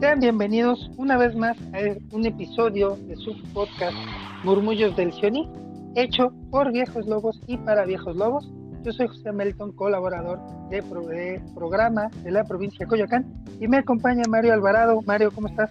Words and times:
Sean 0.00 0.18
bienvenidos 0.18 0.90
una 0.96 1.18
vez 1.18 1.36
más 1.36 1.58
a 1.74 1.80
un 2.12 2.24
episodio 2.24 2.96
de 3.06 3.16
su 3.16 3.36
podcast 3.52 3.94
Murmullos 4.44 4.96
del 4.96 5.12
Sioní, 5.12 5.46
hecho 5.94 6.32
por 6.50 6.72
viejos 6.72 7.06
lobos 7.06 7.38
y 7.46 7.58
para 7.58 7.84
viejos 7.84 8.16
lobos. 8.16 8.48
Yo 8.82 8.92
soy 8.92 9.08
José 9.08 9.30
Melton, 9.30 9.72
colaborador 9.72 10.40
de, 10.70 10.82
programa 11.54 12.08
de 12.24 12.30
la 12.30 12.44
provincia 12.44 12.78
de 12.80 12.86
Coyoacán, 12.86 13.44
y 13.60 13.68
me 13.68 13.76
acompaña 13.76 14.22
Mario 14.26 14.54
Alvarado. 14.54 15.02
Mario, 15.02 15.32
¿cómo 15.32 15.48
estás? 15.48 15.70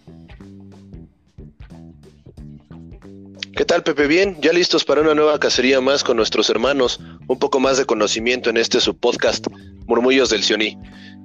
¿Qué 3.55 3.65
tal, 3.65 3.81
Pepe? 3.81 4.05
Bien, 4.05 4.37
ya 4.41 4.53
listos 4.53 4.85
para 4.85 5.01
una 5.01 5.15
nueva 5.15 5.39
cacería 5.39 5.81
más 5.81 6.03
con 6.03 6.17
nuestros 6.17 6.51
hermanos, 6.51 7.01
un 7.27 7.39
poco 7.39 7.59
más 7.59 7.79
de 7.79 7.85
conocimiento 7.85 8.51
en 8.51 8.57
este 8.57 8.79
su 8.79 8.95
podcast, 8.95 9.47
Murmullos 9.87 10.29
del 10.29 10.43
Sioní. 10.43 10.77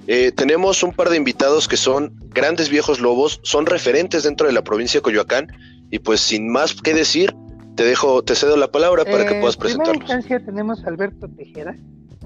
Eh, 0.07 0.33
tenemos 0.33 0.83
un 0.83 0.93
par 0.93 1.09
de 1.09 1.17
invitados 1.17 1.67
que 1.67 1.77
son 1.77 2.15
grandes 2.31 2.69
viejos 2.69 3.01
lobos, 3.01 3.41
son 3.43 3.67
referentes 3.67 4.23
dentro 4.25 4.47
de 4.47 4.53
la 4.53 4.63
provincia 4.63 4.99
de 4.99 5.03
Coyoacán 5.03 5.49
y 5.91 5.99
pues 5.99 6.21
sin 6.21 6.51
más 6.51 6.75
que 6.75 6.93
decir, 6.93 7.35
te 7.75 7.85
dejo, 7.85 8.23
te 8.23 8.35
cedo 8.35 8.57
la 8.57 8.71
palabra 8.71 9.05
para 9.05 9.27
que 9.27 9.39
eh, 9.39 9.41
puedas 9.41 9.57
presentarlos. 9.57 9.95
En 9.95 10.01
primera 10.01 10.21
instancia 10.21 10.47
tenemos 10.47 10.85
a 10.85 10.89
Alberto 10.89 11.29
Tejera, 11.29 11.77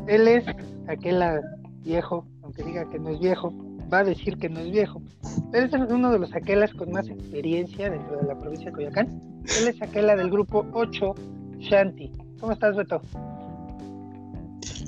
él 0.09 0.27
es 0.27 0.45
aquel 0.89 1.23
viejo, 1.85 2.27
aunque 2.43 2.65
diga 2.65 2.89
que 2.91 2.99
no 2.99 3.11
es 3.11 3.21
viejo, 3.21 3.53
va 3.93 4.01
a 4.01 4.05
decir 4.05 4.39
que 4.39 4.48
no 4.48 4.61
es 4.61 4.71
viejo, 4.71 5.03
pero 5.53 5.67
es 5.67 5.91
uno 5.91 6.11
de 6.11 6.19
los 6.19 6.35
aquelas 6.35 6.73
con 6.75 6.91
más 6.91 7.09
experiencia 7.09 7.91
dentro 7.91 8.17
de 8.17 8.27
la 8.27 8.39
provincia 8.39 8.67
de 8.67 8.73
Coyoacán. 8.73 9.21
Él 9.61 9.69
es 9.69 9.81
aquela 9.81 10.17
del 10.17 10.31
grupo 10.31 10.67
8 10.73 11.15
Shanti. 11.59 12.12
¿Cómo 12.41 12.53
estás, 12.53 12.77
Beto? 12.77 13.03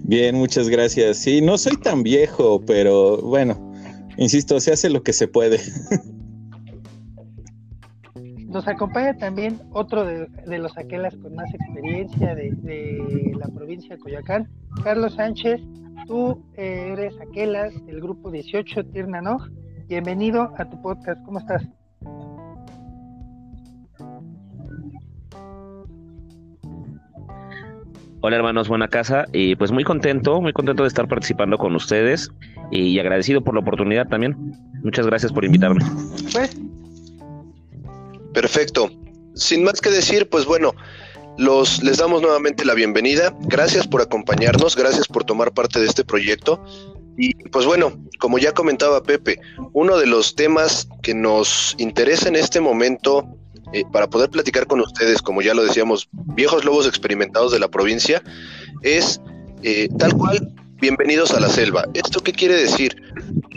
Bien, 0.04 0.36
muchas 0.36 0.68
gracias. 0.68 1.18
Sí, 1.18 1.40
no 1.40 1.58
soy 1.58 1.76
tan 1.76 2.02
viejo, 2.02 2.60
pero 2.66 3.18
bueno, 3.18 3.72
insisto, 4.16 4.58
se 4.60 4.72
hace 4.72 4.90
lo 4.90 5.02
que 5.02 5.12
se 5.12 5.28
puede. 5.28 5.60
Nos 8.50 8.66
acompaña 8.66 9.16
también 9.16 9.60
otro 9.70 10.04
de, 10.04 10.58
los 10.58 10.76
aquelas 10.76 11.14
con 11.16 11.36
más 11.36 11.48
experiencia 11.54 12.34
de, 12.34 13.32
la 13.38 13.46
provincia 13.46 13.94
de 13.94 14.02
Coyoacán, 14.02 14.50
Carlos 14.82 15.14
Sánchez. 15.14 15.60
Tú 16.08 16.44
eres 16.56 17.14
aquelas 17.20 17.72
del 17.86 18.00
grupo 18.00 18.28
18 18.32 18.86
Tirnanoj. 18.86 19.48
Bienvenido 19.86 20.52
a 20.58 20.68
tu 20.68 20.82
podcast. 20.82 21.24
¿Cómo 21.24 21.38
estás? 21.38 21.62
Hola 28.22 28.36
hermanos, 28.36 28.68
buena 28.68 28.88
casa 28.88 29.24
y 29.32 29.56
pues 29.56 29.72
muy 29.72 29.82
contento, 29.82 30.42
muy 30.42 30.52
contento 30.52 30.82
de 30.82 30.88
estar 30.88 31.08
participando 31.08 31.56
con 31.56 31.74
ustedes 31.74 32.30
y 32.70 32.98
agradecido 32.98 33.42
por 33.42 33.54
la 33.54 33.60
oportunidad 33.60 34.08
también. 34.08 34.36
Muchas 34.82 35.06
gracias 35.06 35.32
por 35.32 35.42
invitarme. 35.46 35.82
Pues. 36.30 36.54
Perfecto. 38.34 38.90
Sin 39.34 39.64
más 39.64 39.80
que 39.80 39.88
decir, 39.88 40.28
pues 40.28 40.44
bueno, 40.44 40.74
los 41.38 41.82
les 41.82 41.96
damos 41.96 42.20
nuevamente 42.20 42.66
la 42.66 42.74
bienvenida. 42.74 43.34
Gracias 43.44 43.86
por 43.86 44.02
acompañarnos, 44.02 44.76
gracias 44.76 45.08
por 45.08 45.24
tomar 45.24 45.52
parte 45.52 45.80
de 45.80 45.86
este 45.86 46.04
proyecto. 46.04 46.62
Y 47.16 47.32
pues 47.48 47.64
bueno, 47.64 47.92
como 48.18 48.38
ya 48.38 48.52
comentaba 48.52 49.02
Pepe, 49.02 49.40
uno 49.72 49.96
de 49.96 50.06
los 50.06 50.34
temas 50.34 50.88
que 51.02 51.14
nos 51.14 51.74
interesa 51.78 52.28
en 52.28 52.36
este 52.36 52.60
momento 52.60 53.26
eh, 53.72 53.84
para 53.92 54.10
poder 54.10 54.30
platicar 54.30 54.66
con 54.66 54.80
ustedes, 54.80 55.22
como 55.22 55.42
ya 55.42 55.54
lo 55.54 55.62
decíamos, 55.62 56.08
viejos 56.12 56.64
lobos 56.64 56.88
experimentados 56.88 57.52
de 57.52 57.60
la 57.60 57.68
provincia, 57.68 58.20
es 58.82 59.20
eh, 59.62 59.88
tal 59.96 60.12
cual, 60.14 60.52
bienvenidos 60.80 61.30
a 61.32 61.40
la 61.40 61.48
selva. 61.48 61.84
¿Esto 61.94 62.20
qué 62.20 62.32
quiere 62.32 62.56
decir? 62.56 63.00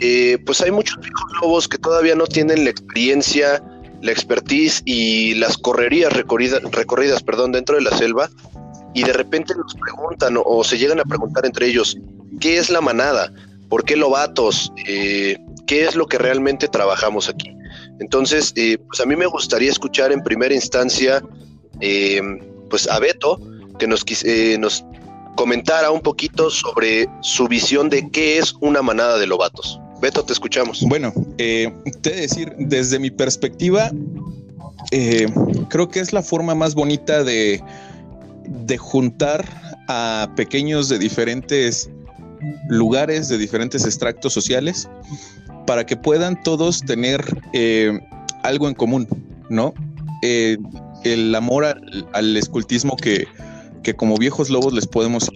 Eh, 0.00 0.38
pues 0.46 0.60
hay 0.60 0.70
muchos 0.70 1.00
viejos 1.00 1.32
lobos 1.42 1.66
que 1.66 1.78
todavía 1.78 2.14
no 2.14 2.26
tienen 2.26 2.62
la 2.62 2.70
experiencia, 2.70 3.60
la 4.02 4.12
expertise 4.12 4.82
y 4.84 5.34
las 5.34 5.58
correrías 5.58 6.12
recorridas, 6.12 6.62
recorridas 6.70 7.22
perdón, 7.24 7.50
dentro 7.50 7.74
de 7.74 7.82
la 7.82 7.96
selva 7.96 8.30
y 8.92 9.02
de 9.02 9.14
repente 9.14 9.52
nos 9.56 9.74
preguntan 9.74 10.36
o, 10.44 10.62
se 10.62 10.78
llegan 10.78 11.00
a 11.00 11.04
preguntar 11.04 11.44
entre 11.44 11.66
ellos, 11.66 11.98
¿qué 12.38 12.58
es 12.58 12.70
la 12.70 12.80
manada? 12.80 13.32
¿Por 13.68 13.82
qué 13.84 13.96
lobatos? 13.96 14.72
¿Qué 14.86 15.38
es 15.68 15.96
lo 15.96 16.06
que 16.06 16.18
realmente 16.18 16.68
trabajamos 16.68 17.28
aquí? 17.28 17.50
Entonces, 18.00 18.52
eh, 18.56 18.78
pues 18.88 19.00
a 19.00 19.06
mí 19.06 19.16
me 19.16 19.26
gustaría 19.26 19.70
escuchar 19.70 20.12
en 20.12 20.22
primera 20.22 20.54
instancia 20.54 21.22
eh, 21.80 22.20
pues 22.70 22.88
a 22.88 22.98
Beto, 22.98 23.40
que 23.78 23.86
nos, 23.86 24.04
eh, 24.24 24.56
nos 24.58 24.84
comentara 25.36 25.90
un 25.90 26.00
poquito 26.00 26.50
sobre 26.50 27.08
su 27.20 27.46
visión 27.48 27.88
de 27.88 28.08
qué 28.10 28.38
es 28.38 28.54
una 28.60 28.82
manada 28.82 29.18
de 29.18 29.26
lobatos. 29.26 29.80
Beto, 30.00 30.24
te 30.24 30.32
escuchamos. 30.32 30.82
Bueno, 30.82 31.12
te 31.36 31.64
he 31.64 31.70
de 32.02 32.20
decir, 32.20 32.52
desde 32.58 32.98
mi 32.98 33.10
perspectiva, 33.10 33.90
creo 35.70 35.88
que 35.88 36.00
es 36.00 36.12
la 36.12 36.22
forma 36.22 36.54
más 36.54 36.74
bonita 36.74 37.24
de, 37.24 37.62
de 38.44 38.76
juntar 38.76 39.46
a 39.88 40.30
pequeños 40.36 40.88
de 40.88 40.98
diferentes 40.98 41.90
lugares, 42.68 43.28
de 43.28 43.38
diferentes 43.38 43.84
extractos 43.84 44.32
sociales, 44.32 44.88
para 45.66 45.86
que 45.86 45.96
puedan 45.96 46.42
todos 46.42 46.80
tener 46.80 47.22
eh, 47.52 47.98
algo 48.42 48.68
en 48.68 48.74
común, 48.74 49.08
¿no? 49.48 49.74
Eh, 50.22 50.56
el 51.04 51.34
amor 51.34 51.64
al, 52.12 52.36
escultismo 52.36 52.96
que, 52.96 53.26
como 53.96 54.16
viejos 54.16 54.50
lobos 54.50 54.72
les 54.72 54.86
podemos... 54.86 55.30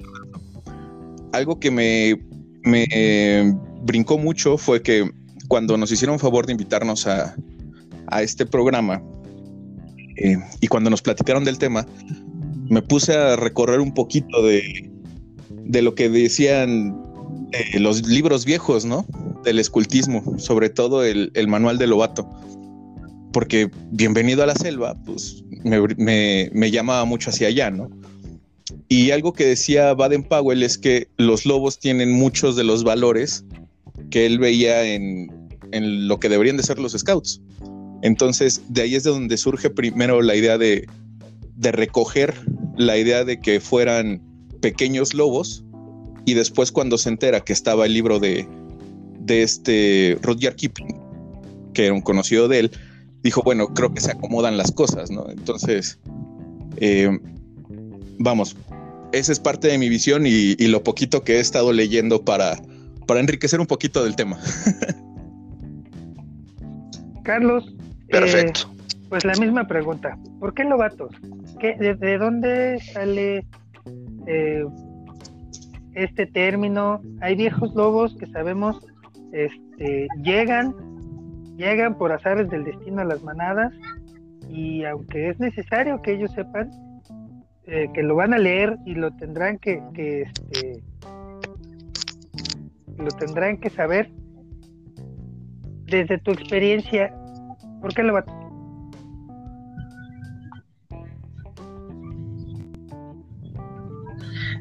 Algo 1.32 1.60
que 1.60 1.70
me, 1.70 2.18
me 2.62 3.54
brincó 3.82 4.18
mucho 4.18 4.56
fue 4.56 4.82
que 4.82 5.10
cuando 5.48 5.76
nos 5.76 5.90
hicieron 5.90 6.18
favor 6.18 6.46
de 6.46 6.52
invitarnos 6.52 7.06
a, 7.06 7.34
este 8.22 8.46
programa 8.46 9.02
eh, 10.16 10.38
y 10.62 10.66
cuando 10.68 10.88
nos 10.88 11.02
platicaron 11.02 11.44
del 11.44 11.58
tema, 11.58 11.86
me 12.70 12.80
puse 12.80 13.14
a 13.14 13.36
recorrer 13.36 13.80
un 13.80 13.92
poquito 13.92 14.42
de, 14.42 14.90
de 15.50 15.82
lo 15.82 15.94
que 15.94 16.08
decían 16.08 16.96
los 17.74 18.06
libros 18.06 18.44
viejos, 18.44 18.84
¿no? 18.84 19.06
Del 19.44 19.58
escultismo, 19.58 20.38
sobre 20.38 20.70
todo 20.70 21.04
el, 21.04 21.48
manual 21.48 21.78
de 21.78 21.86
Lobato. 21.86 22.28
Porque 23.32 23.70
bienvenido 23.90 24.42
a 24.42 24.46
la 24.46 24.54
selva, 24.54 24.96
pues 25.04 25.44
me, 25.64 26.70
llamaba 26.70 27.04
mucho 27.04 27.30
hacia 27.30 27.48
allá, 27.48 27.70
¿no? 27.70 27.90
Y 28.88 29.10
algo 29.10 29.32
que 29.32 29.46
decía 29.46 29.94
Baden 29.94 30.24
Powell 30.24 30.62
es 30.62 30.78
que 30.78 31.08
los 31.16 31.46
lobos 31.46 31.78
tienen 31.78 32.12
muchos 32.12 32.56
de 32.56 32.64
los 32.64 32.84
valores 32.84 33.44
que 34.10 34.26
él 34.26 34.38
veía 34.38 34.84
en, 34.84 35.28
lo 35.72 36.18
que 36.18 36.28
deberían 36.28 36.56
de 36.56 36.62
ser 36.62 36.78
los 36.78 36.92
scouts. 36.92 37.40
Entonces, 38.02 38.62
de 38.68 38.82
ahí 38.82 38.94
es 38.94 39.04
de 39.04 39.10
donde 39.10 39.36
surge 39.36 39.70
primero 39.70 40.22
la 40.22 40.34
idea 40.34 40.56
de, 40.56 40.86
de 41.56 41.72
recoger 41.72 42.34
la 42.76 42.96
idea 42.96 43.24
de 43.24 43.40
que 43.40 43.60
fueran 43.60 44.22
pequeños 44.60 45.14
lobos 45.14 45.64
y 46.28 46.34
después 46.34 46.72
cuando 46.72 46.98
se 46.98 47.08
entera 47.08 47.40
que 47.40 47.54
estaba 47.54 47.86
el 47.86 47.94
libro 47.94 48.18
de, 48.18 48.46
de 49.20 49.42
este 49.42 50.18
Rudyard 50.20 50.56
Kipling, 50.56 50.94
que 51.72 51.86
era 51.86 51.94
un 51.94 52.02
conocido 52.02 52.48
de 52.48 52.58
él, 52.58 52.70
dijo, 53.22 53.42
bueno, 53.42 53.68
creo 53.68 53.94
que 53.94 54.02
se 54.02 54.10
acomodan 54.10 54.58
las 54.58 54.70
cosas, 54.70 55.10
¿no? 55.10 55.30
Entonces, 55.30 55.98
eh, 56.76 57.18
vamos, 58.18 58.56
esa 59.12 59.32
es 59.32 59.40
parte 59.40 59.68
de 59.68 59.78
mi 59.78 59.88
visión 59.88 60.26
y, 60.26 60.54
lo 60.68 60.84
poquito 60.84 61.24
que 61.24 61.36
he 61.36 61.40
estado 61.40 61.72
leyendo 61.72 62.26
para, 62.26 62.60
para 63.06 63.20
enriquecer 63.20 63.58
un 63.58 63.66
poquito 63.66 64.04
del 64.04 64.14
tema. 64.14 64.38
Carlos. 67.24 67.74
Perfecto. 68.10 68.70
pues 69.08 69.24
la 69.24 69.34
misma 69.36 69.66
pregunta. 69.66 70.18
¿Por 70.40 70.52
qué 70.52 70.64
lobatos? 70.64 71.10
¿Qué, 71.58 71.74
de, 71.74 72.18
dónde 72.18 72.80
sale 72.92 73.46
eh, 74.26 74.62
este 75.98 76.26
término. 76.26 77.00
Hay 77.20 77.34
viejos 77.34 77.74
lobos 77.74 78.16
que 78.16 78.26
sabemos 78.26 78.78
este, 79.32 80.06
llegan, 80.22 80.74
llegan 81.56 81.98
por 81.98 82.12
azares 82.12 82.48
del 82.48 82.64
destino 82.64 83.02
a 83.02 83.04
las 83.04 83.22
manadas 83.22 83.72
y 84.48 84.84
aunque 84.84 85.28
es 85.28 85.40
necesario 85.40 86.00
que 86.00 86.12
ellos 86.14 86.32
sepan 86.32 86.70
eh, 87.66 87.90
que 87.92 88.02
lo 88.02 88.14
van 88.14 88.32
a 88.32 88.38
leer 88.38 88.78
y 88.86 88.94
lo 88.94 89.10
tendrán 89.16 89.58
que, 89.58 89.82
que 89.92 90.22
este, 90.22 90.82
lo 92.96 93.08
tendrán 93.18 93.58
que 93.58 93.70
saber 93.70 94.10
desde 95.86 96.18
tu 96.18 96.30
experiencia, 96.30 97.14
¿por 97.80 97.92
qué 97.92 98.02
lo 98.02 98.14
va 98.14 98.24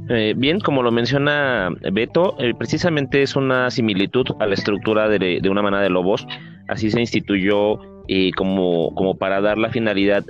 Eh, 0.09 0.33
bien, 0.38 0.59
como 0.59 0.83
lo 0.83 0.92
menciona 0.92 1.69
Beto, 1.92 2.36
eh, 2.39 2.54
precisamente 2.57 3.21
es 3.21 3.36
una 3.36 3.69
similitud 3.69 4.25
a 4.39 4.45
la 4.45 4.54
estructura 4.54 5.09
de, 5.09 5.42
una 5.50 5.62
manada 5.62 5.83
de 5.83 5.89
lobos. 5.89 6.25
Así 6.68 6.92
se 6.92 7.00
instituyó 7.00 7.80
eh, 8.07 8.31
como, 8.36 8.94
como 8.95 9.18
para 9.18 9.42
dar 9.42 9.57
la 9.57 9.69
finalidad 9.69 10.25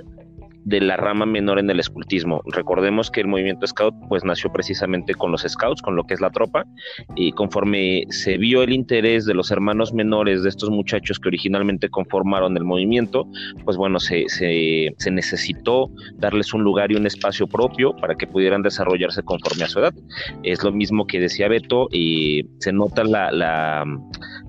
de 0.64 0.80
la 0.80 0.96
rama 0.96 1.26
menor 1.26 1.58
en 1.58 1.70
el 1.70 1.80
escultismo. 1.80 2.42
Recordemos 2.46 3.10
que 3.10 3.20
el 3.20 3.26
movimiento 3.26 3.66
scout 3.66 3.94
pues 4.08 4.24
nació 4.24 4.52
precisamente 4.52 5.14
con 5.14 5.32
los 5.32 5.42
scouts, 5.42 5.82
con 5.82 5.96
lo 5.96 6.04
que 6.04 6.14
es 6.14 6.20
la 6.20 6.30
tropa, 6.30 6.64
y 7.16 7.32
conforme 7.32 8.04
se 8.10 8.36
vio 8.36 8.62
el 8.62 8.72
interés 8.72 9.24
de 9.24 9.34
los 9.34 9.50
hermanos 9.50 9.92
menores 9.92 10.42
de 10.42 10.48
estos 10.48 10.70
muchachos 10.70 11.18
que 11.18 11.28
originalmente 11.28 11.88
conformaron 11.88 12.56
el 12.56 12.64
movimiento, 12.64 13.26
pues 13.64 13.76
bueno, 13.76 13.98
se, 14.00 14.24
se, 14.28 15.10
necesitó 15.10 15.90
darles 16.16 16.52
un 16.52 16.62
lugar 16.62 16.92
y 16.92 16.96
un 16.96 17.06
espacio 17.06 17.46
propio 17.46 17.96
para 17.96 18.14
que 18.14 18.26
pudieran 18.26 18.62
desarrollarse 18.62 19.22
conforme 19.22 19.64
a 19.64 19.68
su 19.68 19.78
edad. 19.78 19.94
Es 20.42 20.62
lo 20.62 20.72
mismo 20.72 21.06
que 21.06 21.20
decía 21.20 21.48
Beto, 21.48 21.88
y 21.90 22.44
se 22.58 22.72
nota 22.72 23.04
la, 23.04 23.30
la, 23.32 23.84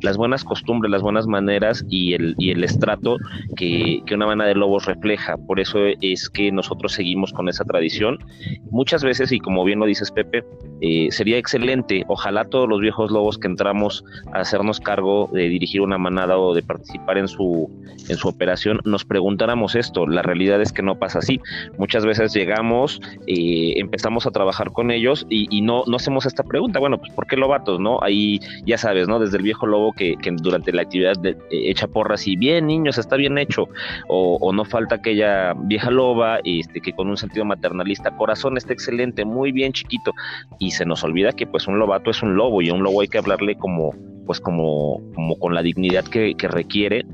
las 0.01 0.17
buenas 0.17 0.43
costumbres, 0.43 0.91
las 0.91 1.01
buenas 1.01 1.27
maneras 1.27 1.85
y 1.89 2.13
el, 2.13 2.35
y 2.37 2.51
el 2.51 2.63
estrato 2.63 3.17
que, 3.55 4.01
que 4.05 4.15
una 4.15 4.27
mana 4.27 4.45
de 4.45 4.55
lobos 4.55 4.85
refleja. 4.85 5.37
Por 5.37 5.59
eso 5.59 5.79
es 6.01 6.29
que 6.29 6.51
nosotros 6.51 6.93
seguimos 6.93 7.33
con 7.33 7.49
esa 7.49 7.63
tradición. 7.63 8.19
Muchas 8.71 9.03
veces, 9.03 9.31
y 9.31 9.39
como 9.39 9.63
bien 9.63 9.79
lo 9.79 9.85
dices 9.85 10.11
Pepe, 10.11 10.43
eh, 10.81 11.07
sería 11.11 11.37
excelente, 11.37 12.05
ojalá 12.07 12.45
todos 12.45 12.67
los 12.67 12.79
viejos 12.79 13.11
lobos 13.11 13.37
que 13.37 13.47
entramos 13.47 14.03
a 14.33 14.39
hacernos 14.39 14.79
cargo 14.79 15.29
de 15.33 15.49
dirigir 15.49 15.81
una 15.81 15.97
manada 15.97 16.37
o 16.37 16.53
de 16.53 16.63
participar 16.63 17.17
en 17.17 17.27
su, 17.27 17.69
en 18.07 18.15
su 18.17 18.27
operación, 18.27 18.79
nos 18.85 19.05
preguntáramos 19.05 19.75
esto. 19.75 20.07
La 20.07 20.21
realidad 20.21 20.61
es 20.61 20.71
que 20.71 20.81
no 20.81 20.97
pasa 20.97 21.19
así. 21.19 21.39
Muchas 21.77 22.05
veces 22.05 22.33
llegamos, 22.33 23.01
eh, 23.27 23.73
empezamos 23.77 24.25
a 24.25 24.31
trabajar 24.31 24.71
con 24.71 24.91
ellos 24.91 25.25
y, 25.29 25.61
no, 25.61 25.83
no 25.87 25.97
hacemos 25.97 26.25
esta 26.25 26.43
pregunta. 26.43 26.79
Bueno, 26.79 26.97
pues 26.97 27.11
¿por 27.13 27.27
qué 27.27 27.35
lobatos? 27.35 27.79
¿No? 27.79 27.99
Ahí 28.01 28.39
ya 28.65 28.77
sabes, 28.77 29.07
¿no? 29.07 29.19
Desde 29.19 29.37
el 29.37 29.43
viejo 29.43 29.67
lobo 29.67 29.93
que, 29.93 30.15
durante 30.41 30.71
la 30.71 30.83
actividad 30.83 31.17
de, 31.19 31.31
eh, 31.31 31.69
echa 31.69 31.87
porras 31.87 32.27
y 32.27 32.35
bien, 32.35 32.67
niños, 32.67 32.97
está 32.97 33.15
bien 33.15 33.37
hecho. 33.37 33.67
O, 34.07 34.37
o 34.39 34.53
no 34.53 34.65
falta 34.65 34.95
aquella 34.95 35.53
vieja 35.53 35.88
loba 35.89 36.39
este, 36.43 36.81
que 36.81 36.93
con 36.93 37.09
un 37.09 37.17
sentido 37.17 37.45
maternalista, 37.45 38.15
corazón 38.15 38.57
está 38.57 38.73
excelente, 38.73 39.25
muy 39.25 39.51
bien 39.51 39.73
chiquito. 39.73 40.13
Y 40.59 40.71
se 40.71 40.85
nos 40.85 41.03
olvida 41.03 41.31
que 41.31 41.47
pues 41.47 41.67
un 41.67 41.79
lobato 41.79 42.11
es 42.11 42.21
un 42.23 42.35
lobo 42.35 42.61
y 42.61 42.69
a 42.69 42.73
un 42.73 42.83
lobo 42.83 43.01
hay 43.01 43.07
que 43.07 43.17
hablarle 43.17 43.55
como, 43.55 43.93
pues 44.25 44.39
como, 44.39 45.01
como 45.15 45.37
con 45.37 45.53
la 45.53 45.61
dignidad 45.61 46.05
que, 46.05 46.35
que 46.35 46.47
requiere 46.47 47.05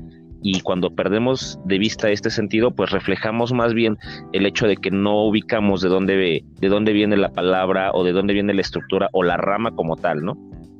y 0.48 0.60
cuando 0.60 0.94
perdemos 0.94 1.58
de 1.64 1.78
vista 1.78 2.08
este 2.10 2.30
sentido, 2.30 2.70
pues 2.70 2.90
reflejamos 2.90 3.52
más 3.52 3.74
bien 3.74 3.98
el 4.32 4.46
hecho 4.46 4.68
de 4.68 4.76
que 4.76 4.92
no 4.92 5.24
ubicamos 5.24 5.80
de 5.80 5.88
dónde, 5.88 6.44
de 6.60 6.68
dónde 6.68 6.92
viene 6.92 7.16
la 7.16 7.32
palabra 7.32 7.90
o 7.92 8.04
de 8.04 8.12
dónde 8.12 8.32
viene 8.32 8.54
la 8.54 8.60
estructura 8.60 9.08
o 9.12 9.24
la 9.24 9.36
rama 9.36 9.72
como 9.72 9.96
tal, 9.96 10.24
¿no? 10.24 10.36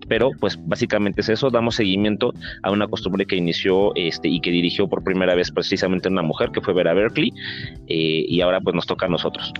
Pero 0.08 0.30
pues 0.38 0.58
básicamente 0.60 1.20
es 1.20 1.28
eso, 1.28 1.50
damos 1.50 1.76
seguimiento 1.76 2.32
a 2.62 2.70
una 2.70 2.88
costumbre 2.88 3.26
que 3.26 3.36
inició 3.36 3.94
este, 3.94 4.28
y 4.28 4.40
que 4.40 4.50
dirigió 4.50 4.88
por 4.88 5.02
primera 5.02 5.34
vez 5.34 5.50
precisamente 5.50 6.08
una 6.08 6.22
mujer 6.22 6.50
que 6.50 6.60
fue 6.60 6.74
Vera 6.74 6.94
Berkeley 6.94 7.32
eh, 7.88 8.24
y 8.28 8.40
ahora 8.40 8.60
pues 8.60 8.74
nos 8.74 8.86
toca 8.86 9.06
a 9.06 9.08
nosotros. 9.08 9.52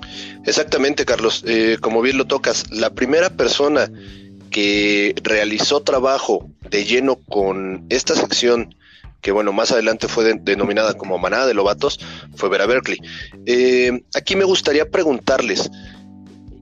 Exactamente, 0.45 1.05
Carlos, 1.05 1.45
eh, 1.47 1.79
como 1.81 2.03
bien 2.03 2.19
lo 2.19 2.27
tocas, 2.27 2.71
la 2.71 2.91
primera 2.91 3.31
persona 3.31 3.91
que 4.51 5.15
realizó 5.23 5.83
trabajo 5.83 6.49
de 6.71 6.85
lleno 6.85 7.17
con 7.29 7.85
esta 7.89 8.15
sección 8.15 8.75
que 9.27 9.33
bueno, 9.33 9.53
más 9.53 9.73
adelante 9.73 10.07
fue 10.07 10.35
denominada 10.41 10.95
como 10.95 11.19
manada 11.19 11.49
de 11.49 11.55
lobatos, 11.55 11.99
fue 12.37 12.49
Vera 12.49 12.65
Berkeley. 12.67 13.01
Eh, 13.45 14.05
aquí 14.15 14.37
me 14.37 14.45
gustaría 14.45 14.89
preguntarles, 14.89 15.69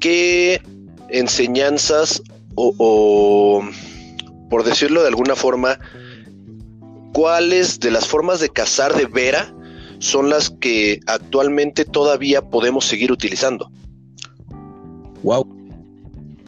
¿qué 0.00 0.62
enseñanzas 1.10 2.22
o, 2.54 3.62
por 4.50 4.64
decirlo 4.64 5.02
de 5.02 5.08
alguna 5.08 5.36
forma, 5.36 5.78
cuáles 7.12 7.80
de 7.80 7.90
las 7.90 8.06
formas 8.06 8.40
de 8.40 8.48
cazar 8.50 8.94
de 8.94 9.06
Vera 9.06 9.54
son 9.98 10.28
las 10.28 10.50
que 10.50 11.00
actualmente 11.06 11.84
todavía 11.84 12.42
podemos 12.42 12.84
seguir 12.84 13.10
utilizando? 13.12 13.70
Wow. 15.22 15.46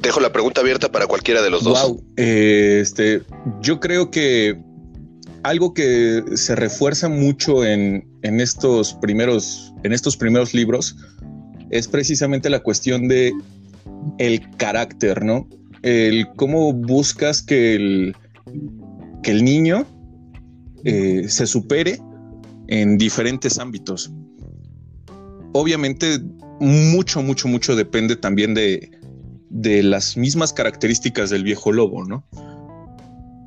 Dejo 0.03 0.20
la 0.20 0.32
pregunta 0.32 0.61
abierta 0.61 0.93
para 0.93 1.06
cualquiera 1.06 1.43
de 1.43 1.50
los 1.50 1.64
dos. 1.64 1.82
Wow. 1.82 2.05
Eh, 2.17 2.81
este, 2.82 3.23
yo 3.62 3.81
creo 3.81 4.11
que 4.11 4.61
algo 5.43 5.73
que 5.73 6.23
se 6.35 6.56
refuerza 6.56 7.09
mucho 7.09 7.64
en, 7.64 8.05
estos 8.23 8.94
primeros, 8.94 9.73
en 9.85 9.93
estos 9.93 10.17
primeros 10.17 10.52
libros 10.55 10.97
es 11.70 11.88
precisamente 11.88 12.50
la 12.50 12.61
cuestión 12.61 13.09
de 13.09 13.32
el 14.19 14.49
carácter, 14.56 15.25
¿no? 15.25 15.49
El 15.87 16.27
cómo 16.35 16.73
buscas 16.73 17.43
que 17.43 17.77
el, 17.77 18.17
que 19.23 19.31
el 19.31 19.44
niño 19.44 19.87
eh, 20.85 21.29
se 21.29 21.47
supere 21.47 22.00
en 22.67 22.99
diferentes 22.99 23.59
ámbitos. 23.59 24.12
Obviamente, 25.53 26.19
mucho, 26.59 27.23
mucho, 27.23 27.47
mucho 27.47 27.77
depende 27.77 28.17
también 28.17 28.53
de, 28.53 28.91
de 29.49 29.83
las 29.85 30.17
mismas 30.17 30.53
características 30.53 31.31
del 31.31 31.44
viejo 31.44 31.71
lobo, 31.71 32.05
¿no? 32.05 32.27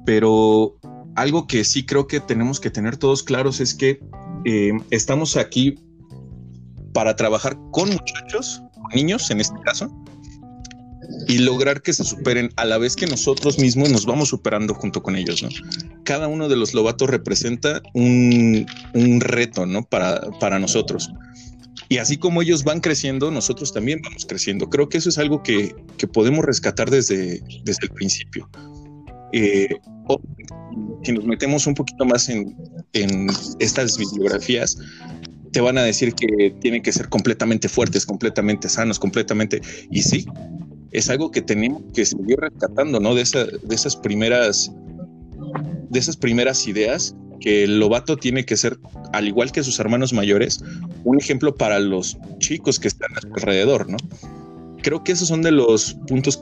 Pero 0.05 0.77
algo 1.15 1.45
que 1.45 1.65
sí 1.65 1.85
creo 1.85 2.07
que 2.07 2.21
tenemos 2.21 2.61
que 2.61 2.69
tener 2.69 2.95
todos 2.95 3.21
claros 3.21 3.59
es 3.59 3.75
que 3.75 3.99
eh, 4.45 4.71
estamos 4.91 5.35
aquí 5.35 5.77
para 6.93 7.15
trabajar 7.15 7.57
con 7.71 7.89
muchachos, 7.89 8.63
niños 8.95 9.29
en 9.29 9.41
este 9.41 9.59
caso, 9.65 9.93
y 11.27 11.39
lograr 11.39 11.81
que 11.81 11.93
se 11.93 12.03
superen 12.03 12.51
a 12.55 12.65
la 12.65 12.77
vez 12.77 12.95
que 12.95 13.07
nosotros 13.07 13.59
mismos 13.59 13.89
nos 13.89 14.05
vamos 14.05 14.29
superando 14.29 14.73
junto 14.73 15.01
con 15.01 15.15
ellos, 15.15 15.43
¿no? 15.43 15.49
Cada 16.03 16.27
uno 16.27 16.49
de 16.49 16.55
los 16.55 16.73
lobatos 16.73 17.09
representa 17.09 17.81
un, 17.93 18.65
reto, 19.19 19.65
¿no? 19.65 19.83
Para, 19.83 20.21
para 20.39 20.59
nosotros. 20.59 21.11
Y 21.89 21.97
así 21.97 22.17
como 22.17 22.43
ellos 22.43 22.63
van 22.63 22.81
creciendo, 22.81 23.31
nosotros 23.31 23.73
también 23.73 23.99
vamos 24.03 24.25
creciendo. 24.27 24.69
Creo 24.69 24.89
que 24.89 24.99
eso 24.99 25.09
es 25.09 25.17
algo 25.17 25.41
que, 25.41 25.75
podemos 26.13 26.45
rescatar 26.45 26.91
desde, 26.91 27.41
desde 27.63 27.79
el 27.83 27.89
principio. 27.89 28.47
Eh, 29.33 29.69
si 31.03 31.11
nos 31.11 31.25
metemos 31.25 31.65
un 31.65 31.73
poquito 31.73 32.05
más 32.05 32.29
en, 32.29 32.55
estas 33.59 33.97
bibliografías, 33.97 34.77
te 35.51 35.61
van 35.61 35.79
a 35.79 35.83
decir 35.83 36.13
que 36.13 36.53
tienen 36.61 36.83
que 36.83 36.91
ser 36.91 37.09
completamente 37.09 37.67
fuertes, 37.67 38.05
completamente 38.05 38.69
sanos, 38.69 38.99
completamente. 38.99 39.61
Y 39.89 40.03
sí, 40.03 40.27
es 40.91 41.09
algo 41.09 41.31
que 41.31 41.41
tenemos 41.41 41.81
que 41.93 42.05
seguir 42.05 42.39
rescatando, 42.39 42.99
¿no? 42.99 43.15
De, 43.15 43.23
de 43.23 43.75
esas 43.75 43.95
primeras, 43.95 44.71
de 45.89 45.99
esas 45.99 46.17
primeras 46.17 46.67
ideas 46.67 47.15
que 47.39 47.63
el 47.63 47.79
lobato 47.79 48.17
tiene 48.17 48.45
que 48.45 48.57
ser, 48.57 48.77
al 49.13 49.27
igual 49.27 49.51
que 49.51 49.63
sus 49.63 49.79
hermanos 49.79 50.13
mayores, 50.13 50.61
un 51.03 51.19
ejemplo 51.19 51.55
para 51.55 51.79
los 51.79 52.17
chicos 52.39 52.79
que 52.79 52.87
están 52.87 53.15
a 53.17 53.21
su 53.21 53.27
alrededor, 53.27 53.89
¿no? 53.89 53.97
Creo 54.81 55.03
que 55.03 55.13
esos 55.13 55.27
son 55.27 55.41
de 55.41 55.51
los 55.51 55.93
puntos 56.07 56.39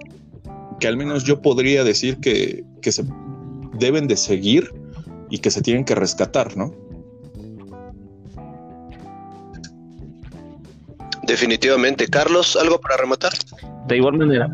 que, 0.80 0.88
al 0.88 0.98
menos 0.98 1.24
yo 1.24 1.42
podría 1.42 1.84
decir 1.84 2.18
que, 2.18 2.64
que 2.82 2.92
se 2.92 3.04
deben 3.80 4.08
de 4.08 4.18
seguir 4.18 4.74
y 5.30 5.40
que 5.40 5.52
se 5.52 5.62
tienen 5.62 5.86
que 5.86 5.96
rescatar, 5.96 6.56
¿no? 6.58 6.74
Definitivamente. 11.24 12.08
Carlos, 12.08 12.56
¿algo 12.56 12.80
para 12.80 12.98
rematar? 12.98 13.34
De 13.88 13.98
igual 13.98 14.18
manera, 14.18 14.50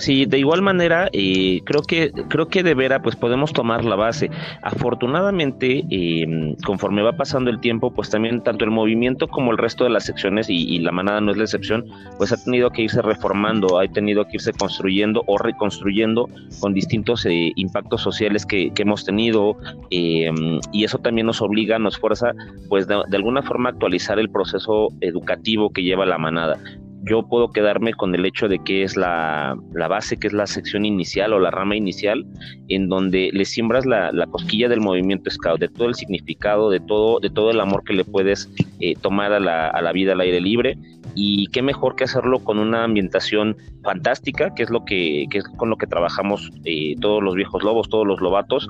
Sí, 0.00 0.24
de 0.24 0.38
igual 0.38 0.62
manera, 0.62 1.10
eh, 1.12 1.60
creo 1.64 1.82
que 1.82 2.10
creo 2.28 2.48
que 2.48 2.62
de 2.62 2.72
vera 2.72 3.02
pues 3.02 3.16
podemos 3.16 3.52
tomar 3.52 3.84
la 3.84 3.96
base. 3.96 4.30
Afortunadamente, 4.62 5.84
em, 5.90 6.56
conforme 6.64 7.02
va 7.02 7.12
pasando 7.12 7.50
el 7.50 7.60
tiempo, 7.60 7.92
pues 7.92 8.08
también 8.08 8.42
tanto 8.42 8.64
el 8.64 8.70
movimiento 8.70 9.28
como 9.28 9.52
el 9.52 9.58
resto 9.58 9.84
de 9.84 9.90
las 9.90 10.06
secciones 10.06 10.48
y, 10.48 10.78
la 10.78 10.90
manada 10.90 11.20
no 11.20 11.32
es 11.32 11.36
la 11.36 11.44
excepción, 11.44 11.84
pues 12.16 12.32
ha 12.32 12.42
tenido 12.42 12.70
que 12.70 12.82
irse 12.82 13.02
reformando, 13.02 13.78
ha 13.78 13.86
tenido 13.88 14.24
que 14.24 14.36
irse 14.36 14.54
construyendo 14.54 15.22
o 15.26 15.36
reconstruyendo 15.36 16.30
con 16.60 16.72
distintos 16.72 17.26
eh, 17.26 17.52
impactos 17.56 18.00
sociales 18.00 18.46
que, 18.46 18.72
hemos 18.80 19.04
tenido 19.04 19.58
em, 19.90 20.58
y 20.72 20.84
eso 20.84 20.96
también 20.96 21.26
nos 21.26 21.42
obliga, 21.42 21.78
nos 21.78 21.98
fuerza, 21.98 22.32
pues 22.70 22.86
de, 22.86 23.02
de 23.06 23.16
alguna 23.18 23.42
forma 23.42 23.68
actualizar 23.68 24.18
el 24.18 24.30
proceso 24.30 24.88
educativo 25.02 25.70
que 25.70 25.82
lleva 25.82 26.06
la 26.06 26.16
manada 26.16 26.56
yo 27.02 27.26
puedo 27.26 27.50
quedarme 27.50 27.94
con 27.94 28.14
el 28.14 28.24
hecho 28.26 28.48
de 28.48 28.58
que 28.58 28.82
es 28.82 28.96
la, 28.96 29.56
base, 29.88 30.16
que 30.18 30.26
es 30.26 30.32
la 30.32 30.46
sección 30.46 30.84
inicial 30.84 31.32
o 31.32 31.40
la 31.40 31.50
rama 31.50 31.76
inicial, 31.76 32.24
en 32.68 32.88
donde 32.88 33.30
le 33.32 33.44
siembras 33.44 33.86
la, 33.86 34.10
cosquilla 34.30 34.68
del 34.68 34.80
movimiento 34.80 35.30
scout, 35.30 35.60
de 35.60 35.68
todo 35.68 35.88
el 35.88 35.94
significado, 35.94 36.70
de 36.70 36.80
todo, 36.80 37.20
de 37.20 37.30
todo 37.30 37.50
el 37.50 37.60
amor 37.60 37.84
que 37.84 37.94
le 37.94 38.04
puedes 38.04 38.48
eh, 38.80 38.94
tomar 39.00 39.32
a 39.32 39.40
la, 39.40 39.68
a 39.68 39.82
la 39.82 39.92
vida 39.92 40.12
al 40.12 40.20
aire 40.20 40.40
libre 40.40 40.76
y 41.14 41.46
qué 41.48 41.62
mejor 41.62 41.96
que 41.96 42.04
hacerlo 42.04 42.40
con 42.40 42.58
una 42.58 42.84
ambientación 42.84 43.56
fantástica, 43.82 44.54
que 44.54 44.62
es 44.62 44.70
lo 44.70 44.84
que, 44.84 45.26
que 45.30 45.38
es 45.38 45.44
con 45.56 45.70
lo 45.70 45.76
que 45.76 45.86
trabajamos 45.86 46.50
eh, 46.64 46.94
todos 47.00 47.22
los 47.22 47.34
viejos 47.34 47.62
lobos, 47.62 47.88
todos 47.88 48.06
los 48.06 48.20
lobatos, 48.20 48.68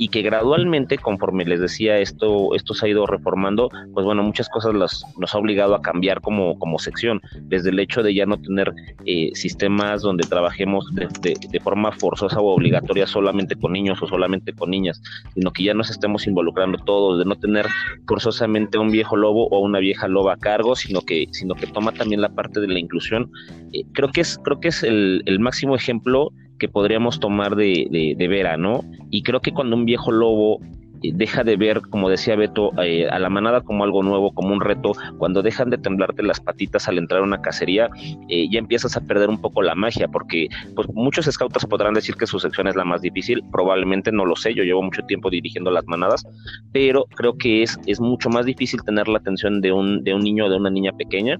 y 0.00 0.08
que 0.08 0.22
gradualmente, 0.22 0.96
conforme 0.96 1.44
les 1.44 1.60
decía, 1.60 1.98
esto, 1.98 2.54
esto 2.54 2.72
se 2.72 2.86
ha 2.86 2.88
ido 2.88 3.06
reformando, 3.06 3.68
pues 3.92 4.06
bueno, 4.06 4.22
muchas 4.22 4.48
cosas 4.48 4.74
las, 4.74 5.04
nos 5.18 5.34
ha 5.34 5.38
obligado 5.38 5.74
a 5.74 5.82
cambiar 5.82 6.22
como, 6.22 6.58
como 6.58 6.78
sección, 6.78 7.20
desde 7.42 7.68
el 7.68 7.78
hecho 7.78 8.02
de 8.02 8.14
ya 8.14 8.24
no 8.24 8.38
tener 8.38 8.72
eh, 9.04 9.30
sistemas 9.34 10.00
donde 10.00 10.26
trabajemos 10.26 10.86
de, 10.94 11.06
de, 11.20 11.60
forma 11.60 11.92
forzosa 11.92 12.40
o 12.40 12.54
obligatoria 12.54 13.06
solamente 13.06 13.56
con 13.56 13.72
niños 13.72 14.02
o 14.02 14.06
solamente 14.06 14.54
con 14.54 14.70
niñas, 14.70 15.02
sino 15.34 15.50
que 15.50 15.64
ya 15.64 15.74
nos 15.74 15.90
estemos 15.90 16.26
involucrando 16.26 16.78
todos, 16.78 17.18
de 17.18 17.26
no 17.26 17.36
tener 17.36 17.66
forzosamente 18.06 18.78
un 18.78 18.90
viejo 18.90 19.16
lobo 19.16 19.48
o 19.48 19.58
una 19.58 19.80
vieja 19.80 20.08
loba 20.08 20.32
a 20.32 20.38
cargo, 20.38 20.76
sino 20.76 21.02
que, 21.02 21.26
sino 21.32 21.54
que 21.54 21.66
toma 21.80 21.92
también 21.92 22.20
la 22.20 22.28
parte 22.28 22.60
de 22.60 22.68
la 22.68 22.78
inclusión. 22.78 23.30
Eh, 23.72 23.84
creo 23.92 24.10
que 24.12 24.20
es, 24.20 24.38
creo 24.44 24.60
que 24.60 24.68
es 24.68 24.82
el, 24.82 25.22
el 25.24 25.40
máximo 25.40 25.74
ejemplo 25.74 26.30
que 26.58 26.68
podríamos 26.68 27.18
tomar 27.20 27.56
de, 27.56 28.14
de, 28.16 28.28
Vera, 28.28 28.58
¿no? 28.58 28.84
Y 29.10 29.22
creo 29.22 29.40
que 29.40 29.50
cuando 29.50 29.74
un 29.76 29.86
viejo 29.86 30.12
lobo 30.12 30.60
eh, 31.02 31.12
deja 31.14 31.42
de 31.42 31.56
ver, 31.56 31.80
como 31.80 32.10
decía 32.10 32.36
Beto, 32.36 32.70
eh, 32.82 33.08
a 33.08 33.18
la 33.18 33.30
manada 33.30 33.62
como 33.62 33.84
algo 33.84 34.02
nuevo, 34.02 34.32
como 34.32 34.52
un 34.52 34.60
reto, 34.60 34.92
cuando 35.18 35.42
dejan 35.42 35.70
de 35.70 35.78
temblarte 35.78 36.22
las 36.22 36.40
patitas 36.40 36.86
al 36.88 36.98
entrar 36.98 37.20
a 37.20 37.24
una 37.24 37.40
cacería, 37.40 37.88
eh, 38.28 38.48
ya 38.50 38.58
empiezas 38.58 38.96
a 38.96 39.00
perder 39.00 39.30
un 39.30 39.40
poco 39.40 39.62
la 39.62 39.74
magia, 39.74 40.08
porque 40.08 40.48
pues, 40.76 40.86
muchos 40.92 41.24
scouts 41.24 41.64
podrán 41.66 41.94
decir 41.94 42.14
que 42.16 42.26
su 42.26 42.38
sección 42.38 42.68
es 42.68 42.76
la 42.76 42.84
más 42.84 43.00
difícil, 43.00 43.42
probablemente 43.50 44.12
no 44.12 44.26
lo 44.26 44.36
sé, 44.36 44.54
yo 44.54 44.62
llevo 44.62 44.82
mucho 44.82 45.02
tiempo 45.02 45.30
dirigiendo 45.30 45.70
las 45.70 45.86
manadas, 45.86 46.24
pero 46.72 47.06
creo 47.16 47.36
que 47.38 47.62
es, 47.62 47.78
es 47.86 48.00
mucho 48.00 48.28
más 48.28 48.44
difícil 48.44 48.82
tener 48.84 49.08
la 49.08 49.18
atención 49.18 49.60
de 49.62 49.72
un, 49.72 50.04
de 50.04 50.14
un 50.14 50.20
niño 50.20 50.46
o 50.46 50.50
de 50.50 50.56
una 50.56 50.70
niña 50.70 50.92
pequeña 50.92 51.38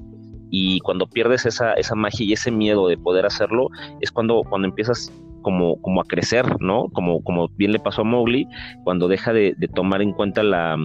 y 0.51 0.81
cuando 0.81 1.07
pierdes 1.07 1.47
esa, 1.47 1.73
esa 1.75 1.95
magia 1.95 2.27
y 2.27 2.33
ese 2.33 2.51
miedo 2.51 2.89
de 2.89 2.97
poder 2.97 3.27
hacerlo, 3.27 3.69
es 4.01 4.11
cuando, 4.11 4.43
cuando 4.49 4.69
empiezas 4.69 5.13
como, 5.43 5.81
como 5.81 6.01
a 6.01 6.05
crecer, 6.05 6.61
¿no? 6.61 6.89
Como, 6.93 7.23
como 7.23 7.49
bien 7.57 7.73
le 7.73 7.79
pasó 7.79 8.03
a 8.03 8.05
Mowgli, 8.05 8.47
cuando 8.85 9.09
deja 9.09 9.33
de, 9.33 9.55
tomar 9.75 10.03
en 10.03 10.13
cuenta 10.13 10.43
la, 10.43 10.77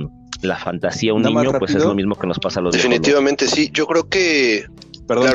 la 0.42 0.58
fantasía 0.58 1.12
a 1.12 1.16
un 1.16 1.24
niño, 1.24 1.52
pues 1.60 1.76
es 1.76 1.84
lo 1.84 1.96
mismo 1.96 2.16
que 2.16 2.28
nos 2.28 2.40
pasa 2.40 2.60
a 2.60 2.64
los 2.64 2.74
Definitivamente 2.74 3.48
sí, 3.48 3.70
yo 3.74 3.88
creo 3.88 4.08
que... 4.08 4.66
Perdón, 5.08 5.28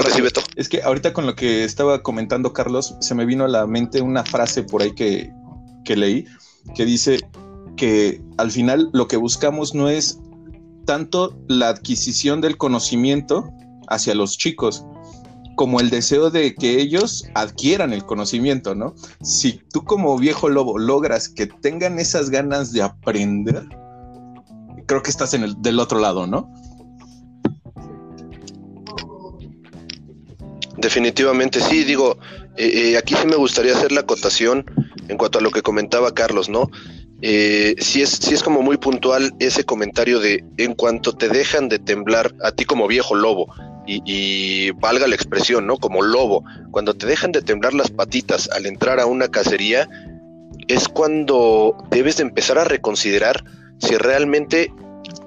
es 0.56 0.68
que 0.68 0.82
ahorita 0.82 1.12
con 1.12 1.26
lo 1.26 1.36
que 1.36 1.62
estaba 1.62 2.02
comentando 2.02 2.52
Carlos, 2.52 2.96
se 2.98 3.14
me 3.14 3.24
vino 3.24 3.44
a 3.44 3.48
la 3.48 3.68
mente 3.68 4.00
una 4.00 4.24
frase 4.24 4.64
por 4.64 4.82
ahí 4.82 4.92
que, 4.96 5.30
que 5.84 5.94
leí, 5.94 6.24
que 6.74 6.84
dice 6.84 7.20
que 7.76 8.20
al 8.36 8.50
final 8.50 8.90
lo 8.92 9.06
que 9.06 9.16
buscamos 9.16 9.72
no 9.72 9.88
es 9.88 10.18
tanto 10.86 11.38
la 11.46 11.68
adquisición 11.68 12.40
del 12.40 12.56
conocimiento, 12.56 13.52
hacia 13.90 14.14
los 14.14 14.38
chicos, 14.38 14.84
como 15.56 15.80
el 15.80 15.90
deseo 15.90 16.30
de 16.30 16.54
que 16.54 16.80
ellos 16.80 17.26
adquieran 17.34 17.92
el 17.92 18.06
conocimiento, 18.06 18.74
¿no? 18.74 18.94
Si 19.22 19.60
tú 19.72 19.84
como 19.84 20.16
viejo 20.16 20.48
lobo 20.48 20.78
logras 20.78 21.28
que 21.28 21.46
tengan 21.46 21.98
esas 21.98 22.30
ganas 22.30 22.72
de 22.72 22.82
aprender, 22.82 23.68
creo 24.86 25.02
que 25.02 25.10
estás 25.10 25.34
en 25.34 25.42
el 25.42 25.60
del 25.60 25.78
otro 25.78 25.98
lado, 25.98 26.26
¿no? 26.26 26.50
Definitivamente 30.78 31.60
sí, 31.60 31.84
digo, 31.84 32.16
eh, 32.56 32.92
eh, 32.92 32.96
aquí 32.96 33.14
sí 33.14 33.26
me 33.26 33.36
gustaría 33.36 33.76
hacer 33.76 33.92
la 33.92 34.00
acotación 34.00 34.64
en 35.08 35.18
cuanto 35.18 35.40
a 35.40 35.42
lo 35.42 35.50
que 35.50 35.60
comentaba 35.60 36.14
Carlos, 36.14 36.48
¿no? 36.48 36.70
Eh, 37.22 37.74
sí, 37.80 38.00
es, 38.00 38.10
sí 38.10 38.32
es 38.32 38.42
como 38.42 38.62
muy 38.62 38.78
puntual 38.78 39.34
ese 39.40 39.64
comentario 39.64 40.20
de 40.20 40.42
en 40.56 40.74
cuanto 40.74 41.12
te 41.12 41.28
dejan 41.28 41.68
de 41.68 41.78
temblar 41.78 42.34
a 42.42 42.50
ti 42.52 42.64
como 42.64 42.86
viejo 42.86 43.14
lobo, 43.14 43.52
y, 43.86 44.70
valga 44.72 45.06
la 45.06 45.14
expresión, 45.14 45.66
¿no? 45.66 45.76
Como 45.76 46.02
lobo, 46.02 46.44
cuando 46.70 46.94
te 46.94 47.06
dejan 47.06 47.32
de 47.32 47.42
temblar 47.42 47.74
las 47.74 47.90
patitas 47.90 48.48
al 48.50 48.66
entrar 48.66 49.00
a 49.00 49.06
una 49.06 49.28
cacería, 49.28 49.88
es 50.68 50.88
cuando 50.88 51.76
debes 51.90 52.18
de 52.18 52.22
empezar 52.24 52.58
a 52.58 52.64
reconsiderar 52.64 53.44
si 53.78 53.96
realmente 53.96 54.72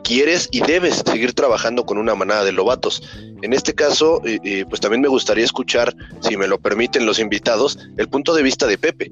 quieres 0.04 0.48
y 0.52 0.62
debes 0.62 1.04
seguir 1.06 1.34
trabajando 1.34 1.86
con 1.86 1.98
una 1.98 2.16
manada 2.16 2.44
de 2.44 2.52
lobatos. 2.52 3.02
En 3.42 3.54
este 3.54 3.74
caso, 3.74 4.22
eh, 4.26 4.40
eh, 4.44 4.66
pues 4.70 4.80
también 4.80 5.02
me 5.02 5.08
gustaría 5.08 5.44
escuchar, 5.44 5.94
si 6.22 6.38
me 6.38 6.48
lo 6.48 6.60
permiten 6.60 7.06
los 7.06 7.20
invitados, 7.20 7.80
el 7.98 8.08
punto 8.08 8.34
de 8.34 8.44
vista 8.44 8.68
de 8.68 8.78
Pepe. 8.78 9.12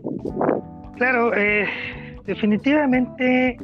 Claro, 0.98 1.34
eh, 1.36 1.68
definitivamente 2.26 3.58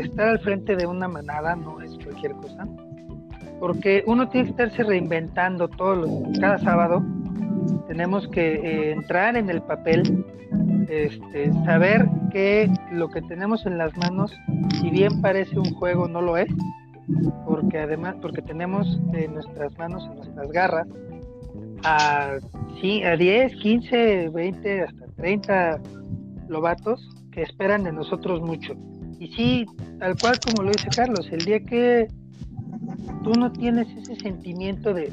estar 0.00 0.28
al 0.28 0.40
frente 0.40 0.74
de 0.74 0.86
una 0.86 1.08
manada 1.08 1.54
no 1.54 1.80
es 1.80 1.92
cualquier 2.02 2.32
cosa 2.32 2.66
porque 3.58 4.04
uno 4.06 4.28
tiene 4.28 4.46
que 4.46 4.50
estarse 4.52 4.82
reinventando 4.82 5.68
todos 5.68 5.98
los, 5.98 6.38
cada 6.38 6.58
sábado. 6.58 7.02
Tenemos 7.86 8.28
que 8.28 8.54
eh, 8.54 8.92
entrar 8.92 9.36
en 9.36 9.50
el 9.50 9.62
papel, 9.62 10.24
este, 10.88 11.52
saber 11.64 12.08
que 12.30 12.70
lo 12.92 13.08
que 13.08 13.22
tenemos 13.22 13.66
en 13.66 13.78
las 13.78 13.96
manos, 13.96 14.32
si 14.80 14.90
bien 14.90 15.20
parece 15.20 15.58
un 15.58 15.72
juego, 15.74 16.08
no 16.08 16.22
lo 16.22 16.36
es, 16.36 16.48
porque 17.46 17.78
además, 17.78 18.16
porque 18.20 18.42
tenemos 18.42 19.00
en 19.12 19.34
nuestras 19.34 19.76
manos, 19.78 20.04
en 20.10 20.16
nuestras 20.16 20.48
garras, 20.50 20.86
a, 21.84 22.36
sí, 22.80 23.02
a 23.02 23.16
10, 23.16 23.56
15, 23.56 24.28
20, 24.28 24.82
hasta 24.82 25.06
30 25.16 25.80
lobatos 26.48 27.08
que 27.32 27.42
esperan 27.42 27.84
de 27.84 27.92
nosotros 27.92 28.40
mucho. 28.40 28.74
Y 29.18 29.28
sí, 29.28 29.66
tal 29.98 30.16
cual 30.20 30.38
como 30.44 30.64
lo 30.64 30.72
dice 30.72 30.88
Carlos, 30.94 31.28
el 31.32 31.44
día 31.44 31.60
que 31.60 32.08
tú 33.22 33.32
no 33.32 33.52
tienes 33.52 33.88
ese 33.96 34.16
sentimiento 34.16 34.94
de, 34.94 35.12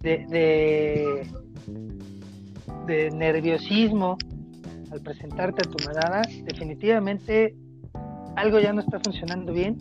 de, 0.00 1.26
de, 2.86 3.10
nerviosismo 3.10 4.16
al 4.90 5.00
presentarte 5.00 5.62
a 5.66 5.70
tu 5.70 5.84
manada, 5.84 6.22
definitivamente 6.44 7.54
algo 8.36 8.60
ya 8.60 8.72
no 8.72 8.80
está 8.80 9.00
funcionando 9.00 9.52
bien 9.52 9.76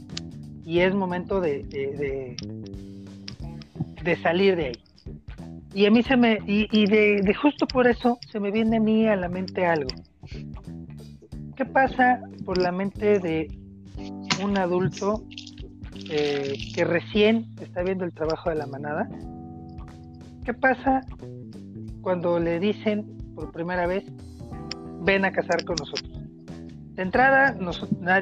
y 0.65 0.79
es 0.79 0.93
momento 0.93 1.39
de, 1.39 1.63
de, 4.03 4.15
salir 4.17 4.55
de 4.55 4.65
ahí. 4.67 4.79
Y 5.73 5.85
a 5.85 5.91
mí 5.91 6.01
se 6.01 6.17
me, 6.17 6.39
y, 6.45 6.85
de, 6.87 7.33
justo 7.33 7.67
por 7.67 7.87
eso 7.87 8.17
se 8.31 8.39
me 8.39 8.51
viene 8.51 8.77
a 8.77 8.79
mí 8.79 9.07
a 9.07 9.15
la 9.15 9.29
mente 9.29 9.65
algo. 9.65 9.89
¿Qué 11.55 11.65
pasa 11.65 12.21
por 12.45 12.57
la 12.57 12.71
mente 12.71 13.19
de 13.19 13.47
un 14.43 14.57
adulto 14.57 15.23
eh, 16.09 16.53
que 16.73 16.85
recién 16.85 17.47
está 17.61 17.83
viendo 17.83 18.05
el 18.05 18.13
trabajo 18.13 18.49
de 18.49 18.55
la 18.55 18.67
manada, 18.67 19.09
¿qué 20.45 20.53
pasa 20.53 21.01
cuando 22.01 22.39
le 22.39 22.59
dicen 22.59 23.05
por 23.35 23.51
primera 23.51 23.87
vez, 23.87 24.03
ven 25.01 25.25
a 25.25 25.31
cazar 25.31 25.65
con 25.65 25.75
nosotros? 25.77 26.17
De 26.93 27.03
entrada, 27.03 27.55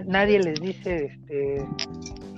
nadie 0.05 0.39
les 0.39 0.59
dice, 0.59 1.05
este, 1.05 1.65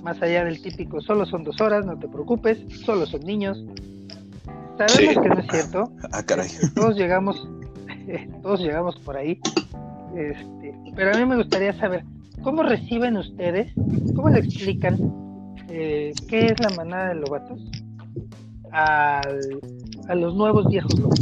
más 0.04 0.22
allá 0.22 0.44
del 0.44 0.62
típico, 0.62 1.02
solo 1.02 1.26
son 1.26 1.44
dos 1.44 1.60
horas, 1.62 1.86
no 1.86 1.98
te 1.98 2.08
preocupes, 2.08 2.60
solo 2.86 3.06
son 3.06 3.22
niños. 3.22 3.64
Sabemos 4.78 5.24
que 5.24 5.30
no 5.30 5.40
es 5.40 5.48
cierto. 5.50 5.92
Ah, 6.12 6.24
caray. 6.24 6.48
Este, 6.48 6.70
todos 6.76 6.96
llegamos, 6.96 7.50
todos 8.44 8.60
llegamos 8.60 9.00
por 9.00 9.18
ahí. 9.18 9.40
Este, 10.16 10.76
pero 10.96 11.16
a 11.16 11.18
mí 11.18 11.26
me 11.26 11.38
gustaría 11.38 11.74
saber, 11.80 12.04
¿cómo 12.44 12.62
reciben 12.64 13.18
ustedes, 13.18 13.74
cómo 14.16 14.30
le 14.30 14.40
explican 14.40 15.27
eh, 15.70 16.14
¿qué 16.28 16.48
es 16.48 16.60
la 16.60 16.70
manada 16.76 17.10
de 17.10 17.16
lobatos? 17.16 17.60
a 18.70 19.22
los 20.14 20.36
nuevos 20.36 20.68
viejos 20.68 21.00
lobos. 21.00 21.20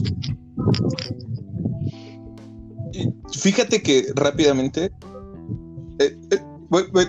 Fíjate 3.32 3.82
que 3.82 4.08
rápidamente. 4.16 4.92
Eh, 6.00 6.18
eh, 6.32 6.40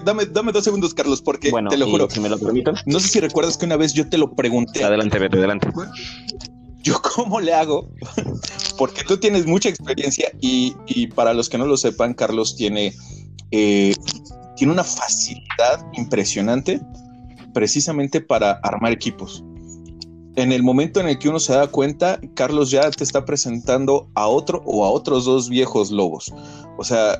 dame, 0.05 0.27
dame, 0.27 0.53
dos 0.53 0.65
segundos, 0.65 0.95
Carlos, 0.95 1.23
porque 1.23 1.51
te 1.51 1.77
lo 1.77 1.87
juro. 1.87 2.09
Si 2.11 2.21
me 2.21 2.29
lo 2.29 2.39
permiten. 2.39 2.75
No 2.87 3.01
sé 3.01 3.09
si 3.09 3.21
recuerdas 3.21 3.57
que 3.57 3.67
una 3.67 3.77
vez 3.77 3.93
yo 3.93 4.09
te 4.09 4.19
lo 4.19 4.35
pregunté. 4.35 4.85
Adelante, 4.85 5.19
vete, 5.19 5.39
adelante. 5.39 5.69
Yo, 6.83 7.01
¿cómo 7.15 7.41
le 7.41 7.53
hago? 7.53 7.91
porque 8.79 9.03
tú 9.05 9.17
tienes 9.17 9.47
mucha 9.47 9.69
experiencia 9.69 10.31
y, 10.41 10.75
y, 10.87 11.09
para 11.09 11.35
los 11.35 11.49
que 11.49 11.59
no 11.59 11.67
lo 11.67 11.77
sepan, 11.77 12.15
Carlos 12.15 12.57
tiene, 12.57 12.95
tiene 13.51 14.73
una 14.73 14.85
facilidad 14.85 15.85
impresionante 15.95 16.81
precisamente 17.57 18.21
para 18.21 18.61
armar 18.63 18.93
equipos. 18.93 19.43
En 20.35 20.53
el 20.53 20.63
momento 20.63 21.01
en 21.01 21.09
el 21.09 21.19
que 21.19 21.31
uno 21.31 21.41
se 21.41 21.55
da 21.55 21.69
cuenta, 21.69 22.21
Carlos 22.35 22.71
ya 22.71 22.91
te 22.91 23.03
está 23.03 23.25
presentando 23.25 24.11
a 24.15 24.27
otro 24.27 24.63
o 24.67 24.85
a 24.85 24.91
otros 24.91 25.25
dos 25.25 25.49
viejos 25.49 25.91
lobos. 25.91 26.31
O 26.77 26.85
sea, 26.85 27.19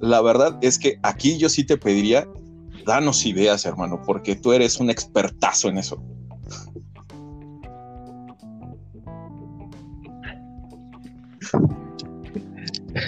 la 0.00 0.20
verdad 0.20 0.58
es 0.60 0.78
que 0.78 0.98
aquí 1.02 1.38
yo 1.38 1.48
sí 1.48 1.64
te 1.64 1.78
pediría, 1.78 2.28
danos 2.84 3.24
ideas, 3.24 3.64
hermano, 3.64 4.02
porque 4.04 4.36
tú 4.36 4.52
eres 4.52 4.78
un 4.80 4.90
expertazo 4.90 5.70
en 5.70 5.78
eso. 5.78 5.98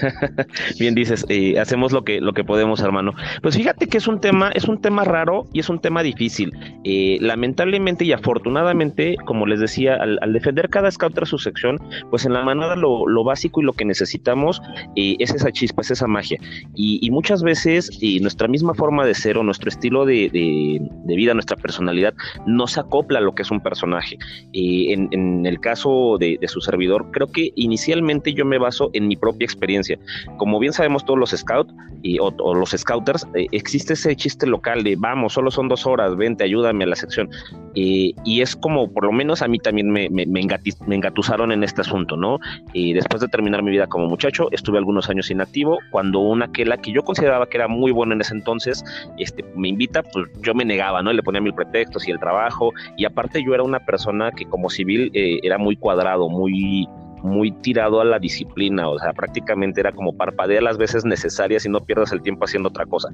Bien 0.78 0.94
dices, 0.94 1.25
eh, 1.28 1.59
hacemos 1.59 1.92
lo 1.92 2.04
que 2.04 2.21
lo 2.21 2.32
que 2.32 2.44
podemos, 2.44 2.80
hermano. 2.80 3.14
Pues 3.42 3.56
fíjate 3.56 3.87
que 3.87 3.99
es 3.99 4.09
un 4.09 4.21
tema, 4.21 4.50
es 4.54 4.64
un 4.64 4.80
tema 4.80 5.04
raro 5.04 5.47
y 5.52 5.61
es 5.61 5.68
un 5.68 5.78
tema 5.78 6.02
difícil. 6.02 6.52
Eh, 6.85 7.18
lamentablemente 7.21 8.04
y 8.04 8.12
afortunadamente, 8.12 9.16
como 9.25 9.47
les 9.47 9.61
decía, 9.61 9.94
al, 9.94 10.32
defender 10.32 10.68
cada 10.68 10.90
scout 10.90 11.14
tras 11.14 11.28
su 11.28 11.38
sección, 11.38 11.78
pues 12.11 12.25
en 12.25 12.32
la 12.32 12.42
manada 12.42 12.76
lo, 12.76 13.25
básico 13.25 13.61
y 13.61 13.64
lo 13.64 13.73
que 13.73 13.85
necesitamos 13.85 14.61
eh, 14.97 15.16
es 15.18 15.32
esa 15.32 15.52
chispa, 15.52 15.82
es 15.82 15.92
esa 15.92 16.06
magia. 16.06 16.38
Y, 16.75 17.11
muchas 17.12 17.42
veces 17.42 17.90
nuestra 18.23 18.49
misma 18.49 18.73
forma 18.73 19.04
de 19.04 19.14
ser 19.14 19.37
o 19.37 19.42
nuestro 19.42 19.68
estilo 19.68 20.06
de, 20.06 20.80
vida, 21.04 21.35
nuestra 21.35 21.56
personalidad, 21.56 22.14
no 22.47 22.66
se 22.66 22.80
acopla 22.80 23.18
a 23.18 23.23
lo 23.23 23.35
que 23.35 23.42
es 23.42 23.50
un 23.50 23.61
personaje. 23.61 24.18
En, 24.52 25.44
el 25.44 25.61
caso 25.61 26.16
de, 26.18 26.38
de 26.40 26.49
su 26.49 26.61
servidor, 26.61 27.11
creo 27.12 27.26
que 27.26 27.52
inicialmente 27.54 28.32
yo 28.32 28.47
me 28.47 28.59
baso 28.59 28.90
en 28.94 29.09
mi 29.09 29.16
propia 29.16 29.44
experiencia. 29.44 29.91
Como 30.37 30.58
bien 30.58 30.72
sabemos 30.72 31.04
todos 31.04 31.18
los 31.18 31.30
scouts 31.30 31.72
y, 32.02 32.18
o, 32.18 32.32
los 32.54 32.70
scouters, 32.70 33.26
eh, 33.34 33.46
existe 33.52 33.94
ese 33.94 34.14
chiste 34.16 34.46
local 34.46 34.82
de 34.82 34.96
vamos, 34.96 35.34
solo 35.34 35.50
son 35.50 35.68
dos 35.68 35.87
horas, 35.87 36.16
vente, 36.16 36.44
ayúdame 36.44 36.84
a 36.84 36.88
la 36.88 36.96
sección. 36.96 37.30
y 37.75 38.40
es 38.40 38.56
como, 38.56 38.92
por 38.92 39.04
lo 39.04 39.12
menos 39.12 39.42
a 39.42 39.49
mí 39.49 39.58
también 39.58 39.90
me, 39.90 40.08
me, 40.11 40.26
me, 40.26 40.40
engatusaron 40.40 41.52
en 41.52 41.64
este 41.64 41.80
asunto, 41.80 42.16
¿no? 42.16 42.38
Y 42.72 42.92
después 42.92 43.20
de 43.20 43.28
terminar 43.28 43.62
mi 43.62 43.70
vida 43.70 43.87
como 43.87 44.06
muchacho, 44.06 44.49
estuve 44.50 44.78
algunos 44.78 45.08
años 45.08 45.30
inactivo. 45.30 45.78
Cuando 45.90 46.20
una 46.20 46.46
aquela 46.46 46.76
que 46.76 46.92
yo 46.92 47.02
consideraba 47.02 47.49
que 47.49 47.56
era 47.56 47.68
muy 47.68 47.92
buena 47.92 48.14
en 48.14 48.20
ese 48.20 48.34
entonces, 48.34 48.84
este, 49.18 49.44
me 49.56 49.68
invita, 49.68 50.02
pues 50.02 50.26
yo 50.42 50.54
me 50.54 50.64
negaba, 50.64 51.02
¿no? 51.02 51.12
Le 51.12 51.22
ponía 51.22 51.40
mil 51.40 51.54
pretextos 51.54 52.06
y 52.06 52.11
el 52.11 52.18
trabajo. 52.18 52.72
Y 52.96 53.04
aparte 53.04 53.42
yo 53.44 53.54
era 53.54 53.62
una 53.62 53.80
persona 53.80 54.30
que 54.32 54.44
como 54.44 54.70
civil 54.70 55.11
eh, 55.14 55.40
era 55.42 55.58
muy 55.58 55.76
cuadrado, 55.76 56.28
muy 56.28 56.88
muy 57.23 57.52
tirado 57.52 58.00
a 58.00 58.05
la 58.05 58.19
disciplina, 58.19 58.88
o 58.88 58.99
sea, 58.99 59.12
prácticamente 59.12 59.81
era 59.81 59.93
como 59.93 60.17
parpadea 60.17 60.61
las 60.61 60.79
veces 60.79 61.05
necesarias 61.05 61.64
y 61.64 61.69
no 61.69 61.81
pierdas 61.81 62.12
el 62.12 62.23
tiempo 62.23 62.45
haciendo 62.45 62.69
otra 62.69 62.87
cosa. 62.87 63.09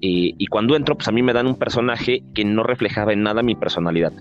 Y, 0.00 0.46
cuando 0.46 0.76
entro, 0.76 0.94
pues 0.94 1.08
a 1.08 1.12
mí 1.12 1.22
me 1.22 1.32
dan 1.32 1.46
un 1.46 1.56
personaje 1.56 2.22
que 2.34 2.44
no 2.44 2.62
reflejaba 2.62 3.12
en 3.12 3.22
nada 3.22 3.42
mi 3.42 3.56
personalidad. 3.56 4.12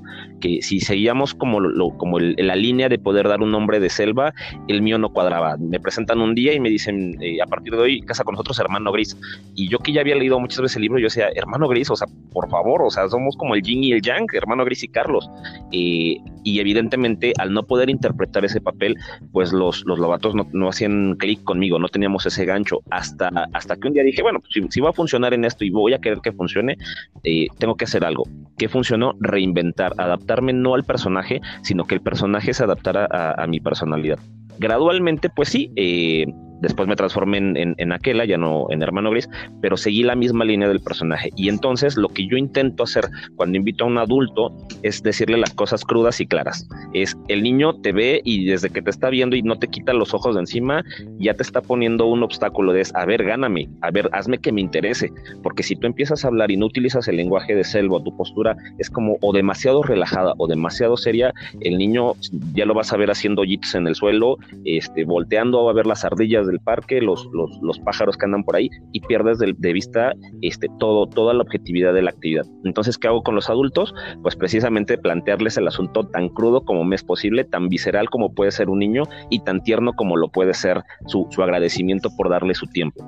Que 0.42 0.62
si 0.62 0.80
seguíamos 0.80 1.36
como, 1.36 1.60
lo, 1.60 1.90
como 1.98 2.20
la 2.20 2.56
línea 2.56 2.90
de 2.90 2.98
poder 2.98 3.28
dar 3.28 3.42
un 3.42 3.52
nombre 3.52 3.80
de 3.80 3.90
selva, 3.90 4.34
el 4.68 4.82
mío 4.82 4.98
no 4.98 5.10
cuadraba. 5.10 5.56
Me 5.58 5.80
presentan 5.80 6.20
un 6.20 6.34
día 6.34 6.54
y 6.54 6.60
me 6.60 6.70
dicen, 6.70 7.22
eh, 7.22 7.42
a 7.42 7.46
partir 7.46 7.74
de 7.74 7.80
hoy, 7.80 8.02
casa 8.02 8.24
con 8.24 8.34
nosotros, 8.34 8.60
hermano 8.60 8.92
gris. 8.92 9.16
Y 9.56 9.70
yo 9.70 9.78
que 9.78 9.94
ya 9.94 10.02
había 10.02 10.16
leído 10.16 10.40
muchas 10.40 10.62
veces 10.62 10.78
el 10.78 10.84
libro, 10.84 11.00
yo 11.00 11.06
decía, 11.06 11.30
hermano 11.36 11.68
gris, 11.68 11.92
o 11.92 11.96
sea, 11.96 12.08
por 12.34 12.50
favor, 12.50 12.82
o 12.82 12.90
sea, 12.90 13.08
somos 13.08 13.38
como 13.38 13.54
el 13.54 13.62
yin 13.62 13.84
y 13.84 13.92
el 13.92 14.02
yang, 14.02 14.26
hermano 14.34 14.66
gris 14.66 14.84
y 14.84 14.88
Carlos. 14.88 15.30
Eh, 15.72 16.18
y 16.44 16.60
evidentemente, 16.60 17.34
al 17.38 17.54
no 17.54 17.64
poder 17.64 17.90
interpretar 17.90 18.46
ese 18.46 18.62
papel, 18.62 18.96
pues 19.32 19.54
los, 19.54 19.84
los 19.86 20.00
lobatos 20.00 20.34
no, 20.36 20.70
hacían 20.70 21.16
clic 21.16 21.44
conmigo, 21.44 21.80
no 21.80 21.88
teníamos 21.90 22.26
ese 22.26 22.46
gancho. 22.46 22.80
Hasta, 22.90 23.30
hasta 23.54 23.76
que 23.76 23.88
un 23.88 23.94
día 23.94 24.04
dije, 24.04 24.22
bueno, 24.22 24.40
pues, 24.40 24.54
si 24.70 24.82
va 24.82 24.90
a 24.90 24.94
funcionar 24.94 25.34
en 25.34 25.46
esto 25.46 25.66
y 25.66 25.70
voy 25.70 25.94
a 25.94 26.00
querer 26.00 26.20
que 26.22 26.32
funcione, 26.32 26.78
eh, 27.24 27.48
tengo 27.58 27.76
que 27.76 27.86
hacer 27.86 28.04
algo. 28.06 28.24
¿Qué 28.58 28.70
funcionó? 28.70 29.14
Reinventar, 29.20 29.94
adaptarme 29.98 30.54
no 30.54 30.76
al 30.76 30.84
personaje, 30.84 31.42
sino 31.62 31.86
que 31.86 31.96
el 31.96 32.02
personaje 32.02 32.54
se 32.54 32.64
adaptara 32.64 33.08
a, 33.10 33.44
a 33.44 33.48
mi 33.48 33.60
personalidad. 33.60 34.20
Gradualmente, 34.60 35.30
pues 35.30 35.50
sí, 35.50 35.72
eh, 35.76 36.26
Después 36.62 36.88
me 36.88 36.96
transformé 36.96 37.38
en, 37.38 37.76
en, 37.78 37.92
Aquela, 37.92 38.26
ya 38.26 38.38
no 38.38 38.68
en 38.70 38.82
Hermano 38.82 39.12
Gris, 39.12 39.30
pero 39.62 39.78
seguí 39.78 40.04
la 40.04 40.16
misma 40.16 40.46
línea 40.46 40.68
del 40.68 40.80
personaje. 40.80 41.30
Y 41.36 41.50
entonces 41.50 41.98
lo 41.98 42.10
que 42.10 42.28
yo 42.28 42.38
intento 42.38 42.84
hacer 42.84 43.08
cuando 43.36 43.58
invito 43.58 43.84
a 43.84 43.88
un 43.88 43.98
adulto 43.98 44.56
es 44.84 45.02
decirle 45.04 45.38
las 45.38 45.54
cosas 45.54 45.84
crudas 45.84 46.20
y 46.22 46.28
claras. 46.28 46.68
Es 46.94 47.18
el 47.28 47.44
niño 47.44 47.76
te 47.82 47.92
ve 47.92 48.22
y 48.24 48.46
desde 48.46 48.70
que 48.70 48.82
te 48.82 48.90
está 48.90 49.10
viendo 49.10 49.36
y 49.36 49.42
no 49.42 49.58
te 49.58 49.68
quita 49.68 49.94
los 49.94 50.14
ojos 50.14 50.36
de 50.36 50.42
encima, 50.42 50.84
ya 51.20 51.34
te 51.34 51.44
está 51.44 51.62
poniendo 51.62 52.06
un 52.08 52.24
obstáculo 52.24 52.74
de, 52.74 52.86
a 52.94 53.06
ver, 53.06 53.24
gáname, 53.24 53.70
a 53.82 53.92
ver, 53.92 54.10
hazme 54.14 54.38
que 54.38 54.52
me 54.52 54.62
interese. 54.62 55.12
Porque 55.44 55.64
si 55.64 55.76
tú 55.76 55.88
empiezas 55.88 56.24
a 56.24 56.28
hablar 56.28 56.52
y 56.52 56.58
no 56.58 56.66
utilizas 56.66 57.08
el 57.08 57.18
lenguaje 57.18 57.56
de 57.56 57.64
selva, 57.64 58.04
tu 58.04 58.16
postura 58.16 58.56
es 58.78 58.90
como 58.90 59.18
o 59.22 59.34
demasiado 59.34 59.84
relajada 59.84 60.34
o 60.38 60.48
demasiado 60.48 60.98
seria, 60.98 61.34
el 61.62 61.78
niño 61.78 62.14
ya 62.54 62.66
lo 62.66 62.74
vas 62.74 62.94
a 62.94 62.98
ver 62.98 63.12
haciendo 63.12 63.44
jits 63.44 63.76
en 63.76 63.88
el 63.88 63.96
suelo, 63.96 64.38
este, 64.66 65.06
volteando 65.06 65.70
a 65.70 65.74
ver 65.74 65.86
las 65.86 66.04
ardillas 66.06 66.47
del 66.48 66.60
parque, 66.60 67.02
los, 67.02 67.28
los, 67.34 67.80
pájaros 67.80 68.18
que 68.18 68.26
andan 68.26 68.44
por 68.44 68.56
ahí 68.56 68.70
y 68.92 69.02
pierdes 69.02 69.38
de, 69.40 69.74
vista 69.74 70.14
este, 70.42 70.68
todo, 70.80 71.08
toda 71.08 71.34
la 71.34 71.44
objetividad 71.44 71.94
de 71.94 72.02
la 72.02 72.10
actividad. 72.10 72.46
Entonces, 72.66 72.98
¿qué 72.98 73.08
hago 73.08 73.24
con 73.24 73.36
los 73.36 73.50
adultos? 73.50 73.94
Pues 74.24 74.36
precisamente 74.36 74.98
plantearles 74.98 75.58
el 75.58 75.68
asunto 75.68 76.08
tan 76.08 76.30
crudo 76.30 76.66
como 76.66 76.84
me 76.84 76.96
es 76.96 77.04
posible, 77.04 77.44
tan 77.44 77.70
visceral 77.70 78.10
como 78.10 78.34
puede 78.34 78.52
ser 78.52 78.70
un 78.70 78.80
niño 78.80 79.04
y 79.30 79.40
tan 79.40 79.62
tierno 79.62 79.94
como 79.94 80.18
lo 80.18 80.30
puede 80.30 80.54
ser 80.54 80.82
su, 81.06 81.28
agradecimiento 81.38 82.10
por 82.18 82.30
darle 82.30 82.56
su 82.56 82.66
tiempo. 82.68 83.06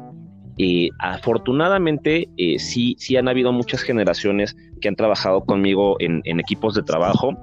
y 0.55 0.89
afortunadamente, 0.99 2.27
eh, 2.37 2.59
sí, 2.59 2.95
sí 2.99 3.17
han 3.17 3.27
habido 3.27 3.51
muchas 3.51 3.81
generaciones 3.81 4.55
que 4.81 4.87
han 4.87 4.95
trabajado 4.95 5.41
conmigo 5.45 5.95
en, 5.99 6.21
equipos 6.39 6.75
de 6.75 6.83
trabajo 6.83 7.33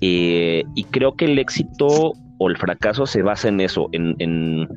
eh, 0.00 0.64
y 0.74 0.84
creo 0.84 1.14
que 1.14 1.24
el 1.24 1.38
éxito 1.38 2.12
o 2.38 2.48
el 2.48 2.56
fracaso 2.56 3.06
se 3.06 3.22
basa 3.22 3.48
en 3.48 3.60
eso, 3.60 3.88
en, 3.92 4.14
en, 4.18 4.68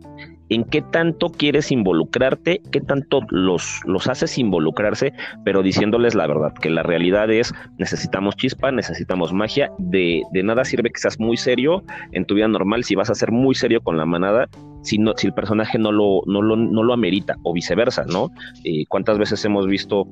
en 0.50 0.64
qué 0.66 0.82
tanto 0.82 1.30
quieres 1.30 1.72
involucrarte, 1.72 2.62
qué 2.72 2.82
tanto 2.82 3.22
los, 3.30 3.80
los 3.86 4.08
haces 4.08 4.38
involucrarse, 4.38 5.14
pero 5.46 5.64
diciéndoles 5.64 6.14
la 6.16 6.28
verdad, 6.28 6.54
que 6.54 6.70
la 6.70 6.84
realidad 6.84 7.32
es 7.32 7.54
necesitamos 7.78 8.36
chispa, 8.36 8.72
necesitamos 8.72 9.32
magia, 9.32 9.72
de, 9.78 10.22
de 10.34 10.44
nada 10.44 10.66
sirve 10.66 10.92
que 10.92 11.00
seas 11.00 11.20
muy 11.20 11.38
serio 11.38 11.84
en 12.12 12.26
tu 12.26 12.36
vida 12.36 12.48
normal 12.48 12.84
si 12.84 12.96
vas 12.96 13.10
a 13.10 13.16
ser 13.16 13.32
muy 13.32 13.56
serio 13.56 13.82
con 13.82 13.98
la 13.98 14.06
manada, 14.06 14.50
si, 14.82 14.98
no, 14.98 15.14
si 15.18 15.28
el 15.28 15.34
personaje 15.34 15.78
no 15.78 15.92
lo, 15.92 16.22
no 16.26 16.42
lo, 16.42 16.56
no 16.56 16.84
lo 16.84 16.94
amerita, 16.94 17.36
o 17.44 17.54
viceversa, 17.54 18.06
¿no? 18.06 18.32
Eh, 18.64 18.86
¿Cuántas 18.88 19.18
veces 19.18 19.44
hemos 19.46 19.68
visto 19.68 20.08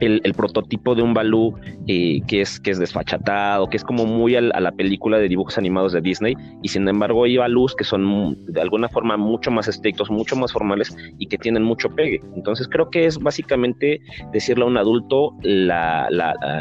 el, 0.00 0.34
prototipo 0.34 0.94
de 0.94 1.02
un 1.02 1.14
Balú 1.14 1.54
eh, 1.86 2.20
que, 2.26 2.40
es, 2.42 2.60
que 2.60 2.70
es 2.70 2.78
desfachatado, 2.78 3.68
que 3.68 3.76
es 3.76 3.84
como 3.84 4.04
muy 4.04 4.36
a 4.36 4.40
la 4.40 4.72
película 4.72 5.18
de 5.18 5.28
dibujos 5.28 5.58
animados 5.58 5.92
de 5.92 6.00
Disney, 6.00 6.34
y 6.62 6.68
sin 6.68 6.88
embargo 6.88 7.24
hay 7.24 7.36
Balús 7.36 7.74
que 7.74 7.84
son 7.84 8.36
de 8.46 8.60
alguna 8.60 8.88
forma 8.88 9.16
mucho 9.16 9.50
más 9.50 9.68
estrictos, 9.68 10.10
mucho 10.10 10.36
más 10.36 10.52
formales 10.52 10.94
y 11.18 11.26
que 11.26 11.38
tienen 11.38 11.62
mucho 11.62 11.88
pegue. 11.90 12.20
Entonces 12.34 12.68
creo 12.68 12.90
que 12.90 13.06
es 13.06 13.18
básicamente 13.18 14.00
decirle 14.32 14.64
a 14.64 14.66
un 14.66 14.76
adulto, 14.76 15.34
la, 15.42 16.08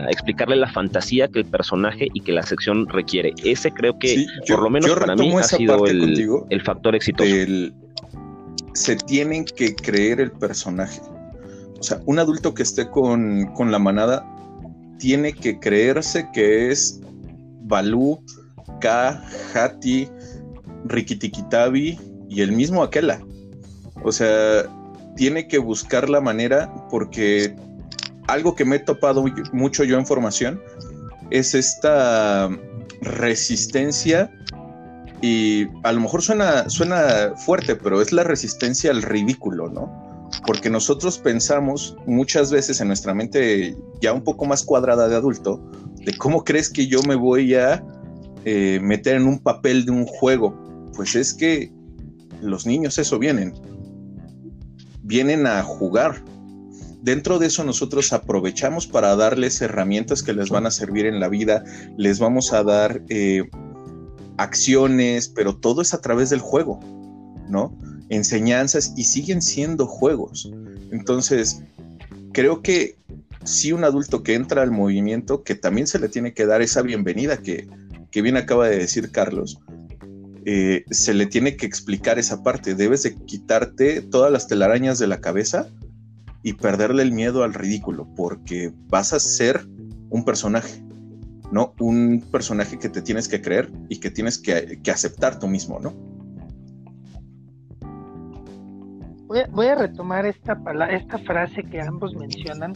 explicarle 0.09 0.55
la 0.55 0.67
fantasía 0.67 1.27
que 1.27 1.39
el 1.39 1.45
personaje 1.45 2.07
y 2.13 2.21
que 2.21 2.31
la 2.31 2.43
sección 2.43 2.87
requiere. 2.87 3.33
Ese 3.43 3.71
creo 3.71 3.97
que, 3.99 4.25
por 4.47 4.61
lo 4.61 4.69
menos 4.69 4.91
para 4.91 5.15
mí, 5.15 5.33
ha 5.35 5.43
sido 5.43 5.85
el, 5.85 6.61
factor 6.61 6.95
exitoso. 6.95 7.34
Se 8.73 8.95
tienen 8.95 9.45
que 9.45 9.75
creer 9.75 10.19
el 10.19 10.31
personaje 10.31 11.01
o 11.79 11.83
sea, 11.83 12.01
un 12.05 12.17
adulto 12.17 12.53
que 12.53 12.63
esté 12.63 12.89
con, 12.89 13.53
la 13.59 13.79
manada 13.79 14.25
tiene 14.97 15.33
que 15.33 15.59
creerse 15.59 16.27
que 16.33 16.71
es 16.71 16.99
Balú, 17.61 18.23
K, 18.79 19.23
Hati, 19.53 20.09
Rikitikitabi 20.85 21.99
y 22.29 22.41
el 22.41 22.53
mismo 22.53 22.81
Aquela. 22.81 23.19
O 24.03 24.11
sea, 24.11 24.63
tiene 25.15 25.47
que 25.47 25.57
buscar 25.57 26.09
la 26.09 26.21
manera 26.21 26.73
porque 26.89 27.55
algo 28.27 28.55
que 28.55 28.65
me 28.65 28.77
he 28.77 28.79
topado 28.79 29.23
mucho 29.51 29.83
yo 29.83 29.97
en 29.99 30.07
formación 30.07 30.59
es 31.29 31.53
esta 31.53 32.49
resistencia 33.01 34.31
y 35.21 35.67
a 35.83 35.91
lo 35.91 36.01
mejor 36.01 36.21
suena, 36.21 36.69
suena 36.69 37.33
fuerte, 37.37 37.75
pero 37.75 38.01
es 38.01 38.11
la 38.11 38.23
resistencia 38.23 38.91
al 38.91 39.01
ridículo, 39.01 39.69
¿no? 39.69 40.05
porque 40.45 40.69
nosotros 40.69 41.17
pensamos 41.17 41.95
muchas 42.05 42.51
veces 42.51 42.81
en 42.81 42.87
nuestra 42.87 43.13
mente 43.13 43.75
ya 44.01 44.13
un 44.13 44.23
poco 44.23 44.45
más 44.45 44.63
cuadrada 44.63 45.07
de 45.07 45.15
adulto, 45.15 45.61
de 46.03 46.15
cómo 46.17 46.43
crees 46.43 46.69
que 46.69 46.87
yo 46.87 47.01
me 47.07 47.15
voy 47.15 47.55
a 47.55 47.83
eh, 48.43 48.79
meter 48.81 49.15
en 49.15 49.27
un 49.27 49.39
papel 49.39 49.85
de 49.85 49.91
un 49.91 50.05
juego. 50.05 50.55
Pues 50.95 51.15
es 51.15 51.33
que 51.33 51.71
los 52.41 52.65
niños 52.65 52.97
eso 52.97 53.17
vienen, 53.17 53.53
vienen 55.01 55.47
a 55.47 55.63
jugar. 55.63 56.23
Dentro 57.01 57.37
de 57.37 57.47
eso 57.47 57.63
nosotros 57.63 58.13
aprovechamos 58.13 58.87
para 58.87 59.15
darles 59.15 59.61
herramientas 59.61 60.23
que 60.23 60.33
les 60.33 60.49
van 60.49 60.65
a 60.65 60.71
servir 60.71 61.05
en 61.05 61.19
la 61.19 61.27
vida, 61.27 61.63
les 61.97 62.19
vamos 62.19 62.51
a 62.51 62.63
dar 62.63 63.01
eh, 63.09 63.43
acciones, 64.37 65.29
pero 65.29 65.55
todo 65.55 65.81
es 65.81 65.93
a 65.93 66.01
través 66.01 66.29
del 66.29 66.39
juego, 66.39 66.79
¿no? 67.49 67.77
enseñanzas 68.09 68.93
y 68.95 69.03
siguen 69.03 69.41
siendo 69.41 69.87
juegos. 69.87 70.51
Entonces, 70.91 71.61
creo 72.33 72.61
que 72.61 72.97
si 73.43 73.71
un 73.71 73.83
adulto 73.83 74.23
que 74.23 74.35
entra 74.35 74.61
al 74.61 74.71
movimiento, 74.71 75.43
que 75.43 75.55
también 75.55 75.87
se 75.87 75.99
le 75.99 76.09
tiene 76.09 76.33
que 76.33 76.45
dar 76.45 76.61
esa 76.61 76.81
bienvenida 76.81 77.37
que, 77.37 77.67
bien 78.13 78.37
acaba 78.37 78.69
de 78.69 78.77
decir 78.77 79.11
Carlos, 79.11 79.59
eh, 80.45 80.85
se 80.89 81.13
le 81.13 81.25
tiene 81.25 81.57
que 81.57 81.65
explicar 81.65 82.17
esa 82.17 82.43
parte. 82.43 82.73
Debes 82.73 83.03
de 83.03 83.15
quitarte 83.15 84.01
todas 84.01 84.31
las 84.31 84.47
telarañas 84.47 84.99
de 84.99 85.07
la 85.07 85.19
cabeza 85.19 85.67
y 86.41 86.53
perderle 86.53 87.03
el 87.03 87.11
miedo 87.11 87.43
al 87.43 87.53
ridículo, 87.53 88.07
porque 88.15 88.71
vas 88.87 89.11
a 89.11 89.19
ser 89.19 89.67
un 90.09 90.23
personaje, 90.23 90.81
¿no? 91.51 91.73
Un 91.79 92.23
personaje 92.31 92.77
que 92.79 92.89
te 92.89 93.01
tienes 93.01 93.27
que 93.27 93.41
creer 93.41 93.71
y 93.89 93.99
que 93.99 94.11
tienes 94.11 94.37
que, 94.37 94.79
que 94.83 94.91
aceptar 94.91 95.39
tú 95.39 95.47
mismo, 95.47 95.79
¿no? 95.79 95.93
voy 99.51 99.67
a, 99.67 99.75
retomar 99.75 100.25
esta, 100.25 100.57
esta 100.91 101.17
frase 101.19 101.63
que 101.63 101.81
ambos 101.81 102.13
mencionan 102.15 102.73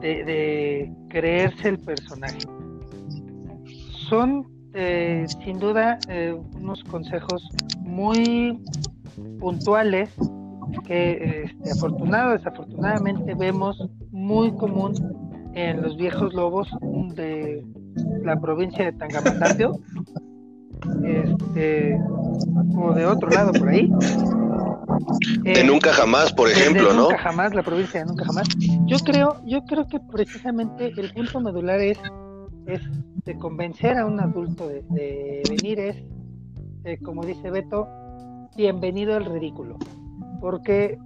de, 0.00 0.92
creerse 1.08 1.68
el 1.68 1.78
personaje. 1.78 2.38
Son 4.08 4.46
eh, 4.74 5.26
sin 5.44 5.58
duda 5.58 5.98
eh, 6.08 6.36
unos 6.56 6.82
consejos 6.84 7.46
muy 7.80 8.62
puntuales 9.40 10.10
que 10.86 11.44
este, 11.44 11.72
afortunado 11.72 12.32
desafortunadamente 12.32 13.34
vemos 13.34 13.88
muy 14.10 14.54
común 14.56 14.94
en 15.58 15.82
los 15.82 15.96
viejos 15.96 16.32
lobos 16.34 16.68
de 17.14 17.64
la 18.22 18.40
provincia 18.40 18.84
de 18.84 18.92
Tangamandapio 18.92 19.80
este 21.02 21.98
o 22.76 22.92
de 22.92 23.06
otro 23.06 23.28
lado 23.30 23.52
por 23.52 23.68
ahí. 23.68 23.90
De 25.42 25.64
nunca 25.64 25.92
jamás 25.92 26.32
por 26.32 26.48
ejemplo 26.48 26.92
no 26.92 27.02
nunca 27.04 27.18
jamás 27.18 27.54
la 27.54 27.62
provincia 27.62 28.00
de 28.00 28.06
nunca 28.06 28.24
jamás. 28.24 28.48
Yo 28.86 28.98
creo 28.98 29.40
yo 29.44 29.64
creo 29.64 29.88
que 29.88 29.98
precisamente 30.00 30.92
el 30.96 31.12
punto 31.12 31.40
medular 31.40 31.80
es 31.80 31.98
es 32.66 32.80
de 33.24 33.36
convencer 33.38 33.98
a 33.98 34.06
un 34.06 34.20
adulto 34.20 34.68
de, 34.68 35.42
venir 35.48 35.80
es 35.80 35.96
eh, 36.84 36.98
como 37.02 37.24
dice 37.24 37.50
Beto 37.50 37.88
bienvenido 38.56 39.16
al 39.16 39.24
ridículo 39.24 39.78
porque 40.40 40.98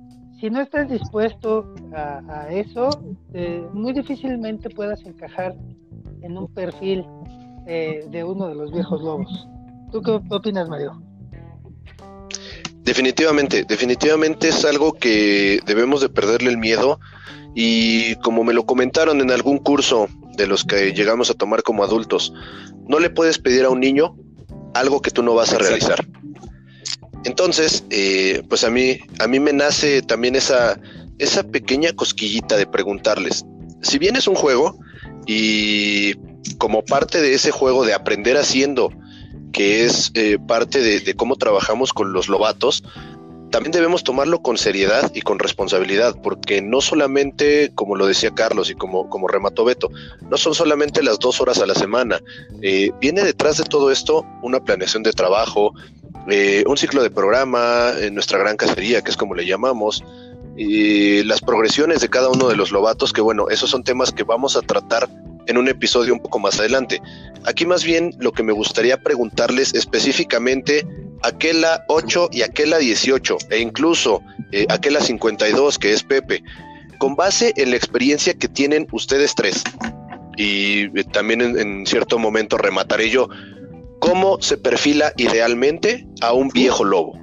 si 0.42 0.50
no 0.50 0.60
estás 0.60 0.90
dispuesto 0.90 1.72
a, 1.94 2.48
eso, 2.50 2.90
eh, 3.32 3.64
muy 3.72 3.92
difícilmente 3.92 4.70
puedas 4.70 5.00
encajar 5.02 5.54
en 6.20 6.36
un 6.36 6.52
perfil 6.52 7.04
eh, 7.68 8.04
de 8.08 8.24
uno 8.24 8.48
de 8.48 8.56
los 8.56 8.72
viejos 8.72 9.00
lobos. 9.02 9.46
¿Tú 9.92 10.02
qué 10.02 10.20
opinas, 10.30 10.68
Mario? 10.68 11.00
Definitivamente, 12.82 13.64
definitivamente 13.68 14.48
es 14.48 14.64
algo 14.64 14.94
que 14.94 15.60
debemos 15.64 16.00
de 16.00 16.08
perderle 16.08 16.50
el 16.50 16.58
miedo 16.58 16.98
y 17.54 18.16
como 18.16 18.42
me 18.42 18.52
lo 18.52 18.66
comentaron 18.66 19.20
en 19.20 19.30
algún 19.30 19.58
curso 19.58 20.08
de 20.36 20.48
los 20.48 20.64
que 20.64 20.92
llegamos 20.92 21.30
a 21.30 21.34
tomar 21.34 21.62
como 21.62 21.84
adultos, 21.84 22.34
no 22.88 22.98
le 22.98 23.10
puedes 23.10 23.38
pedir 23.38 23.64
a 23.64 23.70
un 23.70 23.78
niño 23.78 24.16
algo 24.74 25.02
que 25.02 25.12
tú 25.12 25.22
no 25.22 25.36
vas 25.36 25.54
a 25.54 25.58
realizar. 25.58 26.04
Entonces, 27.24 27.84
eh, 27.90 28.42
pues 28.48 28.64
a 28.64 28.70
mí, 28.70 28.98
a 29.18 29.26
mí 29.26 29.38
me 29.40 29.52
nace 29.52 30.02
también 30.02 30.34
esa, 30.36 30.78
esa 31.18 31.42
pequeña 31.44 31.92
cosquillita 31.92 32.56
de 32.56 32.66
preguntarles, 32.66 33.44
si 33.82 33.98
bien 33.98 34.16
es 34.16 34.26
un 34.26 34.34
juego 34.34 34.78
y 35.26 36.14
como 36.58 36.84
parte 36.84 37.20
de 37.20 37.34
ese 37.34 37.50
juego 37.50 37.84
de 37.84 37.94
aprender 37.94 38.36
haciendo, 38.36 38.92
que 39.52 39.84
es 39.84 40.10
eh, 40.14 40.38
parte 40.46 40.80
de, 40.80 41.14
cómo 41.14 41.36
trabajamos 41.36 41.92
con 41.92 42.12
los 42.12 42.28
lobatos, 42.28 42.82
también 43.50 43.72
debemos 43.72 44.02
tomarlo 44.02 44.40
con 44.40 44.56
seriedad 44.56 45.12
y 45.14 45.20
con 45.20 45.38
responsabilidad, 45.38 46.16
porque 46.22 46.62
no 46.62 46.80
solamente, 46.80 47.70
como 47.74 47.96
lo 47.96 48.06
decía 48.06 48.30
Carlos 48.34 48.70
y 48.70 48.74
como, 48.74 49.10
como 49.10 49.28
remató 49.28 49.64
Beto, 49.64 49.90
no 50.30 50.38
son 50.38 50.54
solamente 50.54 51.02
las 51.02 51.18
dos 51.18 51.38
horas 51.40 51.58
a 51.58 51.66
la 51.66 51.74
semana. 51.74 52.18
Eh, 52.62 52.90
viene 52.98 53.22
detrás 53.22 53.58
de 53.58 53.64
todo 53.64 53.90
esto 53.90 54.24
una 54.42 54.64
planeación 54.64 55.02
de 55.02 55.12
trabajo, 55.12 55.74
eh, 56.28 56.64
un 56.66 56.76
ciclo 56.76 57.02
de 57.02 57.10
programa 57.10 57.92
en 57.98 58.14
nuestra 58.14 58.38
gran 58.38 58.56
cacería, 58.56 59.02
que 59.02 59.10
es 59.10 59.16
como 59.16 59.34
le 59.34 59.46
llamamos, 59.46 60.04
y 60.56 61.22
las 61.24 61.40
progresiones 61.40 62.00
de 62.00 62.08
cada 62.08 62.28
uno 62.28 62.48
de 62.48 62.56
los 62.56 62.72
lobatos, 62.72 63.12
que 63.12 63.20
bueno, 63.20 63.48
esos 63.48 63.70
son 63.70 63.84
temas 63.84 64.12
que 64.12 64.22
vamos 64.22 64.56
a 64.56 64.62
tratar 64.62 65.08
en 65.46 65.56
un 65.56 65.68
episodio 65.68 66.12
un 66.12 66.20
poco 66.20 66.38
más 66.38 66.58
adelante. 66.60 67.00
Aquí 67.44 67.66
más 67.66 67.84
bien 67.84 68.14
lo 68.18 68.32
que 68.32 68.42
me 68.42 68.52
gustaría 68.52 69.02
preguntarles 69.02 69.74
específicamente 69.74 70.86
aquella 71.22 71.84
8 71.88 72.28
y 72.32 72.42
aquella 72.42 72.78
18 72.78 73.38
e 73.50 73.58
incluso 73.58 74.22
eh, 74.52 74.66
aquella 74.68 75.00
52 75.00 75.78
que 75.78 75.92
es 75.92 76.02
Pepe, 76.02 76.42
con 76.98 77.16
base 77.16 77.52
en 77.56 77.70
la 77.70 77.76
experiencia 77.76 78.34
que 78.34 78.48
tienen 78.48 78.86
ustedes 78.92 79.34
tres 79.34 79.64
y 80.36 80.84
eh, 80.98 81.04
también 81.12 81.40
en 81.40 81.86
cierto 81.86 82.18
momento 82.18 82.58
remataré 82.58 83.10
yo, 83.10 83.28
cómo 84.02 84.38
se 84.40 84.56
perfila 84.56 85.12
idealmente 85.16 86.08
a 86.22 86.32
un 86.32 86.48
viejo 86.48 86.82
lobo. 86.82 87.16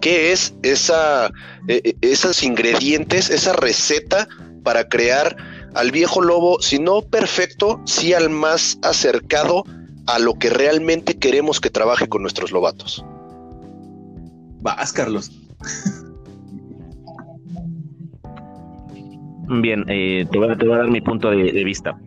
¿Qué 0.00 0.32
es 0.32 0.54
esa, 0.62 1.26
e, 1.68 1.82
e, 1.84 1.94
esos 2.00 2.42
ingredientes, 2.42 3.28
esa 3.28 3.52
receta 3.52 4.26
para 4.64 4.88
crear 4.88 5.36
al 5.74 5.90
viejo 5.90 6.22
lobo, 6.22 6.62
si 6.62 6.78
no 6.78 7.02
perfecto, 7.02 7.82
sí 7.84 8.14
al 8.14 8.30
más 8.30 8.78
acercado 8.82 9.62
a 10.06 10.18
lo 10.18 10.38
que 10.38 10.48
realmente 10.48 11.18
queremos 11.18 11.60
que 11.60 11.68
trabaje 11.68 12.08
con 12.08 12.22
nuestros 12.22 12.50
lobatos? 12.50 13.04
Vas, 14.62 14.94
Carlos. 14.94 15.30
Bien, 19.60 19.84
eh, 19.86 20.26
te, 20.32 20.38
voy 20.38 20.48
a, 20.48 20.76
dar 20.78 20.88
mi 20.88 21.02
punto 21.02 21.30
de 21.30 21.62
vista. 21.62 22.00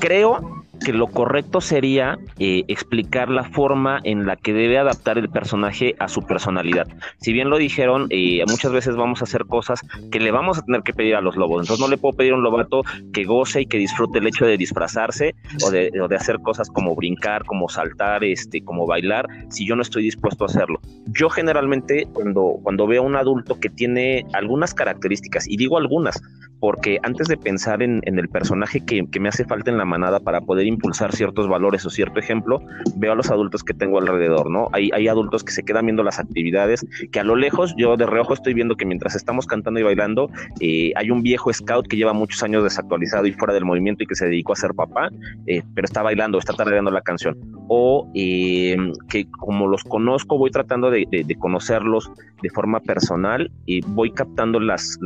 Creo 0.00 0.57
que 0.84 0.92
lo 0.92 1.06
correcto 1.06 1.60
sería 1.60 2.18
eh, 2.38 2.64
explicar 2.68 3.28
la 3.28 3.44
forma 3.44 4.00
en 4.04 4.26
la 4.26 4.36
que 4.36 4.52
debe 4.52 4.78
adaptar 4.78 5.18
el 5.18 5.28
personaje 5.28 5.94
a 5.98 6.08
su 6.08 6.22
personalidad. 6.22 6.86
Si 7.20 7.32
bien 7.32 7.50
lo 7.50 7.58
dijeron, 7.58 8.06
eh, 8.10 8.42
muchas 8.48 8.72
veces 8.72 8.96
vamos 8.96 9.20
a 9.20 9.24
hacer 9.24 9.46
cosas 9.46 9.80
que 10.10 10.20
le 10.20 10.30
vamos 10.30 10.58
a 10.58 10.62
tener 10.62 10.82
que 10.82 10.92
pedir 10.92 11.16
a 11.16 11.20
los 11.20 11.36
lobos. 11.36 11.62
Entonces 11.62 11.80
no 11.80 11.90
le 11.90 11.98
puedo 11.98 12.16
pedir 12.16 12.32
a 12.32 12.36
un 12.36 12.42
lobato 12.42 12.82
que 13.12 13.24
goce 13.24 13.62
y 13.62 13.66
que 13.66 13.78
disfrute 13.78 14.18
el 14.18 14.26
hecho 14.26 14.46
de 14.46 14.56
disfrazarse 14.56 15.34
o 15.64 15.70
de, 15.70 15.90
o 16.00 16.08
de 16.08 16.16
hacer 16.16 16.38
cosas 16.40 16.68
como 16.70 16.94
brincar, 16.94 17.44
como 17.44 17.68
saltar, 17.68 18.24
este, 18.24 18.62
como 18.62 18.86
bailar, 18.86 19.26
si 19.50 19.66
yo 19.66 19.76
no 19.76 19.82
estoy 19.82 20.02
dispuesto 20.02 20.44
a 20.44 20.46
hacerlo. 20.46 20.80
Yo 21.06 21.30
generalmente 21.30 22.06
cuando, 22.12 22.58
cuando 22.62 22.86
veo 22.86 23.02
a 23.02 23.06
un 23.06 23.16
adulto 23.16 23.58
que 23.60 23.68
tiene 23.68 24.26
algunas 24.32 24.74
características, 24.74 25.48
y 25.48 25.56
digo 25.56 25.78
algunas, 25.78 26.20
porque 26.60 26.98
antes 27.02 27.28
de 27.28 27.36
pensar 27.36 27.82
en, 27.82 28.00
el 28.04 28.28
personaje 28.28 28.84
que, 28.84 29.06
me 29.20 29.28
hace 29.28 29.44
falta 29.44 29.70
en 29.70 29.78
la 29.78 29.84
manada 29.84 30.20
para 30.20 30.40
poder 30.40 30.66
impulsar 30.68 31.14
ciertos 31.14 31.48
valores 31.48 31.84
o 31.86 31.90
cierto 31.90 32.20
ejemplo, 32.20 32.60
veo 32.96 33.12
a 33.12 33.14
los 33.14 33.30
adultos 33.30 33.64
que 33.64 33.74
tengo 33.74 33.98
alrededor, 33.98 34.50
¿no? 34.50 34.68
Hay, 34.72 34.90
hay 34.92 35.08
adultos 35.08 35.44
que 35.44 35.52
se 35.52 35.64
quedan 35.64 35.86
viendo 35.86 36.02
las 36.02 36.18
actividades, 36.18 36.86
que 37.12 37.20
a 37.20 37.24
lo 37.24 37.36
lejos, 37.36 37.74
yo 37.76 37.96
de 37.96 38.06
reojo 38.06 38.34
estoy 38.34 38.54
viendo 38.54 38.76
que 38.76 38.86
mientras 38.86 39.14
estamos 39.14 39.46
cantando 39.46 39.80
y 39.80 39.82
bailando, 39.82 40.30
eh, 40.60 40.92
hay 40.96 41.10
un 41.10 41.22
viejo 41.22 41.52
scout 41.52 41.86
que 41.86 41.96
lleva 41.96 42.12
muchos 42.12 42.42
años 42.42 42.62
desactualizado 42.64 43.26
y 43.26 43.32
fuera 43.32 43.54
del 43.54 43.64
movimiento 43.64 44.04
y 44.04 44.06
que 44.06 44.14
se 44.14 44.26
dedicó 44.26 44.52
a 44.52 44.56
ser 44.56 44.74
papá, 44.74 45.10
eh, 45.46 45.62
pero 45.74 45.84
está 45.84 46.02
bailando, 46.02 46.38
está 46.38 46.52
tarareando 46.54 46.90
la 46.90 47.02
canción. 47.02 47.36
O 47.68 48.10
eh, 48.14 48.76
que 49.08 49.26
como 49.30 49.66
los 49.66 49.84
conozco, 49.84 50.38
voy 50.38 50.50
tratando 50.50 50.90
de, 50.90 51.06
conocerlos 51.38 52.10
de 52.42 52.50
forma 52.50 52.80
personal 52.80 53.50
y 53.66 53.80
voy 53.82 54.10
captando 54.10 54.60
las, 54.60 54.98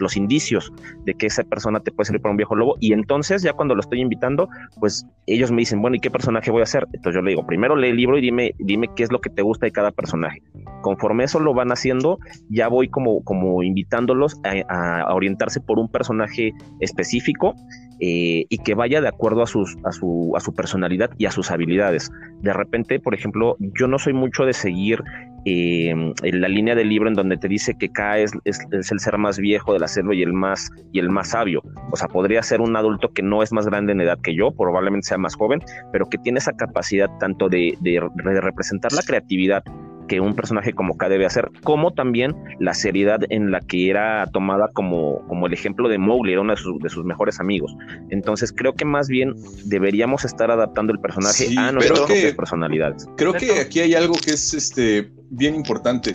los 0.00 0.16
indicios 0.16 0.72
de 1.04 1.14
que 1.14 1.26
esa 1.26 1.44
persona 1.44 1.80
te 1.80 1.92
puede 1.92 2.06
servir 2.06 2.22
para 2.22 2.32
un 2.32 2.36
viejo 2.36 2.54
lobo. 2.54 2.76
Y 2.80 2.92
entonces, 2.92 3.42
ya 3.42 3.52
cuando 3.52 3.74
lo 3.74 3.80
estoy 3.80 4.00
invitando, 4.00 4.48
pues 4.78 4.89
ellos 5.26 5.50
me 5.50 5.58
dicen, 5.58 5.80
bueno, 5.80 5.96
¿y 5.96 6.00
qué 6.00 6.10
personaje 6.10 6.50
voy 6.50 6.60
a 6.60 6.64
hacer? 6.64 6.86
Entonces 6.92 7.14
yo 7.14 7.22
le 7.22 7.30
digo, 7.30 7.46
primero 7.46 7.76
lee 7.76 7.90
el 7.90 7.96
libro 7.96 8.18
y 8.18 8.20
dime, 8.20 8.54
dime 8.58 8.88
qué 8.96 9.02
es 9.02 9.12
lo 9.12 9.20
que 9.20 9.30
te 9.30 9.42
gusta 9.42 9.66
de 9.66 9.72
cada 9.72 9.92
personaje. 9.92 10.42
Conforme 10.82 11.24
eso 11.24 11.38
lo 11.40 11.54
van 11.54 11.70
haciendo, 11.70 12.18
ya 12.48 12.68
voy 12.68 12.88
como, 12.88 13.22
como 13.22 13.62
invitándolos 13.62 14.40
a, 14.44 15.14
orientarse 15.14 15.60
por 15.60 15.78
un 15.78 15.88
personaje 15.88 16.52
específico 16.80 17.54
eh, 18.00 18.46
y 18.48 18.58
que 18.58 18.74
vaya 18.74 19.00
de 19.00 19.08
acuerdo 19.08 19.42
a, 19.42 19.46
sus, 19.46 19.76
a, 19.84 19.92
su, 19.92 20.32
a 20.36 20.40
su 20.40 20.54
personalidad 20.54 21.10
y 21.18 21.26
a 21.26 21.30
sus 21.30 21.50
habilidades. 21.50 22.10
De 22.40 22.52
repente, 22.52 22.98
por 22.98 23.14
ejemplo, 23.14 23.56
yo 23.58 23.86
no 23.86 23.98
soy 23.98 24.14
mucho 24.14 24.44
de 24.44 24.52
seguir 24.52 25.02
eh, 25.44 25.90
en 25.90 26.40
la 26.40 26.48
línea 26.48 26.74
del 26.74 26.88
libro 26.88 27.08
en 27.08 27.14
donde 27.14 27.36
te 27.36 27.48
dice 27.48 27.76
que 27.78 27.90
K 27.90 28.18
es, 28.18 28.32
es, 28.44 28.60
el 28.72 29.00
ser 29.00 29.18
más 29.18 29.38
viejo 29.38 29.72
de 29.72 29.78
la 29.78 29.88
selva 29.88 30.14
y 30.14 30.22
el 30.22 30.32
más 30.32 30.70
y 30.92 30.98
el 30.98 31.10
más 31.10 31.30
sabio. 31.30 31.62
O 31.90 31.96
sea, 31.96 32.08
podría 32.08 32.42
ser 32.42 32.60
un 32.60 32.76
adulto 32.76 33.12
que 33.12 33.22
no 33.22 33.42
es 33.42 33.52
más 33.52 33.66
grande 33.66 33.92
en 33.92 34.00
edad 34.00 34.18
que 34.22 34.34
yo, 34.34 34.52
probablemente 34.52 35.08
sea 35.08 35.18
más 35.18 35.34
joven, 35.34 35.60
pero 35.92 36.06
que 36.08 36.18
tiene 36.18 36.38
esa 36.38 36.52
capacidad 36.52 37.08
tanto 37.18 37.48
de, 37.48 37.76
de 37.80 38.40
representar 38.40 38.92
la 38.92 39.02
creatividad 39.02 39.62
que 40.10 40.20
un 40.20 40.34
personaje 40.34 40.72
como 40.72 40.96
K 40.96 41.08
debe 41.08 41.24
hacer, 41.24 41.52
como 41.62 41.92
también 41.92 42.34
la 42.58 42.74
seriedad 42.74 43.20
en 43.28 43.52
la 43.52 43.60
que 43.60 43.88
era 43.88 44.26
tomada 44.32 44.68
como, 44.74 45.24
como 45.28 45.46
el 45.46 45.52
ejemplo 45.52 45.88
de 45.88 45.98
Mowgli, 45.98 46.32
era 46.32 46.40
uno 46.40 46.52
de 46.52 46.88
sus, 46.90 47.04
mejores 47.04 47.38
amigos. 47.38 47.76
Entonces 48.10 48.52
creo 48.52 48.74
que 48.74 48.84
más 48.84 49.06
bien 49.06 49.36
deberíamos 49.66 50.24
estar 50.24 50.50
adaptando 50.50 50.92
el 50.92 50.98
personaje 50.98 51.54
a 51.56 51.70
nuestras 51.70 52.10
personalidades. 52.34 53.06
Creo 53.16 53.34
que 53.34 53.60
aquí 53.60 53.78
hay 53.78 53.94
algo 53.94 54.14
que 54.14 54.32
es 54.32 54.52
este 54.52 55.12
bien 55.30 55.54
importante. 55.54 56.12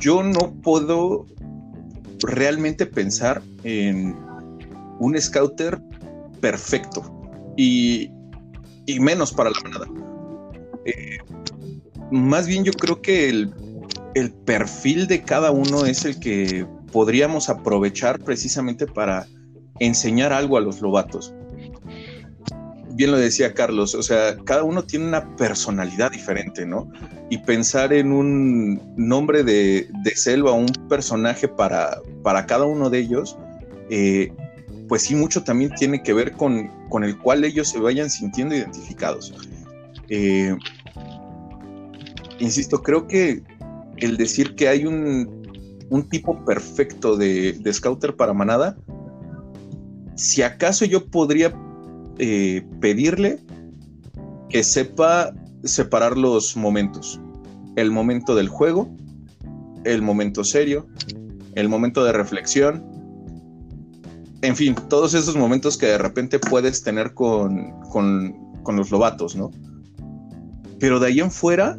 Yo 0.00 0.24
no 0.24 0.52
puedo 0.60 1.24
realmente 2.22 2.86
pensar 2.86 3.40
en 3.62 4.16
un 4.98 5.16
scouter 5.20 5.78
perfecto 6.40 7.04
y, 7.56 8.10
menos 8.98 9.32
para 9.32 9.50
la 9.50 9.60
manada. 9.60 9.86
Eh, 10.86 11.18
más 12.10 12.46
bien 12.46 12.64
yo 12.64 12.72
creo 12.72 13.00
que 13.00 13.28
el, 13.28 13.52
perfil 14.44 15.06
de 15.06 15.22
cada 15.22 15.52
uno 15.52 15.86
es 15.86 16.04
el 16.04 16.18
que 16.18 16.66
podríamos 16.90 17.48
aprovechar 17.48 18.18
precisamente 18.18 18.84
para 18.84 19.28
enseñar 19.78 20.32
algo 20.32 20.56
a 20.56 20.60
los 20.60 20.80
lobatos. 20.80 21.32
bien 22.94 23.12
lo 23.12 23.16
decía 23.16 23.54
Carlos, 23.54 23.94
o 23.94 24.02
sea, 24.02 24.36
cada 24.44 24.64
uno 24.64 24.82
tiene 24.82 25.06
una 25.06 25.36
personalidad 25.36 26.10
diferente, 26.10 26.66
¿no? 26.66 26.90
Y 27.30 27.38
pensar 27.38 27.92
en 27.92 28.10
un 28.10 28.82
nombre 28.96 29.44
de, 29.44 29.88
selva, 30.16 30.50
un 30.50 30.66
personaje 30.88 31.46
para, 31.46 32.00
para 32.24 32.44
cada 32.46 32.64
uno 32.64 32.90
de 32.90 32.98
ellos, 32.98 33.38
eh, 33.90 34.32
pues 34.88 35.02
sí, 35.02 35.14
mucho 35.14 35.44
también 35.44 35.72
tiene 35.76 36.02
que 36.02 36.12
ver 36.12 36.32
con, 36.32 36.68
con, 36.88 37.04
el 37.04 37.16
cual 37.18 37.44
ellos 37.44 37.68
se 37.68 37.78
vayan 37.78 38.10
sintiendo 38.10 38.56
identificados. 38.56 39.32
Eh, 40.08 40.56
insisto, 42.38 42.82
creo 42.82 43.06
que 43.06 43.42
el 43.98 44.16
decir 44.16 44.54
que 44.54 44.68
hay 44.68 44.86
un, 44.86 45.36
tipo 46.10 46.44
perfecto 46.44 47.16
de, 47.16 47.52
de 47.52 47.72
scouter 47.72 48.14
para 48.14 48.32
manada, 48.32 48.76
si 50.18 50.42
acaso 50.42 50.84
yo 50.84 51.06
podría 51.06 51.54
eh, 52.18 52.66
pedirle 52.80 53.38
que 54.48 54.64
sepa 54.64 55.32
separar 55.62 56.18
los 56.18 56.56
momentos. 56.56 57.20
El 57.76 57.92
momento 57.92 58.34
del 58.34 58.48
juego, 58.48 58.90
el 59.84 60.02
momento 60.02 60.42
serio, 60.42 60.88
el 61.54 61.68
momento 61.68 62.04
de 62.04 62.12
reflexión. 62.12 62.84
En 64.42 64.56
fin, 64.56 64.74
todos 64.88 65.14
esos 65.14 65.36
momentos 65.36 65.78
que 65.78 65.86
de 65.86 65.98
repente 65.98 66.40
puedes 66.40 66.82
tener 66.82 67.14
con, 67.14 67.72
los 68.66 68.90
lobatos, 68.90 69.36
¿no? 69.36 69.50
Pero 70.80 70.98
de 70.98 71.06
ahí 71.06 71.20
en 71.20 71.30
fuera, 71.30 71.78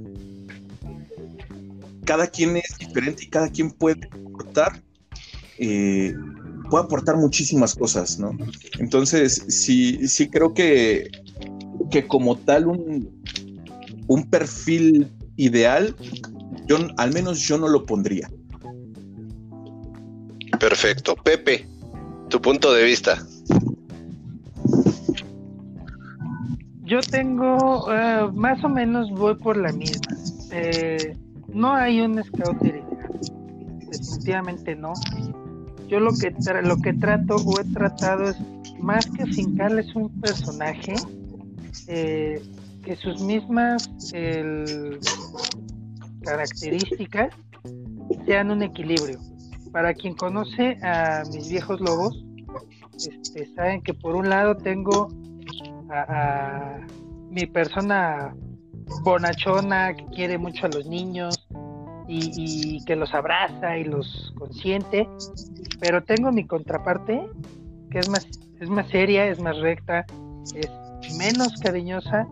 cada 2.10 2.26
quien 2.26 2.58
es 2.58 2.76
diferente 2.80 3.26
y 3.26 3.28
cada 3.28 3.50
quien 3.50 3.70
puede 3.70 4.00
aportar, 4.08 4.82
eh, 5.60 6.16
puede 6.68 6.86
aportar 6.86 7.18
muchísimas 7.18 7.76
cosas, 7.76 8.18
¿no? 8.18 8.36
Entonces, 8.80 9.46
sí, 9.48 10.08
sí 10.08 10.28
creo 10.28 10.56
que, 10.56 11.12
que 11.92 12.08
como 12.08 12.36
tal 12.36 12.66
un, 12.66 13.22
un 14.08 14.28
perfil 14.28 15.08
ideal, 15.36 15.96
yo 16.66 16.80
al 16.98 17.14
menos 17.14 17.42
yo 17.42 17.60
no 17.60 17.68
lo 17.68 17.86
pondría. 17.86 18.28
Perfecto. 20.60 21.16
Pepe, 21.16 21.68
tu 22.28 22.42
punto 22.42 22.74
de 22.74 22.86
vista. 22.86 23.24
Yo 26.86 27.02
tengo, 27.02 27.94
eh, 27.94 28.32
más 28.34 28.64
o 28.64 28.70
menos 28.70 29.12
voy 29.12 29.36
por 29.36 29.58
la 29.58 29.72
misma. 29.72 30.18
Eh, 30.52 31.16
no 31.54 31.74
hay 31.74 32.02
un 32.02 32.24
scout 32.24 32.62
definitivamente 33.90 34.76
no. 34.76 34.94
Yo 35.88 36.00
lo 36.00 36.12
que 36.12 36.34
lo 36.64 36.78
que 36.78 36.94
trato 36.94 37.36
o 37.36 37.60
he 37.60 37.64
tratado 37.74 38.30
es 38.30 38.38
más 38.80 39.06
que 39.08 39.26
fincarles 39.26 39.94
un 39.96 40.10
personaje, 40.22 40.94
eh, 41.88 42.42
que 42.84 42.96
sus 42.96 43.22
mismas 43.22 43.90
características 46.22 47.34
sean 48.26 48.52
un 48.52 48.64
equilibrio. 48.64 49.20
Para 49.72 49.94
quien 49.94 50.16
conoce 50.16 50.78
a 50.84 51.24
mis 51.32 51.50
viejos 51.50 51.80
lobos, 51.82 52.24
este, 52.98 53.52
saben 53.56 53.82
que 53.82 53.94
por 53.94 54.16
un 54.16 54.30
lado 54.30 54.56
tengo 54.58 55.08
a 55.92 56.80
mi 57.30 57.46
persona 57.46 58.36
bonachona 59.04 59.94
que 59.94 60.06
quiere 60.06 60.38
mucho 60.38 60.66
a 60.66 60.70
los 60.70 60.86
niños 60.86 61.48
y, 62.08 62.84
que 62.86 62.96
los 62.96 63.14
abraza 63.14 63.78
y 63.78 63.84
los 63.84 64.34
consiente, 64.36 65.08
pero 65.80 66.04
tengo 66.04 66.32
mi 66.32 66.46
contraparte 66.46 67.30
que 67.92 68.00
es 68.00 68.10
más, 68.10 68.28
es 68.60 68.70
más 68.70 68.88
seria, 68.88 69.28
es 69.28 69.40
más 69.40 69.58
recta, 69.58 70.06
es 70.56 70.70
menos 71.18 71.54
cariñosa, 71.62 72.28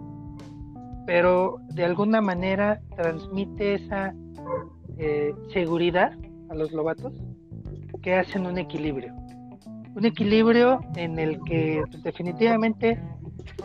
pero 1.06 1.58
de 1.70 1.86
alguna 1.86 2.22
manera 2.22 2.80
transmite 2.96 3.76
esa 3.76 4.14
eh, 4.98 5.34
seguridad 5.54 6.12
a 6.50 6.56
los 6.56 6.72
lobatos 6.72 7.14
que 8.02 8.16
hacen 8.16 8.46
un 8.46 8.58
equilibrio. 8.58 9.14
Un 9.96 10.06
equilibrio 10.06 10.80
en 10.96 11.18
el 11.18 11.40
que 11.44 11.84
definitivamente 12.04 13.00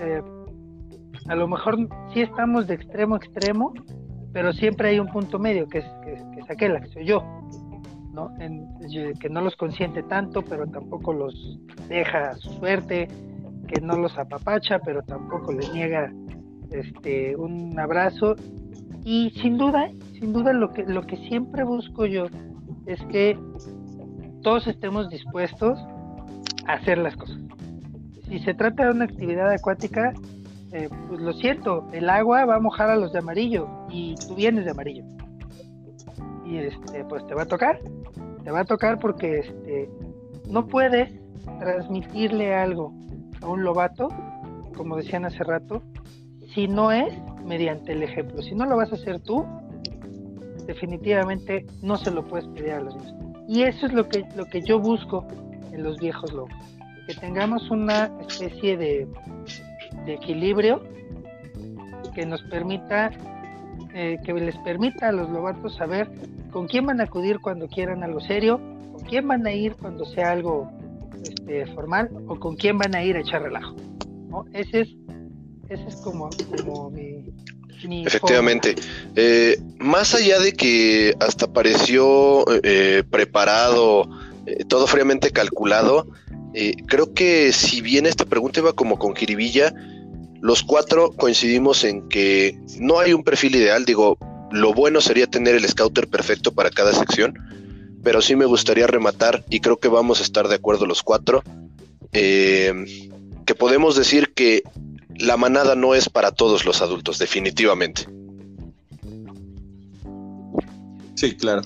eh, 0.00 0.22
a 1.28 1.34
lo 1.34 1.48
mejor 1.48 1.76
sí 2.12 2.20
estamos 2.20 2.66
de 2.66 2.74
extremo 2.74 3.14
a 3.14 3.18
extremo, 3.18 3.72
pero 4.32 4.52
siempre 4.52 4.90
hay 4.90 4.98
un 4.98 5.08
punto 5.08 5.38
medio 5.38 5.68
que 5.68 5.78
es, 5.78 5.84
que, 6.04 6.12
es 6.12 6.50
aquel, 6.50 6.80
que 6.80 6.88
soy 6.88 7.04
yo, 7.04 7.22
¿no? 8.12 8.32
que 9.20 9.28
no 9.30 9.40
los 9.40 9.56
consiente 9.56 10.02
tanto, 10.02 10.42
pero 10.42 10.66
tampoco 10.66 11.12
los 11.12 11.58
deja 11.88 12.30
a 12.30 12.34
su 12.36 12.50
suerte, 12.54 13.08
que 13.68 13.80
no 13.80 13.96
los 13.96 14.16
apapacha, 14.18 14.78
pero 14.80 15.02
tampoco 15.02 15.52
les 15.52 15.72
niega 15.72 16.12
este, 16.70 17.36
un 17.36 17.78
abrazo. 17.78 18.36
Y 19.04 19.30
sin 19.42 19.58
duda, 19.58 19.90
sin 20.18 20.32
duda 20.32 20.52
lo 20.52 20.72
que, 20.72 20.84
lo 20.84 21.02
que 21.02 21.16
siempre 21.28 21.64
busco 21.64 22.06
yo 22.06 22.26
es 22.86 23.00
que 23.06 23.38
todos 24.42 24.66
estemos 24.66 25.08
dispuestos 25.08 25.78
a 26.66 26.74
hacer 26.74 26.98
las 26.98 27.16
cosas. 27.16 27.38
Si 28.28 28.38
se 28.40 28.54
trata 28.54 28.84
de 28.84 28.90
una 28.92 29.04
actividad 29.04 29.50
acuática, 29.50 30.12
eh, 30.72 30.88
pues 31.08 31.20
lo 31.20 31.32
siento, 31.34 31.86
el 31.92 32.08
agua 32.08 32.44
va 32.46 32.56
a 32.56 32.60
mojar 32.60 32.88
a 32.88 32.96
los 32.96 33.12
de 33.12 33.18
amarillo 33.18 33.68
y 33.90 34.14
tú 34.14 34.34
vienes 34.34 34.64
de 34.64 34.70
amarillo. 34.70 35.04
Y 36.46 36.56
este, 36.56 37.04
pues 37.04 37.26
te 37.26 37.34
va 37.34 37.42
a 37.42 37.46
tocar, 37.46 37.80
te 38.42 38.50
va 38.50 38.60
a 38.60 38.64
tocar 38.64 38.98
porque 38.98 39.40
este, 39.40 39.90
no 40.48 40.66
puedes 40.66 41.12
transmitirle 41.58 42.54
algo 42.54 42.94
a 43.42 43.48
un 43.48 43.64
lobato, 43.64 44.08
como 44.76 44.96
decían 44.96 45.24
hace 45.24 45.44
rato, 45.44 45.82
si 46.54 46.68
no 46.68 46.90
es 46.90 47.12
mediante 47.44 47.92
el 47.92 48.02
ejemplo. 48.02 48.42
Si 48.42 48.54
no 48.54 48.66
lo 48.66 48.76
vas 48.76 48.92
a 48.92 48.94
hacer 48.94 49.20
tú, 49.20 49.44
definitivamente 50.66 51.66
no 51.82 51.96
se 51.96 52.10
lo 52.10 52.24
puedes 52.24 52.46
pedir 52.48 52.72
a 52.72 52.80
los 52.80 52.96
niños. 52.96 53.14
Y 53.48 53.62
eso 53.64 53.86
es 53.86 53.92
lo 53.92 54.08
que, 54.08 54.24
lo 54.36 54.46
que 54.46 54.62
yo 54.62 54.78
busco 54.78 55.26
en 55.72 55.82
los 55.82 55.98
viejos 55.98 56.32
lobos, 56.32 56.52
que 57.06 57.14
tengamos 57.14 57.70
una 57.70 58.10
especie 58.20 58.76
de 58.76 59.08
de 60.04 60.14
equilibrio 60.14 60.82
que 62.14 62.26
nos 62.26 62.42
permita, 62.42 63.10
eh, 63.94 64.18
que 64.24 64.32
les 64.34 64.56
permita 64.58 65.08
a 65.08 65.12
los 65.12 65.30
lobatos 65.30 65.74
saber 65.76 66.10
con 66.50 66.66
quién 66.68 66.86
van 66.86 67.00
a 67.00 67.04
acudir 67.04 67.40
cuando 67.40 67.68
quieran 67.68 68.02
algo 68.02 68.20
serio, 68.20 68.60
con 68.92 69.00
quién 69.08 69.26
van 69.26 69.46
a 69.46 69.52
ir 69.52 69.74
cuando 69.76 70.04
sea 70.04 70.32
algo 70.32 70.70
este, 71.22 71.66
formal 71.74 72.10
o 72.26 72.38
con 72.38 72.56
quién 72.56 72.78
van 72.78 72.94
a 72.94 73.02
ir 73.02 73.16
a 73.16 73.20
echar 73.20 73.42
relajo. 73.42 73.74
Ese 74.52 74.80
es, 74.80 74.88
ese 75.68 75.88
es 75.88 75.96
como, 75.96 76.30
mi, 76.90 77.32
Efectivamente. 78.06 78.76
Eh, 79.16 79.58
más 79.78 80.14
allá 80.14 80.38
de 80.38 80.52
que 80.52 81.14
hasta 81.18 81.52
pareció 81.52 82.44
eh, 82.62 83.02
preparado, 83.10 84.08
todo 84.68 84.86
fríamente 84.86 85.30
calculado, 85.30 86.06
creo 86.86 87.12
que 87.14 87.52
si 87.52 87.80
bien 87.80 88.06
esta 88.06 88.24
pregunta 88.24 88.60
iba 88.60 88.72
como 88.72 88.98
con 88.98 89.16
jiribilla, 89.16 89.74
los 90.42 90.64
cuatro 90.64 91.12
coincidimos 91.12 91.84
en 91.84 92.08
que 92.08 92.58
no 92.80 92.98
hay 92.98 93.12
un 93.12 93.22
perfil 93.22 93.54
ideal, 93.54 93.84
digo, 93.84 94.18
lo 94.50 94.74
bueno 94.74 95.00
sería 95.00 95.28
tener 95.28 95.54
el 95.54 95.66
scouter 95.66 96.08
perfecto 96.08 96.52
para 96.52 96.70
cada 96.70 96.92
sección, 96.92 97.38
pero 98.02 98.20
sí 98.20 98.34
me 98.34 98.44
gustaría 98.44 98.88
rematar, 98.88 99.44
y 99.48 99.60
creo 99.60 99.78
que 99.78 99.86
vamos 99.86 100.18
a 100.18 100.24
estar 100.24 100.48
de 100.48 100.56
acuerdo 100.56 100.84
los 100.84 101.04
cuatro, 101.04 101.44
eh, 102.12 102.74
que 103.46 103.54
podemos 103.54 103.94
decir 103.94 104.34
que 104.34 104.64
la 105.16 105.36
manada 105.36 105.76
no 105.76 105.94
es 105.94 106.08
para 106.08 106.32
todos 106.32 106.64
los 106.64 106.82
adultos, 106.82 107.18
definitivamente. 107.18 108.08
Sí, 111.14 111.36
claro. 111.36 111.62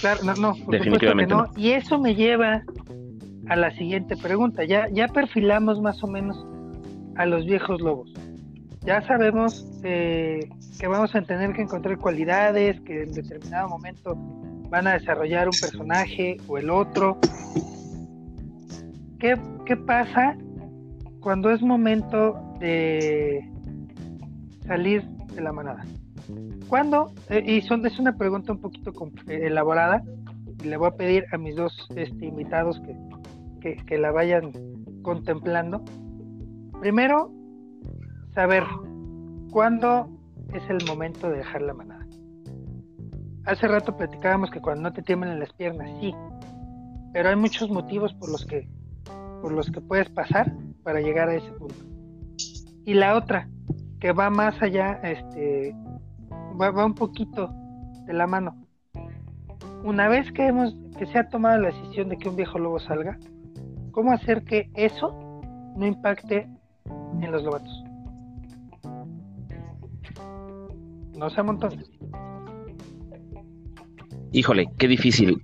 Claro, 0.00 0.24
no, 0.24 0.34
no, 0.34 0.56
definitivamente 0.66 1.32
no. 1.32 1.48
Y 1.56 1.70
eso 1.70 1.96
me 1.96 2.16
lleva 2.16 2.64
a 3.52 3.56
la 3.56 3.70
siguiente 3.72 4.16
pregunta. 4.16 4.64
Ya, 4.64 4.88
ya 4.90 5.08
perfilamos 5.08 5.80
más 5.80 6.02
o 6.02 6.06
menos 6.06 6.46
a 7.16 7.26
los 7.26 7.44
viejos 7.44 7.80
lobos. 7.80 8.12
Ya 8.80 9.02
sabemos 9.02 9.64
eh, 9.84 10.48
que 10.80 10.86
vamos 10.88 11.14
a 11.14 11.22
tener 11.22 11.52
que 11.52 11.62
encontrar 11.62 11.98
cualidades, 11.98 12.80
que 12.80 13.02
en 13.02 13.12
determinado 13.12 13.68
momento 13.68 14.16
van 14.70 14.86
a 14.86 14.94
desarrollar 14.94 15.46
un 15.46 15.54
personaje 15.60 16.38
o 16.48 16.58
el 16.58 16.70
otro. 16.70 17.18
¿Qué, 19.20 19.38
qué 19.66 19.76
pasa 19.76 20.36
cuando 21.20 21.50
es 21.50 21.62
momento 21.62 22.56
de 22.58 23.48
salir 24.66 25.02
de 25.34 25.42
la 25.42 25.52
manada? 25.52 25.84
¿Cuándo? 26.68 27.12
Eh, 27.28 27.44
y 27.46 27.60
son, 27.60 27.84
es 27.84 27.98
una 27.98 28.16
pregunta 28.16 28.52
un 28.52 28.60
poquito 28.60 28.92
elaborada. 29.28 30.02
Le 30.64 30.76
voy 30.76 30.88
a 30.88 30.96
pedir 30.96 31.26
a 31.32 31.38
mis 31.38 31.54
dos 31.54 31.86
este, 31.94 32.26
invitados 32.26 32.80
que, 32.80 32.96
que, 33.62 33.98
la 33.98 34.10
vayan 34.10 34.52
contemplando. 35.02 35.84
Primero, 36.80 37.32
saber 38.34 38.64
cuándo 39.50 40.08
es 40.52 40.62
el 40.68 40.84
momento 40.86 41.30
de 41.30 41.38
dejar 41.38 41.62
la 41.62 41.74
manada. 41.74 42.06
Hace 43.44 43.68
rato 43.68 43.96
platicábamos 43.96 44.50
que 44.50 44.60
cuando 44.60 44.82
no 44.82 44.92
te 44.92 45.02
tiemblan 45.02 45.38
las 45.38 45.52
piernas, 45.52 45.90
sí, 46.00 46.14
pero 47.12 47.28
hay 47.28 47.36
muchos 47.36 47.70
motivos 47.70 48.12
por 48.14 48.30
los 48.30 48.44
que 48.46 48.68
por 49.40 49.52
los 49.52 49.68
que 49.72 49.80
puedes 49.80 50.08
pasar 50.10 50.52
para 50.84 51.00
llegar 51.00 51.28
a 51.28 51.34
ese 51.34 51.50
punto. 51.52 51.74
Y 52.84 52.94
la 52.94 53.16
otra, 53.16 53.48
que 53.98 54.12
va 54.12 54.30
más 54.30 54.54
allá, 54.62 55.00
este, 55.02 55.74
va, 56.60 56.70
va 56.70 56.86
un 56.86 56.94
poquito 56.94 57.52
de 58.06 58.12
la 58.12 58.28
mano. 58.28 58.56
Una 59.82 60.08
vez 60.08 60.30
que 60.30 60.46
hemos, 60.46 60.76
que 60.96 61.06
se 61.06 61.18
ha 61.18 61.28
tomado 61.28 61.60
la 61.60 61.70
decisión 61.70 62.08
de 62.08 62.18
que 62.18 62.28
un 62.28 62.36
viejo 62.36 62.56
lobo 62.58 62.78
salga, 62.78 63.18
¿cómo 63.92 64.12
hacer 64.12 64.42
que 64.44 64.70
eso 64.74 65.14
no 65.76 65.86
impacte 65.86 66.48
en 67.20 67.30
los 67.30 67.44
lobatos? 67.44 67.84
No 71.16 71.30
sea 71.30 71.44
montón. 71.44 71.84
Híjole, 74.32 74.66
qué 74.78 74.88
difícil. 74.88 75.40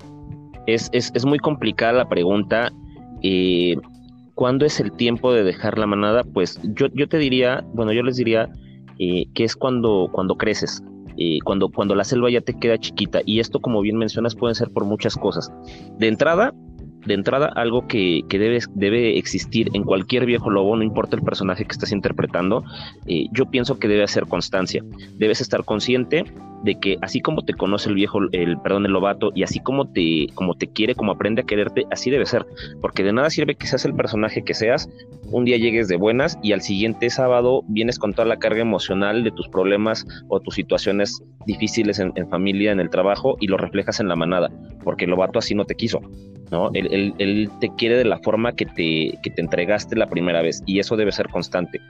Es, 0.66 0.88
es, 0.92 1.12
es 1.14 1.24
muy 1.24 1.38
complicada 1.38 1.92
la 1.92 2.08
pregunta. 2.08 2.72
Eh, 3.22 3.76
¿Cuándo 4.34 4.64
es 4.64 4.80
el 4.80 4.92
tiempo 4.92 5.32
de 5.32 5.44
dejar 5.44 5.78
la 5.78 5.87
manada? 5.87 6.24
Pues 6.24 6.61
yo, 6.62 6.87
yo 6.94 7.08
te 7.08 7.18
diría, 7.18 7.64
bueno, 7.74 7.92
yo 7.92 8.02
les 8.02 8.16
diría 8.16 8.48
eh, 8.98 9.26
que 9.34 9.44
es 9.44 9.56
cuando, 9.56 10.08
cuando 10.12 10.37
creces, 10.37 10.82
eh, 11.16 11.38
cuando, 11.44 11.68
cuando 11.68 11.94
la 11.94 12.04
selva 12.04 12.30
ya 12.30 12.40
te 12.40 12.54
queda 12.54 12.78
chiquita. 12.78 13.20
Y 13.24 13.40
esto, 13.40 13.61
como 13.61 13.80
bien 13.80 13.98
mencionas, 13.98 14.34
pueden 14.34 14.54
ser 14.54 14.70
por 14.70 14.84
muchas 14.84 15.16
cosas. 15.16 15.52
De 15.98 16.08
entrada, 16.08 16.54
de 17.06 17.14
entrada, 17.14 17.50
algo 17.54 17.87
que, 17.87 18.22
que 18.28 18.38
debe, 18.38 18.58
debe, 18.74 19.18
existir 19.18 19.70
en 19.72 19.84
cualquier 19.84 20.26
viejo 20.26 20.50
lobo, 20.50 20.76
no 20.76 20.82
importa 20.82 21.16
el 21.16 21.22
personaje 21.22 21.64
que 21.64 21.72
estés 21.72 21.92
interpretando, 21.92 22.64
eh, 23.06 23.26
yo 23.32 23.46
pienso 23.46 23.78
que 23.78 23.88
debe 23.88 24.06
ser 24.08 24.26
constancia. 24.26 24.84
Debes 25.16 25.40
estar 25.40 25.64
consciente 25.64 26.24
de 26.64 26.74
que 26.74 26.96
así 27.02 27.20
como 27.20 27.42
te 27.42 27.54
conoce 27.54 27.88
el 27.88 27.94
viejo, 27.94 28.20
el 28.32 28.58
perdón, 28.58 28.87
el 28.87 28.92
lobato, 28.92 29.30
y 29.34 29.42
así 29.42 29.61
como 29.61 29.88
te, 29.88 30.26
como 30.34 30.54
te 30.54 30.66
quiere, 30.66 30.94
como 30.94 31.12
aprende 31.12 31.42
a 31.42 31.46
quererte, 31.46 31.87
así 31.90 32.11
debe 32.11 32.26
ser. 32.26 32.46
Porque 32.80 33.04
de 33.04 33.12
nada 33.12 33.30
sirve 33.30 33.54
que 33.54 33.66
seas 33.66 33.84
el 33.84 33.94
personaje 33.94 34.42
que 34.42 34.54
seas, 34.54 34.88
un 35.30 35.44
día 35.44 35.56
llegues 35.56 35.88
de 35.88 35.96
buenas 35.96 36.38
y 36.42 36.52
al 36.52 36.62
siguiente 36.62 37.11
sábado 37.11 37.62
vienes 37.68 37.98
con 37.98 38.12
toda 38.12 38.26
la 38.26 38.38
carga 38.38 38.61
emocional 38.61 39.24
de 39.24 39.30
tus 39.30 39.48
problemas 39.48 40.06
o 40.28 40.40
tus 40.40 40.54
situaciones 40.54 41.22
difíciles 41.46 41.98
en, 41.98 42.12
en 42.16 42.28
familia, 42.28 42.72
en 42.72 42.80
el 42.80 42.90
trabajo, 42.90 43.37
y 43.40 43.46
lo 43.46 43.56
reflejas 43.56 44.00
en 44.00 44.08
la 44.08 44.16
manada, 44.16 44.50
porque 44.82 45.04
el 45.04 45.11
lobato 45.11 45.38
así 45.38 45.54
no 45.54 45.64
te 45.64 45.74
quiso. 45.74 46.00
¿No? 46.50 46.70
Él, 46.74 47.50
te 47.61 47.70
quiere 47.76 47.96
de 47.96 48.04
la 48.04 48.18
forma 48.18 48.52
que 48.52 48.66
te, 48.66 49.18
que 49.22 49.30
te 49.30 49.40
entregaste 49.40 49.96
la 49.96 50.08
primera 50.08 50.42
vez 50.42 50.62
y 50.66 50.78
eso 50.78 50.96
debe 50.96 51.12
ser 51.12 51.28
constante. 51.28 51.80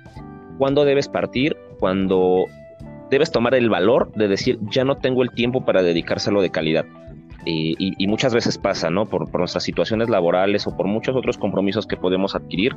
¿Cuándo 0.58 0.84
debes 0.84 1.08
partir? 1.08 1.56
Cuando 1.78 2.46
debes 3.10 3.30
tomar 3.30 3.54
el 3.54 3.70
valor 3.70 4.12
de 4.12 4.28
decir, 4.28 4.58
ya 4.70 4.84
no 4.84 4.96
tengo 4.96 5.22
el 5.22 5.30
tiempo 5.30 5.64
para 5.64 5.82
dedicárselo 5.82 6.42
de 6.42 6.50
calidad. 6.50 6.84
Eh, 7.46 7.74
y, 7.78 8.06
muchas 8.08 8.34
veces 8.34 8.58
pasa, 8.58 8.90
¿no? 8.90 9.06
Por, 9.06 9.30
por, 9.30 9.40
nuestras 9.40 9.62
situaciones 9.62 10.10
laborales 10.10 10.66
o 10.66 10.76
por 10.76 10.86
muchos 10.86 11.16
otros 11.16 11.38
compromisos 11.38 11.86
que 11.86 11.96
podemos 11.96 12.34
adquirir, 12.34 12.76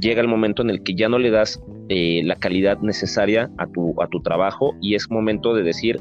llega 0.00 0.22
el 0.22 0.28
momento 0.28 0.62
en 0.62 0.70
el 0.70 0.82
que 0.82 0.94
ya 0.94 1.08
no 1.08 1.18
le 1.18 1.30
das 1.30 1.60
eh, 1.88 2.22
la 2.24 2.36
calidad 2.36 2.78
necesaria 2.78 3.50
a 3.58 3.66
tu, 3.66 4.00
a 4.00 4.06
tu 4.06 4.22
trabajo 4.22 4.74
y 4.80 4.94
es 4.94 5.10
momento 5.10 5.54
de 5.54 5.64
decir, 5.64 6.00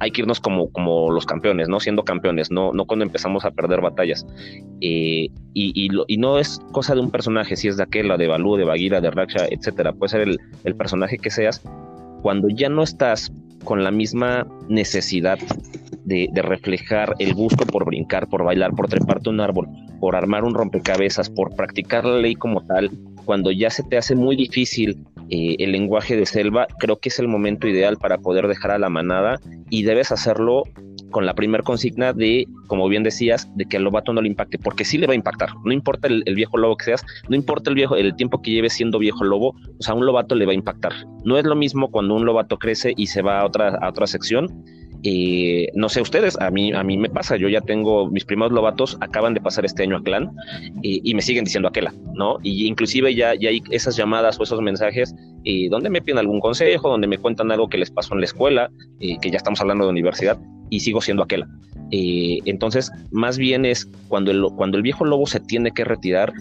hay 0.00 0.10
que 0.10 0.22
irnos 0.22 0.40
como, 0.40 0.72
como 0.72 1.10
los 1.10 1.26
campeones, 1.26 1.68
¿no? 1.68 1.78
Siendo 1.78 2.04
campeones, 2.04 2.50
no, 2.50 2.72
no 2.72 2.86
cuando 2.86 3.04
empezamos 3.04 3.44
a 3.44 3.50
perder 3.50 3.82
batallas. 3.82 4.26
Eh, 4.80 5.28
y, 5.54 5.88
y, 6.08 6.16
no 6.16 6.38
es 6.38 6.60
cosa 6.72 6.94
de 6.94 7.00
un 7.00 7.10
personaje, 7.10 7.54
si 7.54 7.68
es 7.68 7.76
de 7.76 7.82
aquella, 7.82 8.16
de 8.16 8.26
Balú, 8.26 8.56
de 8.56 8.64
Bagheera, 8.64 9.00
de 9.00 9.10
Raksha, 9.10 9.46
etcétera. 9.50 9.92
Puede 9.92 10.10
ser 10.10 10.22
el, 10.22 10.38
el 10.64 10.74
personaje 10.74 11.18
que 11.18 11.30
seas. 11.30 11.62
Cuando 12.22 12.48
ya 12.48 12.70
no 12.70 12.82
estás 12.82 13.30
con 13.64 13.84
la 13.84 13.90
misma 13.90 14.46
necesidad 14.68 15.38
de, 16.04 16.28
de, 16.32 16.42
reflejar 16.42 17.14
el 17.18 17.34
gusto 17.34 17.66
por 17.66 17.84
brincar, 17.84 18.26
por 18.28 18.42
bailar, 18.42 18.72
por 18.72 18.88
treparte 18.88 19.28
un 19.28 19.40
árbol, 19.40 19.68
por 20.00 20.16
armar 20.16 20.44
un 20.44 20.54
rompecabezas, 20.54 21.28
por 21.28 21.54
practicar 21.54 22.06
la 22.06 22.18
ley 22.18 22.34
como 22.34 22.64
tal, 22.64 22.90
cuando 23.30 23.52
ya 23.52 23.70
se 23.70 23.84
te 23.84 23.96
hace 23.96 24.16
muy 24.16 24.34
difícil 24.34 25.06
eh, 25.28 25.54
el 25.60 25.70
lenguaje 25.70 26.16
de 26.16 26.26
selva, 26.26 26.66
creo 26.80 26.98
que 26.98 27.10
es 27.10 27.20
el 27.20 27.28
momento 27.28 27.68
ideal 27.68 27.96
para 27.96 28.18
poder 28.18 28.48
dejar 28.48 28.72
a 28.72 28.78
la 28.80 28.88
manada 28.88 29.38
y 29.70 29.84
debes 29.84 30.10
hacerlo 30.10 30.64
con 31.12 31.26
la 31.26 31.34
primer 31.34 31.62
consigna 31.62 32.12
de, 32.12 32.48
como 32.66 32.88
bien 32.88 33.04
decías, 33.04 33.48
de 33.54 33.66
que 33.66 33.76
al 33.76 33.84
lobato 33.84 34.12
no 34.12 34.20
le 34.20 34.26
impacte, 34.26 34.58
porque 34.58 34.84
sí 34.84 34.98
le 34.98 35.06
va 35.06 35.12
a 35.12 35.14
impactar, 35.14 35.50
no 35.64 35.70
importa 35.72 36.08
el, 36.08 36.24
viejo 36.34 36.56
lobo 36.56 36.76
que 36.76 36.86
seas, 36.86 37.06
no 37.28 37.36
importa 37.36 37.70
el 37.70 37.76
viejo, 37.76 37.94
el 37.94 38.16
tiempo 38.16 38.42
que 38.42 38.50
lleves 38.50 38.72
siendo 38.72 38.98
viejo 38.98 39.22
lobo, 39.22 39.54
o 39.78 39.82
sea, 39.82 39.94
un 39.94 40.04
lobato 40.04 40.34
le 40.34 40.44
va 40.44 40.50
a 40.50 40.56
impactar. 40.56 40.92
No 41.24 41.38
es 41.38 41.44
lo 41.44 41.54
mismo 41.54 41.92
cuando 41.92 42.16
un 42.16 42.26
lobato 42.26 42.58
crece 42.58 42.94
y 42.96 43.06
se 43.06 43.22
va 43.22 43.38
a 43.38 43.46
otra, 43.46 43.78
a 43.80 43.90
otra 43.90 44.08
sección, 44.08 44.64
no 45.74 45.88
sé 45.88 46.00
ustedes, 46.00 46.38
a 46.40 46.50
mí, 46.50 46.72
a 46.72 46.82
mí 46.82 46.96
me 46.98 47.08
pasa, 47.08 47.36
yo 47.36 47.48
ya 47.48 47.60
tengo 47.60 48.10
mis 48.10 48.24
primeros 48.24 48.52
lobatos, 48.52 48.98
acaban 49.00 49.34
de 49.34 49.40
pasar 49.40 49.64
este 49.64 49.82
año 49.82 49.96
a 49.96 50.02
Clan 50.02 50.30
eh, 50.82 51.00
y 51.02 51.14
me 51.14 51.22
siguen 51.22 51.44
diciendo 51.44 51.68
aquela, 51.68 51.92
¿no? 52.14 52.38
Y 52.42 52.66
inclusive 52.66 53.14
ya, 53.14 53.34
ya 53.34 53.48
hay 53.48 53.62
esas 53.70 53.96
llamadas 53.96 54.38
o 54.38 54.42
esos 54.42 54.60
mensajes 54.60 55.14
eh, 55.44 55.68
donde 55.70 55.90
me 55.90 56.02
piden 56.02 56.18
algún 56.18 56.40
consejo, 56.40 56.90
donde 56.90 57.06
me 57.06 57.18
cuentan 57.18 57.50
algo 57.50 57.68
que 57.68 57.78
les 57.78 57.90
pasó 57.90 58.14
en 58.14 58.20
la 58.20 58.26
escuela, 58.26 58.70
que 58.98 59.30
ya 59.30 59.36
estamos 59.36 59.60
hablando 59.60 59.84
de 59.84 59.90
universidad, 59.90 60.38
y 60.68 60.80
sigo 60.80 61.00
siendo 61.00 61.22
aquela. 61.22 61.48
entonces, 61.90 62.92
más 63.10 63.38
bien 63.38 63.64
es 63.64 63.88
cuando 64.08 64.30
el, 64.30 64.44
cuando 64.56 64.76
el 64.76 64.82
viejo 64.82 65.04
lobo 65.04 65.26
se 65.26 65.40
tiene 65.40 65.72
que 65.72 65.84
retirar, 65.84 66.32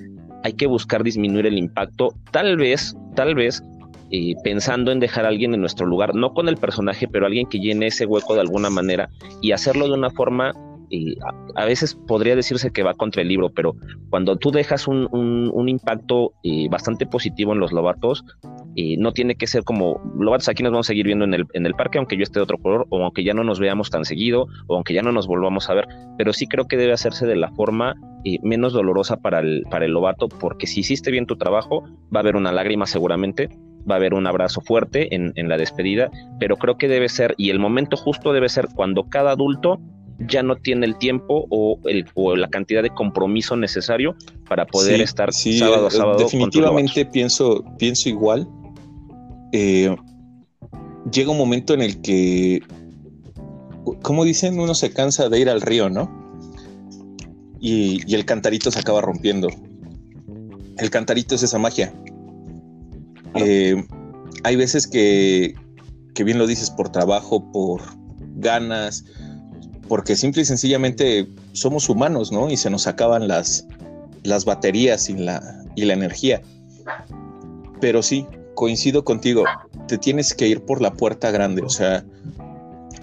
hay 0.44 0.54
que 0.54 0.68
buscar 0.68 1.04
disminuir 1.04 1.46
el 1.46 1.58
impacto, 1.58 2.14
tal 2.32 2.58
vez, 2.58 2.96
tal 3.16 3.36
vez 3.36 3.64
eh, 4.12 4.34
pensando 4.44 4.92
en 4.92 5.00
dejar 5.00 5.26
a 5.26 5.30
alguien 5.30 5.54
en 5.54 5.62
nuestro 5.62 5.86
lugar, 5.86 6.16
no 6.16 6.34
con 6.34 6.50
el 6.50 6.58
personaje, 6.58 7.08
pero 7.08 7.26
alguien 7.26 7.48
que 7.48 7.60
llene 7.60 7.88
ese 7.88 8.06
hueco 8.06 8.34
de 8.36 8.42
alguna 8.42 8.70
manera 8.70 9.10
y 9.42 9.52
hacerlo 9.52 9.88
de 9.88 9.94
una 9.94 10.10
forma, 10.10 10.52
eh, 10.92 11.16
a, 11.56 11.66
veces 11.66 11.96
podría 12.08 12.36
decirse 12.36 12.72
que 12.72 12.84
va 12.84 12.96
contra 12.96 13.22
el 13.22 13.28
libro, 13.28 13.52
pero 13.52 13.76
cuando 14.10 14.38
tú 14.38 14.52
dejas 14.52 14.88
un, 14.88 15.08
un, 15.12 15.52
un 15.54 15.70
impacto 15.70 16.34
eh, 16.44 16.68
bastante 16.70 17.06
positivo 17.06 17.54
en 17.54 17.60
los 17.60 17.72
lobatos, 17.72 18.24
eh, 18.76 18.96
no 18.98 19.12
tiene 19.12 19.36
que 19.36 19.48
ser 19.48 19.64
como 19.64 20.00
lobatos 20.18 20.48
aquí 20.48 20.64
nos 20.64 20.72
vamos 20.72 20.88
a 20.88 20.90
seguir 20.90 21.06
viendo 21.06 21.26
en 21.26 21.34
el, 21.34 21.46
en 21.54 21.66
el 21.66 21.74
parque, 21.74 21.98
aunque 21.98 22.16
yo 22.16 22.24
esté 22.24 22.40
de 22.40 22.44
otro 22.44 22.58
color, 22.60 22.86
o 22.90 23.04
aunque 23.04 23.24
ya 23.24 23.34
no 23.34 23.44
nos 23.44 23.60
veamos 23.60 23.90
tan 23.90 24.06
seguido, 24.06 24.48
o 24.68 24.76
aunque 24.76 24.94
ya 24.94 25.02
no 25.02 25.12
nos 25.12 25.28
volvamos 25.28 25.70
a 25.70 25.74
ver, 25.74 25.88
pero 26.18 26.34
sí 26.34 26.48
creo 26.48 26.66
que 26.68 26.78
debe 26.78 26.94
hacerse 26.94 27.26
de 27.26 27.36
la 27.36 27.52
forma 27.52 27.96
eh, 28.26 28.38
menos 28.44 28.72
dolorosa 28.72 29.18
para 29.18 29.40
el, 29.40 29.64
para 29.70 29.86
el 29.86 29.92
lobato, 29.92 30.30
porque 30.30 30.68
si 30.68 30.82
hiciste 30.82 31.12
bien 31.12 31.26
tu 31.26 31.36
trabajo, 31.36 31.84
va 32.14 32.20
a 32.20 32.20
haber 32.20 32.36
una 32.36 32.52
lágrima 32.52 32.86
seguramente, 32.86 33.50
va 33.90 33.96
a 33.96 33.98
haber 33.98 34.14
un 34.14 34.28
abrazo 34.28 34.62
fuerte 34.62 35.14
en, 35.16 35.34
en, 35.36 35.50
la 35.50 35.58
despedida, 35.58 36.10
pero 36.40 36.58
creo 36.58 36.78
que 36.78 36.88
debe 36.88 37.10
ser, 37.10 37.36
y 37.38 37.50
el 37.50 37.60
momento 37.60 37.98
justo 37.98 38.34
debe 38.34 38.50
ser 38.50 38.68
cuando 38.74 39.10
cada 39.10 39.32
adulto 39.32 39.80
ya 40.28 40.44
no 40.44 40.56
tiene 40.58 40.86
el 40.86 40.98
tiempo 40.98 41.46
o, 41.50 41.80
el, 41.86 42.06
o 42.14 42.36
la 42.36 42.50
cantidad 42.50 42.84
de 42.84 42.90
compromiso 42.90 43.56
necesario 43.56 44.16
para 44.48 44.66
poder 44.66 44.98
sí, 44.98 45.04
estar 45.04 45.34
sí, 45.34 45.60
sábado 45.60 45.88
a 45.88 45.92
sábado. 45.92 46.20
Definitivamente 46.20 47.06
pienso, 47.06 47.64
pienso 47.78 48.10
igual. 48.10 48.48
Eh, 49.54 49.96
llega 51.12 51.32
un 51.32 51.38
momento 51.38 51.74
en 51.74 51.82
el 51.82 52.02
que, 52.02 52.62
como 54.02 54.26
dicen, 54.26 54.60
uno 54.60 54.76
se 54.76 54.92
cansa 54.92 55.30
de 55.30 55.40
ir 55.40 55.50
al 55.50 55.62
río, 55.62 55.90
¿no? 55.90 56.12
Y, 57.62 58.02
y 58.06 58.16
el 58.16 58.26
cantarito 58.26 58.72
se 58.72 58.80
acaba 58.80 59.02
rompiendo. 59.02 59.50
El 60.78 60.90
cantarito 60.90 61.36
es 61.36 61.44
esa 61.44 61.60
magia. 61.60 61.94
Eh, 63.36 63.84
hay 64.44 64.56
veces 64.56 64.88
que, 64.88 65.54
que, 66.14 66.24
bien 66.24 66.38
lo 66.38 66.48
dices, 66.48 66.70
por 66.70 66.90
trabajo, 66.90 67.52
por 67.52 67.82
ganas, 68.36 69.06
porque 69.88 70.16
simple 70.16 70.44
y 70.44 70.46
sencillamente 70.46 71.28
somos 71.54 71.90
humanos, 71.90 72.32
¿no? 72.32 72.50
Y 72.50 72.58
se 72.58 72.70
nos 72.70 72.88
acaban 72.88 73.28
las, 73.28 73.68
las 74.24 74.46
baterías 74.46 75.10
y 75.10 75.18
la, 75.18 75.64
y 75.76 75.86
la 75.86 75.94
energía. 75.94 76.42
Pero 77.82 78.04
sí, 78.04 78.26
coincido 78.56 79.04
contigo, 79.04 79.46
te 79.88 79.98
tienes 79.98 80.34
que 80.34 80.48
ir 80.48 80.62
por 80.62 80.82
la 80.82 80.94
puerta 80.94 81.32
grande, 81.32 81.62
o 81.62 81.70
sea, 81.70 82.06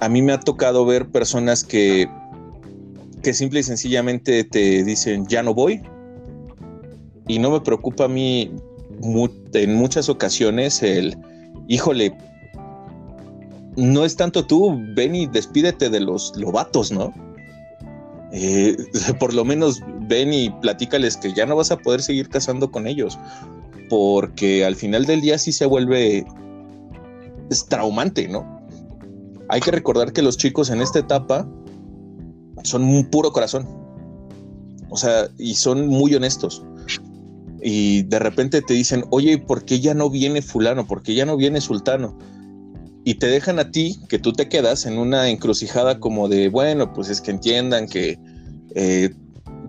a 0.01 0.09
mí 0.09 0.23
me 0.23 0.33
ha 0.33 0.41
tocado 0.41 0.85
ver 0.85 1.09
personas 1.09 1.65
que, 1.65 2.09
que 3.23 3.33
simple 3.33 3.61
y 3.61 3.63
sencillamente 3.63 4.45
te 4.45 4.85
dicen, 4.85 5.27
ya 5.27 5.43
no 5.43 5.55
voy, 5.55 5.81
y 7.27 7.39
no 7.39 7.51
me 7.51 7.61
preocupa 7.61 8.05
a 8.05 8.09
mí 8.09 8.53
en 9.03 9.75
muchas 9.75 10.09
ocasiones 10.09 10.83
el, 10.83 11.17
híjole, 11.69 12.17
no 13.77 14.05
es 14.05 14.17
tanto 14.17 14.47
tú, 14.47 14.79
ven 14.95 15.15
y 15.15 15.27
despídete 15.27 15.91
de 15.91 16.01
los 16.01 16.33
lobatos, 16.37 16.91
¿no? 16.93 17.13
Eh, 18.33 18.77
por 19.21 19.35
lo 19.35 19.45
menos 19.45 19.83
ven 20.09 20.33
y 20.33 20.51
platícales 20.51 21.17
que 21.17 21.33
ya 21.33 21.47
no 21.47 21.57
vas 21.57 21.71
a 21.71 21.79
poder 21.79 22.03
seguir 22.03 22.29
casando 22.29 22.71
con 22.71 22.87
ellos, 22.87 23.19
porque 23.89 24.65
al 24.65 24.77
final 24.77 25.05
del 25.05 25.21
día 25.21 25.39
sí 25.39 25.53
se 25.53 25.67
vuelve 25.67 26.27
traumante, 27.69 28.29
¿no? 28.29 28.61
Hay 29.49 29.61
que 29.61 29.71
recordar 29.71 30.13
que 30.13 30.23
los 30.23 30.37
chicos 30.37 30.71
en 30.71 30.81
esta 30.81 30.99
etapa 30.99 31.47
son 32.65 32.83
un 32.83 33.09
puro 33.11 33.31
corazón, 33.31 33.69
o 34.89 34.97
sea, 34.97 35.29
y 35.39 35.55
son 35.55 35.87
muy 35.87 36.15
honestos 36.15 36.65
y 37.69 38.05
de 38.05 38.21
repente 38.21 38.63
te 38.63 38.75
dicen, 38.75 39.07
oye, 39.11 39.39
¿por 39.39 39.65
qué 39.65 39.81
ya 39.81 39.93
no 39.93 40.09
viene 40.09 40.41
fulano? 40.41 40.87
¿Por 40.87 41.03
qué 41.03 41.17
ya 41.17 41.27
no 41.27 41.37
viene 41.37 41.61
sultano? 41.61 42.17
Y 43.03 43.17
te 43.17 43.27
dejan 43.27 43.59
a 43.59 43.73
ti, 43.73 43.99
que 44.09 44.21
tú 44.21 44.33
te 44.33 44.49
quedas 44.49 44.87
en 44.87 44.99
una 44.99 45.29
encrucijada 45.31 45.99
como 45.99 46.29
de, 46.29 46.49
bueno, 46.49 46.93
pues 46.93 47.09
es 47.09 47.21
que 47.21 47.33
entiendan 47.33 47.89
que 47.89 48.21
eh, 48.77 49.13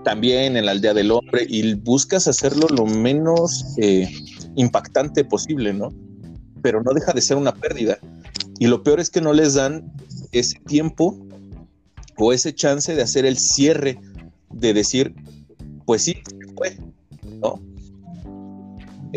también 0.03 0.57
en 0.57 0.67
la 0.67 0.73
aldea 0.73 0.93
del 0.93 1.09
hombre 1.09 1.47
y 1.49 1.73
buscas 1.73 2.27
hacerlo 2.27 2.67
lo 2.69 2.85
menos 2.85 3.65
eh, 3.77 4.07
impactante 4.55 5.25
posible, 5.25 5.73
¿no? 5.73 5.91
Pero 6.61 6.83
no 6.83 6.93
deja 6.93 7.13
de 7.13 7.21
ser 7.21 7.37
una 7.37 7.55
pérdida. 7.55 7.97
Y 8.59 8.67
lo 8.67 8.83
peor 8.83 8.99
es 8.99 9.09
que 9.09 9.21
no 9.21 9.33
les 9.33 9.55
dan 9.55 9.91
ese 10.31 10.59
tiempo 10.67 11.17
o 12.15 12.31
ese 12.31 12.53
chance 12.53 12.93
de 12.93 13.01
hacer 13.01 13.25
el 13.25 13.39
cierre, 13.39 13.99
de 14.51 14.75
decir, 14.75 15.15
pues 15.87 16.03
sí, 16.03 16.21
fue. 16.55 16.77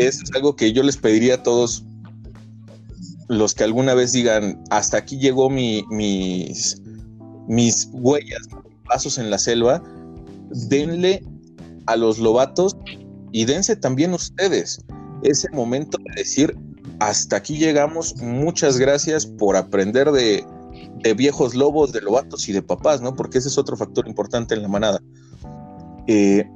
Es 0.00 0.22
algo 0.34 0.56
que 0.56 0.72
yo 0.72 0.82
les 0.82 0.96
pediría 0.96 1.34
a 1.34 1.42
todos 1.42 1.84
los 3.28 3.54
que 3.54 3.64
alguna 3.64 3.94
vez 3.94 4.12
digan, 4.12 4.62
hasta 4.70 4.96
aquí 4.96 5.18
llegó 5.18 5.50
mi, 5.50 5.84
mis, 5.90 6.80
mis 7.46 7.88
huellas, 7.92 8.48
pasos 8.86 9.18
en 9.18 9.30
la 9.30 9.38
selva, 9.38 9.82
denle 10.68 11.22
a 11.86 11.96
los 11.96 12.18
lobatos 12.18 12.76
y 13.30 13.44
dense 13.44 13.76
también 13.76 14.14
ustedes 14.14 14.84
ese 15.22 15.48
momento 15.50 15.98
de 15.98 16.22
decir, 16.22 16.56
hasta 16.98 17.36
aquí 17.36 17.58
llegamos, 17.58 18.16
muchas 18.16 18.78
gracias 18.78 19.26
por 19.26 19.56
aprender 19.56 20.10
de, 20.12 20.44
viejos 21.16 21.54
lobos, 21.54 21.92
de 21.92 22.00
lobatos 22.00 22.48
y 22.48 22.52
de 22.52 22.62
papás, 22.62 23.00
¿no? 23.00 23.14
Porque 23.14 23.38
ese 23.38 23.48
es 23.48 23.58
otro 23.58 23.76
factor 23.76 24.08
importante 24.08 24.54
en 24.54 24.62
la 24.62 24.68
manada. 24.68 25.00
Eh, 26.06 26.48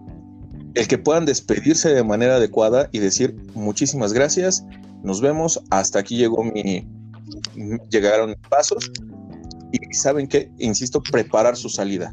el 0.74 0.88
que 0.88 0.98
puedan 0.98 1.24
despedirse 1.24 1.94
de 1.94 2.04
manera 2.04 2.36
adecuada 2.36 2.88
y 2.92 2.98
decir 2.98 3.36
muchísimas 3.54 4.12
gracias, 4.12 4.64
nos 5.02 5.20
vemos, 5.20 5.62
hasta 5.70 6.00
aquí 6.00 6.16
llegó 6.16 6.42
mi, 6.42 6.86
llegaron 7.90 8.36
pasos 8.48 8.90
y 9.72 9.94
saben 9.94 10.26
que, 10.26 10.50
insisto, 10.58 11.02
preparar 11.02 11.56
su 11.56 11.68
salida. 11.68 12.12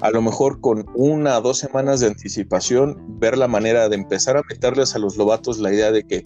A 0.00 0.10
lo 0.10 0.22
mejor 0.22 0.60
con 0.60 0.86
una 0.94 1.38
o 1.38 1.42
dos 1.42 1.58
semanas 1.58 2.00
de 2.00 2.06
anticipación, 2.06 2.96
ver 3.20 3.36
la 3.36 3.48
manera 3.48 3.88
de 3.88 3.96
empezar 3.96 4.36
a 4.36 4.42
meterles 4.48 4.94
a 4.94 4.98
los 4.98 5.16
lobatos 5.16 5.58
la 5.58 5.72
idea 5.72 5.92
de 5.92 6.04
que 6.04 6.24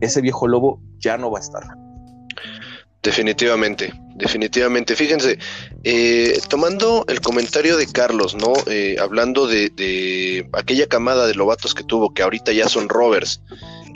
ese 0.00 0.20
viejo 0.20 0.46
lobo 0.46 0.80
ya 0.98 1.18
no 1.18 1.30
va 1.30 1.38
a 1.38 1.42
estar. 1.42 1.62
Definitivamente, 3.02 3.92
definitivamente. 4.16 4.96
Fíjense, 4.96 5.38
eh, 5.84 6.38
tomando 6.48 7.04
el 7.08 7.20
comentario 7.20 7.76
de 7.76 7.86
Carlos, 7.86 8.34
¿no? 8.34 8.54
Eh, 8.66 8.96
hablando 9.00 9.46
de, 9.46 10.48
aquella 10.52 10.88
camada 10.88 11.28
de 11.28 11.34
lobatos 11.34 11.74
que 11.74 11.84
tuvo, 11.84 12.12
que 12.12 12.22
ahorita 12.22 12.52
ya 12.52 12.68
son 12.68 12.88
rovers, 12.88 13.40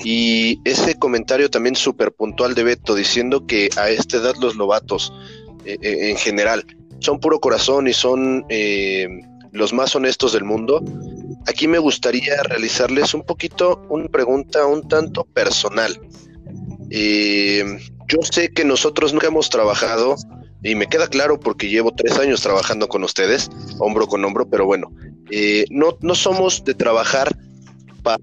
y 0.05 0.61
ese 0.65 0.99
comentario 0.99 1.51
también 1.51 1.75
súper 1.75 2.13
puntual 2.13 2.55
de 2.55 2.63
Beto, 2.63 2.95
diciendo 2.95 3.45
que 3.47 3.71
a 3.77 3.91
esta 3.91 4.19
edad 4.19 4.37
los 4.41 4.55
lobatos, 4.55 5.13
eh, 5.65 5.79
en 5.83 6.17
general, 6.17 6.65
son 7.01 7.19
puro 7.19 7.41
corazón 7.41 7.89
y 7.89 7.93
son 7.93 8.47
los 9.51 9.73
más 9.73 9.97
honestos 9.97 10.33
del 10.33 10.45
mundo. 10.45 10.81
Aquí 11.49 11.67
me 11.67 11.79
gustaría 11.79 12.41
realizarles 12.45 13.15
un 13.15 13.25
poquito 13.25 13.85
una 13.89 14.07
pregunta 14.07 14.65
un 14.65 14.87
tanto 14.87 15.25
personal. 15.25 16.01
Yo 16.93 18.19
sé 18.23 18.53
que 18.53 18.65
nosotros 18.65 19.13
nunca 19.13 19.29
hemos 19.29 19.49
trabajado, 19.49 20.17
y 20.63 20.75
me 20.75 20.87
queda 20.87 21.09
claro 21.09 21.41
porque 21.41 21.69
llevo 21.69 21.93
tres 21.93 22.19
años 22.19 22.41
trabajando 22.41 22.89
con 22.89 23.03
ustedes, 23.03 23.51
hombro 23.79 24.07
con 24.07 24.25
hombro, 24.25 24.49
pero 24.49 24.65
bueno, 24.65 24.93
eh, 25.31 25.65
no, 25.71 25.97
no 26.01 26.15
somos 26.15 26.63
de 26.65 26.75
trabajar 26.75 27.29
para 28.03 28.19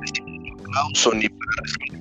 recibir 0.00 0.52
aplauso 0.64 1.14
ni 1.14 1.28
para 1.28 1.50
recibir 1.62 2.00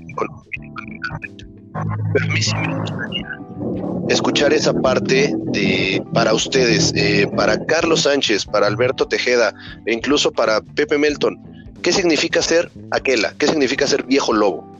pero 2.13 2.25
a 2.25 2.33
mí 2.33 2.41
sí 2.41 2.51
me 2.55 2.79
gustaría 2.79 3.39
escuchar 4.09 4.53
esa 4.53 4.73
parte 4.73 5.33
de 5.53 6.03
para 6.13 6.33
ustedes, 6.33 6.91
eh, 6.95 7.27
para 7.35 7.63
Carlos 7.65 8.01
Sánchez, 8.01 8.45
para 8.45 8.67
Alberto 8.67 9.07
Tejeda 9.07 9.53
e 9.85 9.93
incluso 9.93 10.31
para 10.31 10.61
Pepe 10.61 10.97
Melton. 10.97 11.37
¿Qué 11.83 11.91
significa 11.93 12.41
ser 12.41 12.71
aquela? 12.91 13.33
¿Qué 13.37 13.47
significa 13.47 13.85
ser 13.87 14.03
viejo 14.03 14.33
lobo? 14.33 14.78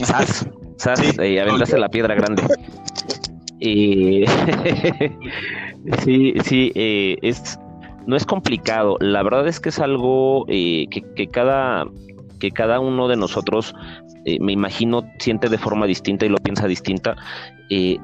Sas, 0.00 0.48
Sas, 0.76 1.18
eh, 1.18 1.40
aventaste 1.40 1.78
la 1.78 1.88
piedra 1.88 2.14
grande. 2.14 2.42
Y 3.58 4.24
sí, 6.04 6.34
sí, 6.44 6.72
eh, 6.74 7.16
es, 7.22 7.58
no 8.06 8.16
es 8.16 8.24
complicado. 8.24 8.96
La 9.00 9.22
verdad 9.22 9.48
es 9.48 9.60
que 9.60 9.70
es 9.70 9.78
algo 9.78 10.44
eh, 10.48 10.86
que, 10.90 11.26
cada, 11.28 11.86
que 12.38 12.50
cada 12.50 12.80
uno 12.80 13.08
de 13.08 13.16
nosotros, 13.16 13.74
eh, 14.24 14.38
me 14.40 14.52
imagino, 14.52 15.04
siente 15.18 15.48
de 15.48 15.58
forma 15.58 15.86
distinta 15.86 16.26
y 16.26 16.28
lo 16.28 16.38
piensa 16.38 16.66
distinta. 16.66 17.16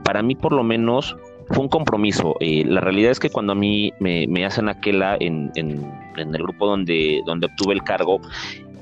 para 0.04 0.22
mí, 0.22 0.34
por 0.34 0.52
lo 0.52 0.62
menos, 0.62 1.16
fue 1.48 1.60
un 1.60 1.68
compromiso. 1.68 2.36
la 2.40 2.80
realidad 2.80 3.10
es 3.10 3.20
que 3.20 3.28
cuando 3.28 3.52
a 3.52 3.56
mí 3.56 3.92
me, 4.00 4.26
me 4.26 4.46
hacen 4.46 4.68
aquella 4.68 5.16
en, 5.20 5.50
en, 5.56 5.84
en, 6.16 6.34
el 6.34 6.42
grupo 6.42 6.66
donde, 6.66 7.20
donde 7.26 7.46
obtuve 7.46 7.74
el 7.74 7.82
cargo, 7.82 8.20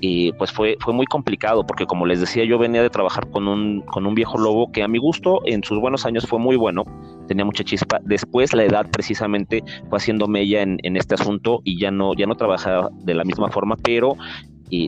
y 0.01 0.33
pues 0.33 0.51
fue, 0.51 0.77
fue 0.81 0.95
muy 0.95 1.07
complicado 1.07 1.67
porque 1.67 1.87
como 1.87 2.07
les 2.07 2.21
decía 2.21 2.45
yo 2.45 2.59
venía 2.59 2.83
de 2.83 2.91
trabajar 2.91 3.29
con 3.31 3.49
un, 3.49 3.83
con 3.83 4.07
un 4.07 4.15
viejo 4.15 4.39
lobo 4.39 4.73
que 4.73 4.83
a 4.83 4.89
mi 4.89 4.99
gusto 4.99 5.41
en 5.45 5.63
sus 5.63 5.79
buenos 5.79 6.07
años 6.07 6.27
fue 6.27 6.39
muy 6.39 6.57
bueno, 6.57 6.85
tenía 7.29 7.45
mucha 7.45 7.65
chispa, 7.65 8.01
después 8.05 8.53
la 8.55 8.65
edad 8.65 8.87
precisamente 8.91 9.63
fue 9.89 9.99
haciendo 9.99 10.27
mella 10.27 10.63
en, 10.63 10.79
en 10.83 10.97
este 10.97 11.15
asunto 11.15 11.61
y 11.65 11.79
ya 11.79 11.91
no, 11.91 12.15
ya 12.15 12.27
no 12.27 12.35
trabajaba 12.35 12.91
de 12.93 13.15
la 13.15 13.25
misma 13.25 13.51
forma, 13.51 13.77
pero 13.77 14.17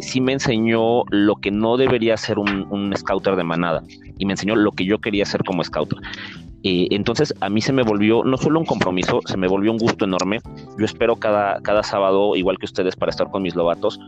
sí 0.01 0.21
me 0.21 0.33
enseñó 0.33 1.03
lo 1.11 1.37
que 1.37 1.51
no 1.51 1.77
debería 1.77 2.17
ser 2.17 2.39
un, 2.39 2.67
un, 2.71 2.97
scouter 2.97 3.37
de 3.37 3.45
manada 3.45 3.83
y 4.19 4.27
me 4.27 4.33
enseñó 4.33 4.55
lo 4.55 4.73
que 4.73 4.85
yo 4.85 5.01
quería 5.01 5.25
ser 5.25 5.43
como 5.45 5.65
scouter. 5.65 5.99
entonces 6.63 7.35
a 7.41 7.49
mí 7.49 7.61
se 7.61 7.73
me 7.73 7.83
volvió 7.83 8.23
no 8.23 8.37
solo 8.37 8.61
un 8.61 8.67
compromiso, 8.67 9.21
se 9.27 9.37
me 9.37 9.49
volvió 9.49 9.73
un 9.73 9.79
gusto 9.79 10.05
enorme. 10.05 10.39
Yo 10.79 10.85
espero 10.85 11.17
cada, 11.17 11.61
cada 11.63 11.83
sábado, 11.83 12.37
igual 12.37 12.59
que 12.59 12.67
ustedes, 12.67 12.95
para 12.95 13.11
estar 13.11 13.31
con 13.31 13.43
mis 13.43 13.57
lobatos, 13.57 13.99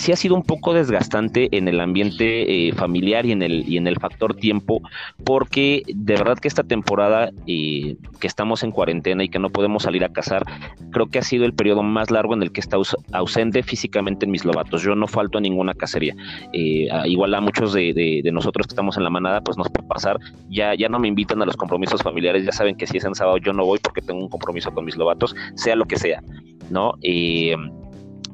sí 0.00 0.12
ha 0.12 0.16
sido 0.16 0.34
un 0.34 0.42
poco 0.42 0.72
desgastante 0.72 1.54
en 1.56 1.68
el 1.68 1.78
ambiente 1.78 2.68
eh, 2.68 2.72
familiar 2.72 3.26
y 3.26 3.32
en 3.32 3.42
el 3.42 3.68
y 3.68 3.76
en 3.76 3.86
el 3.86 3.98
factor 3.98 4.34
tiempo, 4.34 4.80
porque 5.24 5.82
de 5.86 6.14
verdad 6.14 6.38
que 6.38 6.48
esta 6.48 6.64
temporada 6.64 7.30
eh, 7.46 7.96
que 8.18 8.26
estamos 8.26 8.62
en 8.62 8.70
cuarentena 8.72 9.22
y 9.22 9.28
que 9.28 9.38
no 9.38 9.50
podemos 9.50 9.82
salir 9.82 10.02
a 10.02 10.08
cazar, 10.08 10.42
creo 10.90 11.08
que 11.08 11.18
ha 11.18 11.22
sido 11.22 11.44
el 11.44 11.52
periodo 11.52 11.82
más 11.82 12.10
largo 12.10 12.32
en 12.32 12.42
el 12.42 12.50
que 12.50 12.60
está 12.60 12.78
ausente 13.12 13.62
físicamente 13.62 14.24
en 14.24 14.32
mis 14.32 14.44
lobatos. 14.44 14.82
Yo 14.82 14.94
no 14.94 15.06
falto 15.06 15.36
a 15.36 15.40
ninguna 15.42 15.74
cacería. 15.74 16.14
Eh, 16.54 16.88
igual 17.04 17.34
a 17.34 17.40
muchos 17.42 17.74
de, 17.74 18.22
nosotros 18.32 18.66
que 18.66 18.72
estamos 18.72 18.96
en 18.96 19.04
la 19.04 19.10
manada, 19.10 19.42
pues 19.42 19.58
nos 19.58 19.68
puede 19.68 19.86
pasar. 19.86 20.18
Ya, 20.48 20.74
ya 20.74 20.88
no 20.88 20.98
me 20.98 21.08
invitan 21.08 21.42
a 21.42 21.44
los 21.44 21.56
compromisos 21.58 22.02
familiares, 22.02 22.46
ya 22.46 22.52
saben 22.52 22.74
que 22.74 22.86
si 22.86 22.96
es 22.96 23.04
en 23.04 23.14
sábado 23.14 23.36
yo 23.36 23.52
no 23.52 23.66
voy 23.66 23.78
porque 23.82 24.00
tengo 24.00 24.20
un 24.20 24.30
compromiso 24.30 24.72
con 24.72 24.86
mis 24.86 24.96
lobatos, 24.96 25.36
sea 25.56 25.76
lo 25.76 25.84
que 25.84 25.96
sea, 25.96 26.22
¿no? 26.70 26.94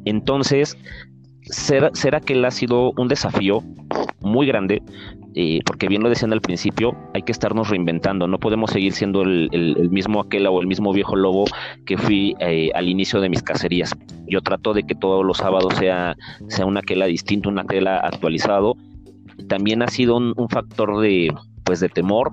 entonces, 0.04 0.78
será 1.51 2.20
que 2.20 2.32
él 2.32 2.44
ha 2.44 2.51
sido 2.51 2.92
un 2.97 3.09
desafío 3.09 3.62
muy 4.20 4.47
grande, 4.47 4.82
eh, 5.34 5.61
porque 5.64 5.88
bien 5.88 6.03
lo 6.03 6.09
decían 6.09 6.32
al 6.32 6.40
principio, 6.40 6.97
hay 7.14 7.22
que 7.22 7.32
estarnos 7.32 7.68
reinventando, 7.68 8.26
no 8.26 8.38
podemos 8.38 8.70
seguir 8.70 8.92
siendo 8.92 9.22
el, 9.22 9.88
mismo 9.90 10.20
aquel 10.20 10.47
o 10.47 10.61
el 10.61 10.66
mismo 10.66 10.92
viejo 10.92 11.14
lobo 11.14 11.44
que 11.84 11.97
fui 11.97 12.34
eh, 12.40 12.70
al 12.74 12.88
inicio 12.88 13.20
de 13.20 13.28
mis 13.28 13.42
cacerías. 13.42 13.94
Yo 14.26 14.40
trato 14.40 14.74
de 14.74 14.82
que 14.82 14.94
todos 14.94 15.24
los 15.24 15.38
sábados 15.38 15.74
sea, 15.74 16.16
sea 16.49 16.66
una 16.66 16.80
aquela 16.80 17.07
distinto, 17.07 17.49
una 17.49 17.62
aquela 17.62 17.99
actualizado. 17.99 18.76
También 19.49 19.82
ha 19.82 19.88
sido 19.88 20.16
un 20.16 20.49
factor 20.49 21.01
de, 21.01 21.30
pues 21.66 21.80
de 21.80 21.90
temor, 21.90 22.30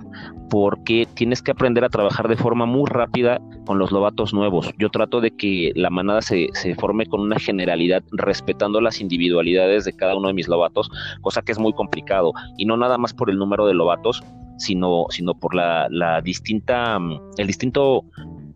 porque 0.48 1.06
tienes 1.14 1.42
que 1.42 1.50
aprender 1.50 1.84
a 1.84 1.90
trabajar 1.90 2.28
de 2.28 2.36
forma 2.36 2.64
muy 2.64 2.88
rápida 2.88 3.40
con 3.66 3.78
los 3.78 3.92
lobatos 3.92 4.32
nuevos. 4.32 4.70
Yo 4.78 4.88
trato 4.88 5.20
de 5.20 5.32
que 5.32 5.72
la 5.74 5.90
manada 5.90 6.22
se, 6.22 6.48
se 6.52 6.74
forme 6.76 7.04
con 7.06 7.20
una 7.20 7.38
generalidad, 7.38 8.02
respetando 8.12 8.80
las 8.80 9.00
individualidades 9.00 9.84
de 9.84 9.94
cada 9.94 10.16
uno 10.16 10.28
de 10.28 10.34
mis 10.34 10.48
lobatos, 10.48 10.88
cosa 11.20 11.42
que 11.42 11.52
es 11.52 11.58
muy 11.58 11.72
complicado, 11.72 12.32
y 12.56 12.64
no 12.64 12.76
nada 12.76 12.96
más 12.96 13.12
por 13.12 13.28
el 13.28 13.36
número 13.36 13.66
de 13.66 13.74
lobatos, 13.74 14.22
sino, 14.56 15.06
sino 15.10 15.34
por 15.34 15.54
la, 15.54 15.88
la 15.90 16.20
distinta, 16.20 16.98
el 17.36 17.46
distinto 17.46 18.04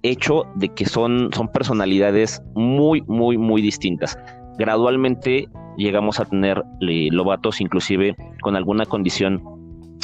hecho 0.03 0.45
de 0.55 0.69
que 0.69 0.87
son, 0.87 1.31
son 1.35 1.49
personalidades 1.49 2.41
muy, 2.55 3.03
muy, 3.03 3.37
muy 3.37 3.63
distintas. 3.63 4.17
Gradualmente 4.59 5.49
llegamos 5.77 6.21
a 6.21 6.25
tener 6.25 6.65
eh, 6.81 7.09
lobatos 7.11 7.61
inclusive 7.61 8.17
con 8.43 8.57
alguna 8.57 8.87
condición 8.87 9.43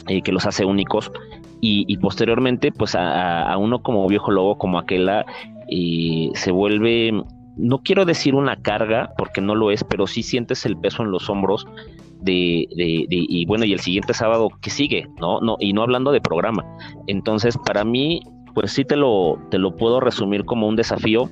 eh, 0.08 0.22
que 0.22 0.32
los 0.32 0.46
hace 0.46 0.64
únicos. 0.64 1.10
Y, 1.66 1.96
posteriormente 1.96 2.72
pues 2.72 2.94
a, 2.94 3.56
uno 3.56 3.82
como 3.82 4.06
viejo 4.06 4.30
lobo 4.30 4.58
como 4.58 4.78
aquella 4.78 5.24
eh, 5.70 6.28
se 6.34 6.50
vuelve 6.50 7.10
no 7.56 7.78
quiero 7.78 8.04
decir 8.04 8.34
una 8.34 8.56
carga 8.56 9.14
porque 9.16 9.40
no 9.40 9.54
lo 9.54 9.70
es 9.70 9.82
pero 9.82 10.06
sí 10.06 10.22
sientes 10.22 10.66
el 10.66 10.76
peso 10.76 11.02
en 11.02 11.10
los 11.10 11.30
hombros 11.30 11.66
de, 12.20 12.68
de, 12.76 13.06
y 13.08 13.46
bueno 13.46 13.64
y 13.64 13.72
el 13.72 13.80
siguiente 13.80 14.12
sábado 14.12 14.50
que 14.60 14.68
sigue 14.68 15.08
no 15.18 15.40
no 15.40 15.56
y 15.58 15.72
no 15.72 15.80
hablando 15.80 16.12
de 16.12 16.20
programa. 16.20 16.66
Entonces 17.06 17.56
para 17.64 17.82
mí 17.82 18.20
pues 18.54 18.72
sí 18.72 18.84
te 18.84 18.96
lo 18.96 19.38
te 19.50 19.56
lo 19.56 19.74
puedo 19.74 20.00
resumir 20.00 20.44
como 20.44 20.68
un 20.68 20.76
desafío 20.76 21.30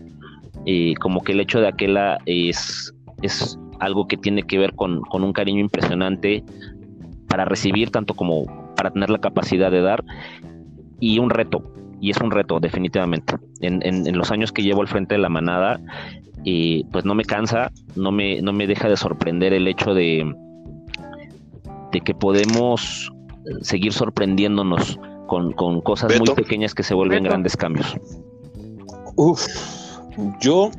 eh, 0.65 0.95
como 0.99 1.21
que 1.21 1.33
el 1.33 1.41
hecho 1.41 1.61
de 1.61 1.69
aquella 1.69 2.17
es 2.25 2.95
es 3.21 3.59
algo 3.81 4.07
que 4.07 4.17
tiene 4.17 4.45
que 4.45 4.57
ver 4.57 4.73
con, 4.75 5.03
con 5.03 5.25
un 5.25 5.35
cariño 5.35 5.61
impresionante 5.61 6.43
para 7.29 7.45
recibir 7.45 7.91
tanto 7.91 8.15
como 8.15 8.62
para 8.83 8.93
tener 8.93 9.11
la 9.11 9.19
capacidad 9.19 9.71
de 9.71 9.81
dar. 9.81 10.05
y 10.99 11.19
un 11.21 11.31
reto, 11.31 11.63
y 12.01 12.11
es 12.11 12.21
un 12.21 12.33
reto 12.33 12.59
definitivamente. 12.59 13.37
En, 13.61 14.17
los 14.17 14.33
años 14.33 14.51
que 14.51 14.63
llevo 14.63 14.81
al 14.81 14.89
frente 14.89 15.15
de 15.15 15.21
la 15.21 15.29
manada, 15.29 15.81
y 16.43 16.85
pues 16.87 17.05
no 17.05 17.15
me 17.15 17.25
cansa, 17.25 17.71
no 17.95 18.11
me, 18.11 18.43
no 18.43 18.53
me 18.53 18.67
deja 18.67 18.89
de 18.89 18.97
sorprender 18.97 19.53
el 19.53 19.69
hecho 19.69 19.95
de, 19.95 20.35
de 21.93 22.01
que 22.01 22.13
podemos 22.13 23.13
seguir 23.61 23.93
sorprendiéndonos 23.93 24.99
con, 25.29 25.53
cosas 25.83 26.19
muy 26.19 26.35
pequeñas 26.35 26.75
que 26.75 26.83
se 26.83 26.95
vuelven 26.95 27.23
grandes 27.23 27.57
cambios. 27.57 27.97
Uf, 29.15 29.47
yo 30.41 30.71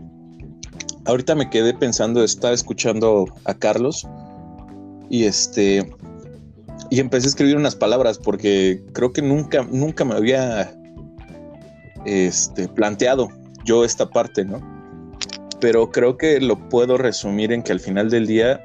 ahorita 1.05 1.35
me 1.35 1.49
quedé 1.49 1.73
pensando, 1.73 2.21
estaba 2.23 2.53
escuchando 2.53 3.25
a 3.45 3.53
Carlos 3.53 4.05
y 5.09 5.23
este 5.23 5.89
y 6.89 6.99
empecé 6.99 7.27
a 7.27 7.29
escribir 7.29 7.57
unas 7.57 7.75
palabras 7.75 8.17
porque 8.17 8.83
creo 8.93 9.13
que 9.13 9.21
nunca 9.21 9.67
nunca 9.71 10.05
me 10.05 10.15
había 10.15 10.73
este 12.05 12.67
planteado 12.67 13.29
yo 13.65 13.85
esta 13.85 14.09
parte, 14.09 14.45
¿no? 14.45 14.61
Pero 15.59 15.89
creo 15.89 16.17
que 16.17 16.41
lo 16.41 16.69
puedo 16.69 16.97
resumir 16.97 17.51
en 17.51 17.63
que 17.63 17.71
al 17.71 17.79
final 17.79 18.09
del 18.09 18.27
día 18.27 18.61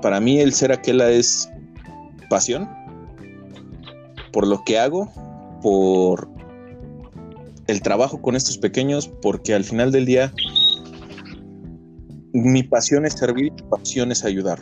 para 0.00 0.20
mí 0.20 0.40
el 0.40 0.52
ser 0.52 0.72
aquella 0.72 1.10
es 1.10 1.50
pasión 2.30 2.68
por 4.32 4.46
lo 4.46 4.62
que 4.64 4.78
hago, 4.78 5.10
por 5.62 6.28
el 7.66 7.80
trabajo 7.80 8.20
con 8.20 8.36
estos 8.36 8.58
pequeños, 8.58 9.08
porque 9.22 9.54
al 9.54 9.64
final 9.64 9.90
del 9.90 10.04
día 10.04 10.32
mi 12.32 12.62
pasión 12.62 13.06
es 13.06 13.14
servir, 13.14 13.52
mi 13.52 13.62
pasión 13.62 14.12
es 14.12 14.24
ayudar. 14.24 14.60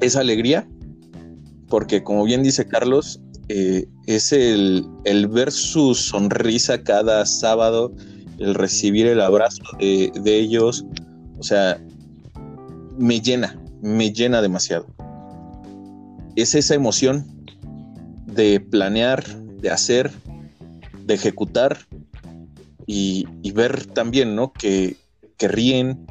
Es 0.00 0.16
alegría, 0.16 0.68
porque 1.68 2.02
como 2.02 2.24
bien 2.24 2.42
dice 2.42 2.66
Carlos, 2.66 3.20
eh, 3.48 3.86
es 4.06 4.32
el, 4.32 4.86
ver 5.28 5.52
su 5.52 5.94
sonrisa 5.94 6.82
cada 6.82 7.26
sábado, 7.26 7.92
el 8.38 8.54
recibir 8.54 9.06
el 9.06 9.20
abrazo 9.20 9.62
de, 9.78 10.12
de 10.22 10.38
ellos, 10.38 10.84
o 11.38 11.42
sea, 11.42 11.80
me 12.98 13.20
llena, 13.20 13.60
me 13.82 14.12
llena 14.12 14.42
demasiado. 14.42 14.86
Es 16.36 16.54
esa 16.54 16.74
emoción 16.74 17.26
de 18.26 18.60
planear, 18.60 19.24
de 19.60 19.70
hacer, 19.70 20.10
de 21.04 21.14
ejecutar 21.14 21.78
y, 22.86 23.26
ver 23.52 23.86
también, 23.86 24.34
¿no? 24.34 24.52
Que, 24.52 24.96
que 25.36 25.48
ríen, 25.48 26.06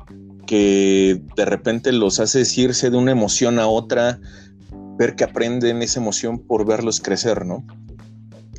que 0.49 1.21
de 1.35 1.45
repente 1.45 1.91
los 1.91 2.19
hace 2.19 2.41
irse 2.59 2.89
de 2.89 2.97
una 2.97 3.11
emoción 3.11 3.59
a 3.59 3.67
otra, 3.67 4.19
ver 4.97 5.15
que 5.15 5.23
aprenden 5.23 5.83
esa 5.83 5.99
emoción 5.99 6.39
por 6.39 6.65
verlos 6.65 7.01
crecer, 7.01 7.45
¿no? 7.45 7.63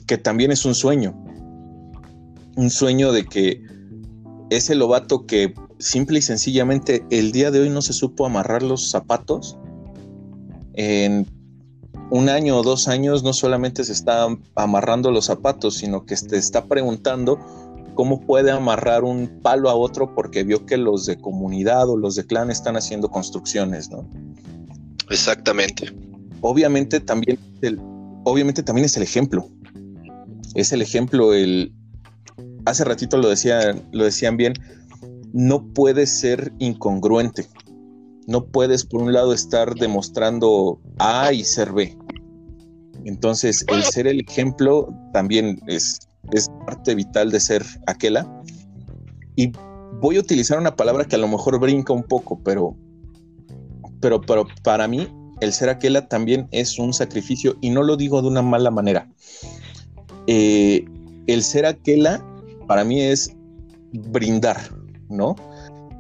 Que 0.07 0.17
también 0.17 0.53
es 0.53 0.65
un 0.65 0.77
sueño. 0.77 1.21
Un 2.55 2.71
sueño 2.71 3.11
de 3.11 3.25
que 3.25 3.65
ese 4.51 4.77
lobato 4.77 5.27
que 5.27 5.53
simple 5.81 6.21
y 6.21 6.23
sencillamente 6.23 7.05
el 7.11 7.33
día 7.33 7.51
de 7.51 7.59
hoy 7.59 7.71
no 7.71 7.83
se 7.83 7.93
supo 7.93 8.25
amarrar 8.25 8.63
los 8.63 8.89
zapatos, 8.93 9.59
en 10.75 11.27
un 12.13 12.29
año 12.29 12.57
o 12.57 12.63
dos 12.63 12.87
años 12.87 13.25
no 13.25 13.33
solamente 13.33 13.83
se 13.83 13.95
está 13.95 14.29
amarrando 14.55 15.11
los 15.11 15.25
zapatos, 15.25 15.79
sino 15.79 16.07
que 16.07 16.15
te 16.15 16.37
está 16.37 16.67
preguntando 16.67 17.41
cómo 18.01 18.19
puede 18.19 18.51
amarrar 18.51 19.05
un 19.05 19.29
palo 19.43 19.69
a 19.69 19.75
otro 19.75 20.15
porque 20.15 20.43
vio 20.43 20.65
que 20.65 20.79
los 20.79 21.05
de 21.05 21.21
comunidad 21.21 21.87
o 21.87 21.99
los 21.99 22.15
de 22.15 22.25
clan 22.25 22.51
están 22.51 22.75
haciendo 22.75 23.11
construcciones, 23.11 23.91
¿no? 23.91 24.09
Exactamente. 25.11 25.93
Obviamente 26.41 27.01
también, 27.01 27.39
el, 27.61 27.79
obviamente 28.25 28.63
también 28.63 28.87
es 28.87 28.97
el 28.97 29.03
ejemplo. 29.03 29.47
Es 30.55 30.73
el 30.73 30.81
ejemplo, 30.81 31.35
el 31.35 31.75
hace 32.65 32.85
ratito 32.85 33.19
lo 33.19 33.29
decían, 33.29 33.83
lo 33.93 34.05
decían 34.05 34.39
bien, 34.39 34.55
no 35.35 35.67
puede 35.75 36.07
ser 36.07 36.55
incongruente. 36.59 37.49
No 38.27 38.47
puedes, 38.47 38.87
por 38.87 39.03
un 39.03 39.13
lado, 39.13 39.35
estar 39.35 39.75
demostrando 39.75 40.81
A 40.99 41.35
y 41.35 41.45
ser 41.45 41.71
B. 41.75 41.99
Entonces, 43.05 43.63
el 43.69 43.83
ser 43.83 44.07
el 44.07 44.21
ejemplo 44.21 44.89
también 45.13 45.61
es, 45.67 45.99
es 46.33 46.49
parte 46.67 46.95
vital 46.95 47.31
de 47.31 47.41
ser 47.41 47.65
aquela. 47.87 48.27
Y 49.37 49.53
voy 50.01 50.17
a 50.17 50.21
utilizar 50.21 50.59
una 50.59 50.77
palabra 50.77 51.05
que 51.05 51.17
a 51.17 51.19
lo 51.19 51.29
mejor 51.29 51.59
brinca 51.59 51.93
un 51.93 52.03
poco, 52.03 52.41
pero, 52.43 52.77
pero, 54.01 54.21
pero 54.21 54.47
para 54.63 54.87
mí 54.89 55.09
el 55.41 55.53
ser 55.53 55.69
aquela 55.69 56.09
también 56.09 56.49
es 56.51 56.79
un 56.79 56.93
sacrificio 56.93 57.57
y 57.61 57.71
no 57.71 57.83
lo 57.83 57.97
digo 57.97 58.21
de 58.23 58.29
una 58.29 58.43
mala 58.43 58.71
manera. 58.71 59.09
Eh, 60.27 60.85
el 61.27 61.43
ser 61.43 61.67
aquela 61.67 62.25
para 62.67 62.85
mí 62.85 63.01
es 63.01 63.35
brindar, 63.93 64.59
¿no? 65.09 65.35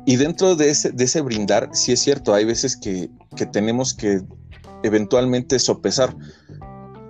Y 0.07 0.17
dentro 0.17 0.57
de 0.57 0.71
ese, 0.71 0.91
de 0.93 1.05
ese 1.05 1.21
brindar, 1.21 1.71
sí 1.73 1.93
es 1.93 2.01
cierto, 2.01 2.35
hay 2.35 2.45
veces 2.45 2.77
que, 2.77 3.11
que 3.37 3.47
tenemos 3.47 3.95
que 3.95 4.21
eventualmente 4.83 5.59
sopesar 5.59 6.15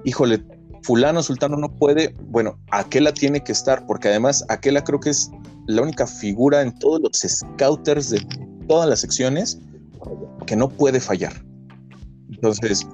híjole, 0.04 0.42
fulano, 0.82 1.22
sultano 1.22 1.56
no 1.56 1.74
puede, 1.74 2.14
bueno, 2.28 2.58
Aquela 2.70 3.12
tiene 3.12 3.42
que 3.42 3.52
estar, 3.52 3.86
porque 3.86 4.08
además 4.08 4.44
Aquela 4.48 4.82
creo 4.82 5.00
que 5.00 5.10
es 5.10 5.30
la 5.66 5.82
única 5.82 6.06
figura 6.06 6.62
en 6.62 6.76
todos 6.78 7.00
los 7.00 7.12
scouters 7.18 8.10
de 8.10 8.26
todas 8.66 8.88
las 8.88 9.00
secciones 9.00 9.60
que 10.46 10.56
no 10.56 10.68
puede 10.68 11.00
fallar. 11.00 11.32
Entonces, 12.30 12.86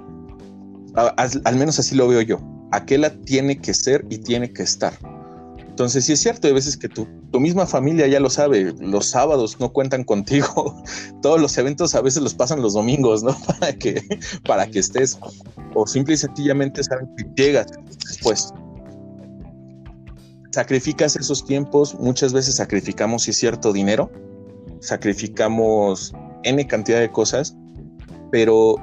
al 0.95 1.57
menos 1.57 1.79
así 1.79 1.95
lo 1.95 2.09
veo 2.09 2.21
yo. 2.23 2.39
Aquela 2.73 3.11
tiene 3.11 3.59
que 3.59 3.73
ser 3.73 4.05
y 4.11 4.19
tiene 4.19 4.53
que 4.53 4.63
estar. 4.63 4.93
Entonces, 5.77 6.07
sí 6.07 6.15
es 6.15 6.21
cierto, 6.21 6.47
hay 6.47 6.55
veces 6.55 6.75
que 6.75 6.89
tu, 6.89 7.07
tu 7.31 7.39
misma 7.39 7.67
familia 7.67 8.07
ya 8.07 8.19
lo 8.19 8.31
sabe, 8.31 8.75
los 8.81 9.11
sábados 9.11 9.61
no 9.61 9.75
cuentan 9.75 10.05
contigo, 10.05 10.75
todos 11.21 11.39
los 11.39 11.59
eventos 11.59 11.95
a 11.95 12.01
veces 12.01 12.23
los 12.23 12.33
pasan 12.33 12.63
los 12.63 12.73
domingos, 12.73 13.23
¿no? 13.23 13.37
Para 13.61 13.75
que, 13.75 14.03
para 14.47 14.67
que 14.67 14.79
estés, 14.79 15.19
o 15.75 15.87
simple 15.87 16.15
y 16.15 16.17
sencillamente 16.17 16.83
saben 16.83 17.15
que 17.15 17.43
llegas 17.43 17.67
después. 18.09 18.55
Sacrificas 20.51 21.15
esos 21.15 21.45
tiempos, 21.45 21.95
muchas 22.01 22.33
veces 22.33 22.55
sacrificamos, 22.55 23.25
si 23.25 23.33
es 23.33 23.37
cierto, 23.37 23.75
dinero, 23.75 24.11
sacrificamos 24.81 26.15
N 26.45 26.67
cantidad 26.67 27.01
de 27.01 27.13
cosas, 27.13 27.55
pero 28.33 28.77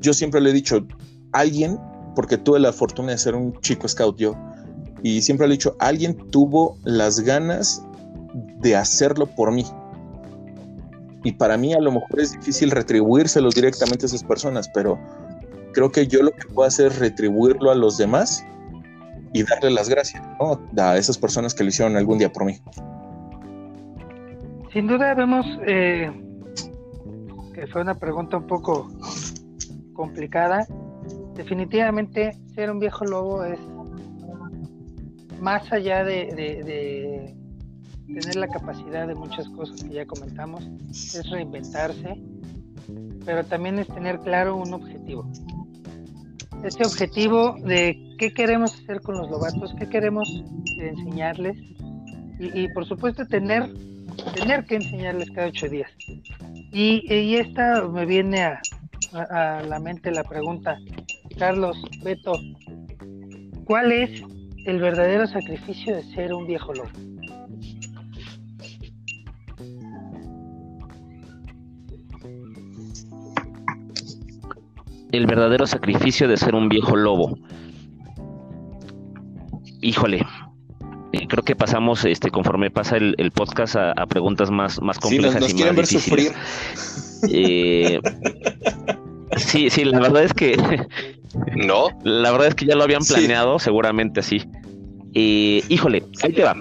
yo 0.00 0.12
siempre 0.12 0.42
le 0.42 0.50
he 0.50 0.52
dicho, 0.52 0.86
alguien, 1.32 1.78
porque 2.14 2.36
tuve 2.36 2.60
la 2.60 2.74
fortuna 2.74 3.12
de 3.12 3.16
ser 3.16 3.34
un 3.34 3.58
chico 3.62 3.88
scout 3.88 4.18
yo, 4.18 4.36
y 5.04 5.20
siempre 5.20 5.46
le 5.46 5.52
he 5.52 5.56
dicho, 5.58 5.76
alguien 5.80 6.16
tuvo 6.30 6.78
las 6.82 7.20
ganas 7.20 7.84
de 8.60 8.74
hacerlo 8.74 9.26
por 9.26 9.52
mí. 9.52 9.66
Y 11.22 11.32
para 11.32 11.58
mí 11.58 11.74
a 11.74 11.78
lo 11.78 11.92
mejor 11.92 12.20
es 12.20 12.32
difícil 12.32 12.70
retribuírselo 12.70 13.50
directamente 13.50 14.06
a 14.06 14.08
esas 14.08 14.24
personas, 14.24 14.66
pero 14.72 14.98
creo 15.74 15.92
que 15.92 16.06
yo 16.06 16.22
lo 16.22 16.30
que 16.30 16.48
puedo 16.48 16.66
hacer 16.66 16.86
es 16.86 16.98
retribuirlo 16.98 17.70
a 17.70 17.74
los 17.74 17.98
demás 17.98 18.46
y 19.34 19.42
darle 19.42 19.72
las 19.72 19.90
gracias 19.90 20.22
a 20.78 20.96
esas 20.96 21.18
personas 21.18 21.52
que 21.52 21.64
lo 21.64 21.68
hicieron 21.68 21.98
algún 21.98 22.16
día 22.16 22.32
por 22.32 22.46
mí. 22.46 22.58
Sin 24.72 24.86
duda 24.86 25.12
vemos 25.12 25.44
eh, 25.66 26.10
que 27.52 27.66
fue 27.66 27.82
una 27.82 27.94
pregunta 27.94 28.38
un 28.38 28.46
poco 28.46 28.90
complicada. 29.92 30.66
Definitivamente 31.34 32.38
ser 32.54 32.70
un 32.70 32.78
viejo 32.78 33.04
lobo 33.04 33.44
es 33.44 33.60
más 35.40 35.70
allá 35.72 36.04
de, 36.04 37.34
tener 38.06 38.36
la 38.36 38.48
capacidad 38.48 39.06
de 39.06 39.14
muchas 39.14 39.48
cosas 39.50 39.82
que 39.82 39.94
ya 39.94 40.06
comentamos, 40.06 40.64
es 40.90 41.28
reinventarse, 41.30 42.22
pero 43.24 43.44
también 43.44 43.78
es 43.78 43.88
tener 43.88 44.18
claro 44.20 44.56
un 44.56 44.72
objetivo. 44.74 45.30
Ese 46.62 46.84
objetivo 46.84 47.56
de 47.64 48.14
qué 48.18 48.32
queremos 48.32 48.74
hacer 48.74 49.00
con 49.00 49.18
los 49.18 49.30
lobatos, 49.30 49.74
qué 49.78 49.88
queremos 49.88 50.28
enseñarles 50.78 51.56
y, 52.38 52.68
por 52.72 52.86
supuesto 52.86 53.26
tener, 53.26 53.72
tener 54.34 54.64
que 54.64 54.76
enseñarles 54.76 55.30
cada 55.30 55.48
ocho 55.48 55.68
días. 55.68 55.90
Y, 56.72 57.04
y 57.12 57.36
esta 57.36 57.86
me 57.86 58.06
viene 58.06 58.42
a, 58.42 58.60
a 59.12 59.62
la 59.62 59.78
mente 59.78 60.10
la 60.10 60.24
pregunta, 60.24 60.78
Carlos, 61.38 61.76
Beto, 62.02 62.32
¿cuál 63.64 63.92
es 63.92 64.22
el 64.64 64.80
verdadero 64.80 65.26
sacrificio 65.26 65.94
de 65.94 66.02
ser 66.02 66.32
un 66.32 66.46
viejo 66.46 66.72
lobo. 66.72 66.88
El 75.12 75.26
verdadero 75.26 75.66
sacrificio 75.66 76.26
de 76.26 76.36
ser 76.36 76.54
un 76.54 76.68
viejo 76.68 76.96
lobo. 76.96 77.38
Híjole, 79.80 80.26
eh, 81.12 81.28
creo 81.28 81.44
que 81.44 81.54
pasamos, 81.54 82.04
este, 82.04 82.30
conforme 82.30 82.70
pasa 82.70 82.96
el, 82.96 83.30
podcast, 83.32 83.76
a, 83.76 84.06
preguntas 84.06 84.50
más, 84.50 84.80
más 84.80 84.98
complejas 84.98 85.48
y 85.50 85.62
más 85.62 85.76
difíciles. 85.76 86.34
Eh, 87.30 88.00
sí, 89.36 89.70
sí, 89.70 89.84
la 89.84 90.00
verdad 90.00 90.24
es 90.24 90.34
que 90.34 90.56
No. 91.56 91.88
La 92.02 92.30
verdad 92.30 92.48
es 92.48 92.54
que 92.54 92.66
ya 92.66 92.74
lo 92.74 92.84
habían 92.84 93.04
planeado, 93.04 93.58
seguramente 93.58 94.22
sí. 94.22 94.42
Eh, 95.14 95.62
híjole, 95.68 96.02
ahí 96.22 96.32
te 96.32 96.42
va. 96.42 96.56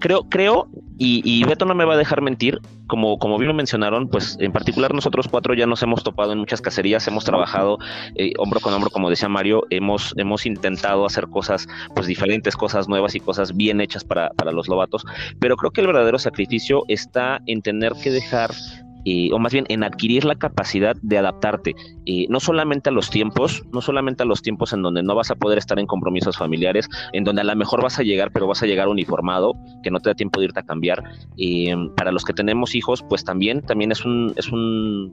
Creo, 0.00 0.28
creo, 0.28 0.68
y, 0.98 1.22
y, 1.24 1.44
Beto 1.44 1.64
no 1.64 1.74
me 1.74 1.86
va 1.86 1.94
a 1.94 1.96
dejar 1.96 2.20
mentir, 2.20 2.60
como, 2.88 3.18
como 3.18 3.38
bien 3.38 3.48
lo 3.48 3.54
mencionaron, 3.54 4.08
pues 4.08 4.36
en 4.38 4.52
particular 4.52 4.92
nosotros 4.92 5.28
cuatro 5.28 5.54
ya 5.54 5.66
nos 5.66 5.82
hemos 5.82 6.04
topado 6.04 6.32
en 6.32 6.38
muchas 6.38 6.60
cacerías, 6.60 7.08
hemos 7.08 7.24
trabajado 7.24 7.78
eh, 8.16 8.32
hombro 8.36 8.60
con 8.60 8.74
hombro, 8.74 8.90
como 8.90 9.08
decía 9.08 9.30
Mario, 9.30 9.62
hemos, 9.70 10.12
hemos 10.18 10.44
intentado 10.44 11.06
hacer 11.06 11.28
cosas, 11.28 11.66
pues 11.94 12.06
diferentes 12.06 12.54
cosas 12.54 12.86
nuevas 12.86 13.14
y 13.14 13.20
cosas 13.20 13.56
bien 13.56 13.80
hechas 13.80 14.04
para, 14.04 14.28
para 14.30 14.52
los 14.52 14.68
lobatos, 14.68 15.06
pero 15.40 15.56
creo 15.56 15.70
que 15.70 15.80
el 15.80 15.86
verdadero 15.86 16.18
sacrificio 16.18 16.84
está 16.88 17.40
en 17.46 17.62
tener 17.62 17.94
que 18.02 18.10
dejar 18.10 18.50
o 19.32 19.38
más 19.38 19.52
bien 19.52 19.66
en 19.68 19.84
adquirir 19.84 20.24
la 20.24 20.34
capacidad 20.34 20.96
de 21.02 21.18
adaptarte, 21.18 21.74
no 22.28 22.40
solamente 22.40 22.90
a 22.90 22.92
los 22.92 23.10
tiempos, 23.10 23.64
no 23.72 23.80
solamente 23.80 24.22
a 24.22 24.26
los 24.26 24.42
tiempos 24.42 24.72
en 24.72 24.82
donde 24.82 25.02
no 25.02 25.14
vas 25.14 25.30
a 25.30 25.34
poder 25.34 25.58
estar 25.58 25.78
en 25.78 25.86
compromisos 25.86 26.36
familiares, 26.36 26.88
en 27.12 27.24
donde 27.24 27.42
a 27.42 27.44
lo 27.44 27.56
mejor 27.56 27.82
vas 27.82 27.98
a 27.98 28.02
llegar, 28.02 28.30
pero 28.32 28.46
vas 28.46 28.62
a 28.62 28.66
llegar 28.66 28.88
uniformado, 28.88 29.54
que 29.82 29.90
no 29.90 30.00
te 30.00 30.10
da 30.10 30.14
tiempo 30.14 30.40
de 30.40 30.46
irte 30.46 30.60
a 30.60 30.62
cambiar. 30.62 31.02
para 31.96 32.12
los 32.12 32.24
que 32.24 32.32
tenemos 32.32 32.74
hijos, 32.74 33.04
pues 33.08 33.24
también, 33.24 33.62
también 33.62 33.92
es 33.92 34.04
un, 34.04 34.32
es 34.36 34.50
un, 34.50 35.12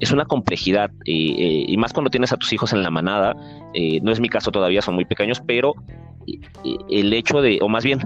es 0.00 0.12
una 0.12 0.24
complejidad, 0.24 0.90
y 1.04 1.76
más 1.76 1.92
cuando 1.92 2.10
tienes 2.10 2.32
a 2.32 2.36
tus 2.36 2.52
hijos 2.52 2.72
en 2.72 2.82
la 2.82 2.90
manada, 2.90 3.34
eh, 3.74 4.00
no 4.02 4.12
es 4.12 4.20
mi 4.20 4.28
caso 4.28 4.50
todavía, 4.50 4.82
son 4.82 4.94
muy 4.94 5.04
pequeños, 5.04 5.40
pero 5.46 5.74
el 6.90 7.12
hecho 7.12 7.40
de, 7.40 7.58
o 7.62 7.68
más 7.68 7.84
bien, 7.84 8.00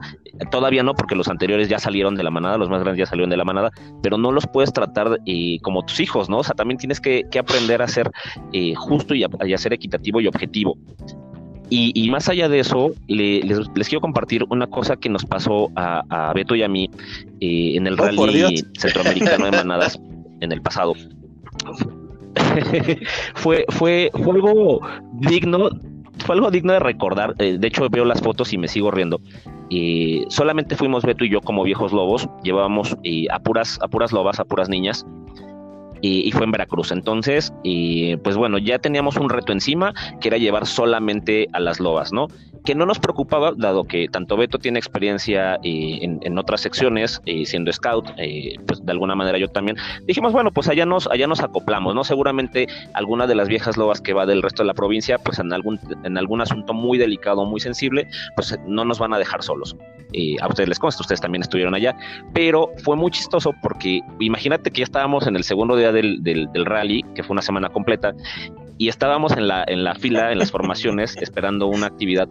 todavía 0.51 0.83
no, 0.83 0.95
porque 0.95 1.15
los 1.15 1.29
anteriores 1.29 1.69
ya 1.69 1.79
salieron 1.79 2.15
de 2.15 2.23
la 2.23 2.31
manada, 2.31 2.59
los 2.59 2.69
más 2.69 2.83
grandes 2.83 2.99
ya 2.99 3.07
salieron 3.07 3.31
de 3.31 3.37
la 3.37 3.45
manada, 3.45 3.71
pero 4.03 4.19
no 4.19 4.33
los 4.33 4.47
puedes 4.47 4.73
tratar 4.73 5.19
eh, 5.27 5.59
como 5.63 5.85
tus 5.85 6.01
hijos, 6.01 6.29
¿no? 6.29 6.39
O 6.39 6.45
sea, 6.45 6.55
también 6.55 6.79
tienes 6.79 7.01
que, 7.01 7.27
aprender 7.39 7.83
a 7.83 7.89
ser 7.89 8.11
eh, 8.53 8.75
justo 8.75 9.15
y 9.15 9.25
a, 9.25 9.59
ser 9.59 9.73
equitativo 9.73 10.21
y 10.21 10.27
objetivo. 10.27 10.77
Y, 11.75 12.11
más 12.11 12.29
allá 12.29 12.51
de 12.51 12.59
eso, 12.59 12.93
les, 13.09 13.89
quiero 13.89 14.03
compartir 14.03 14.45
una 14.51 14.67
cosa 14.67 14.97
que 14.97 15.09
nos 15.09 15.25
pasó 15.25 15.71
a, 15.75 16.31
Beto 16.35 16.55
y 16.55 16.63
a 16.63 16.69
mí 16.69 16.91
eh, 17.41 17.77
en 17.77 17.87
el 17.87 17.99
oh, 17.99 18.05
rally 18.05 18.63
centroamericano 18.79 19.47
de 19.47 19.53
manadas 19.53 19.99
en 20.41 20.53
el 20.53 20.61
pasado. 20.61 20.93
fue, 23.35 23.65
fue, 23.71 24.11
fue 24.13 24.35
algo 24.35 24.81
digno 25.15 25.71
fue 26.25 26.35
algo 26.35 26.51
digno 26.51 26.73
de 26.73 26.81
recordar. 26.81 27.35
Eh, 27.39 27.57
de 27.59 27.69
hecho, 27.69 27.89
veo 27.89 28.05
las 28.05 28.21
fotos 28.21 28.53
y 28.53 28.59
me 28.59 28.69
sigo 28.69 28.91
riendo. 28.91 29.21
y 29.69 30.25
solamente 30.29 30.77
fuimos 30.77 31.05
Beto 31.05 31.25
y 31.25 31.31
yo 31.31 31.41
como 31.41 31.63
viejos 31.63 31.93
lobos. 31.93 32.29
Llevábamos 32.43 32.97
eh, 33.05 33.27
a, 33.31 33.41
puras, 33.41 33.79
a 33.83 33.89
puras 33.89 34.13
lobas, 34.13 34.41
a 34.41 34.45
puras 34.45 34.69
niñas. 34.69 35.07
Y, 36.03 36.31
fue 36.33 36.45
en 36.45 36.51
Veracruz. 36.51 36.91
Entonces, 36.91 37.53
pues 38.23 38.37
bueno, 38.37 38.59
ya 38.59 38.79
teníamos 38.81 39.17
un 39.17 39.31
reto 39.31 39.53
encima 39.53 39.95
que 40.21 40.29
era 40.29 40.37
llevar 40.37 40.67
solamente 40.67 41.49
a 41.53 41.61
las 41.61 41.79
lobas, 41.79 42.13
¿no? 42.13 42.29
que 42.65 42.75
no 42.75 42.87
nos 42.87 42.99
preocupaba, 42.99 43.53
dado 43.57 43.85
que 43.85 44.09
tanto 44.09 44.37
Beto 44.37 44.59
tiene 44.59 44.79
experiencia 44.79 45.57
eh, 45.63 45.99
en, 46.03 46.39
otras 46.39 46.61
secciones, 46.61 47.21
eh, 47.27 47.45
siendo 47.45 47.73
scout, 47.73 48.11
eh, 48.19 48.57
pues 48.67 48.85
de 48.85 48.93
alguna 48.93 49.15
manera 49.15 49.39
yo 49.39 49.49
también. 49.49 49.77
Dijimos, 50.07 50.33
bueno, 50.33 50.53
pues 50.53 50.69
allá 50.69 50.87
nos, 50.87 51.09
allá 51.09 51.27
nos 51.27 51.41
acoplamos, 51.41 51.95
¿no? 51.95 52.05
Seguramente 52.05 52.69
alguna 52.95 53.27
de 53.27 53.35
las 53.35 53.49
viejas 53.49 53.77
lobas 53.77 54.01
que 54.01 54.13
va 54.13 54.27
del 54.27 54.43
resto 54.43 54.63
de 54.63 54.69
la 54.69 54.75
provincia, 54.75 55.19
pues 55.19 55.39
en 55.39 55.53
algún, 55.53 55.81
en 56.05 56.17
algún 56.19 56.41
asunto 56.41 56.73
muy 56.73 56.99
delicado, 56.99 57.45
muy 57.45 57.61
sensible, 57.61 58.09
pues 58.37 58.59
no 58.67 58.85
nos 58.85 58.99
van 58.99 59.13
a 59.13 59.19
dejar 59.19 59.43
solos. 59.43 59.77
A 60.41 60.49
ustedes 60.49 60.69
les 60.69 60.79
consta, 60.79 61.03
ustedes 61.03 61.21
también 61.21 61.43
estuvieron 61.43 61.75
allá, 61.75 61.97
pero 62.33 62.71
fue 62.85 62.97
muy 62.97 63.11
chistoso 63.11 63.53
porque 63.63 64.01
imagínate 64.21 64.71
que 64.71 64.79
ya 64.79 64.85
estábamos 64.85 65.27
en 65.27 65.37
el 65.37 65.45
segundo 65.45 65.77
día 65.77 65.93
del, 65.93 66.23
del, 66.23 66.51
del 66.53 66.65
rally, 66.65 67.05
que 67.15 67.23
fue 67.23 67.35
una 67.35 67.43
semana 67.43 67.69
completa, 67.69 68.15
y 68.79 68.89
estábamos 68.89 69.33
en 69.37 69.49
la, 69.49 69.65
en 69.67 69.85
la 69.85 69.95
fila, 69.95 70.33
en 70.33 70.39
las 70.39 70.51
formaciones, 70.51 71.17
esperando 71.21 71.67
una 71.67 71.87
actividad 71.87 72.29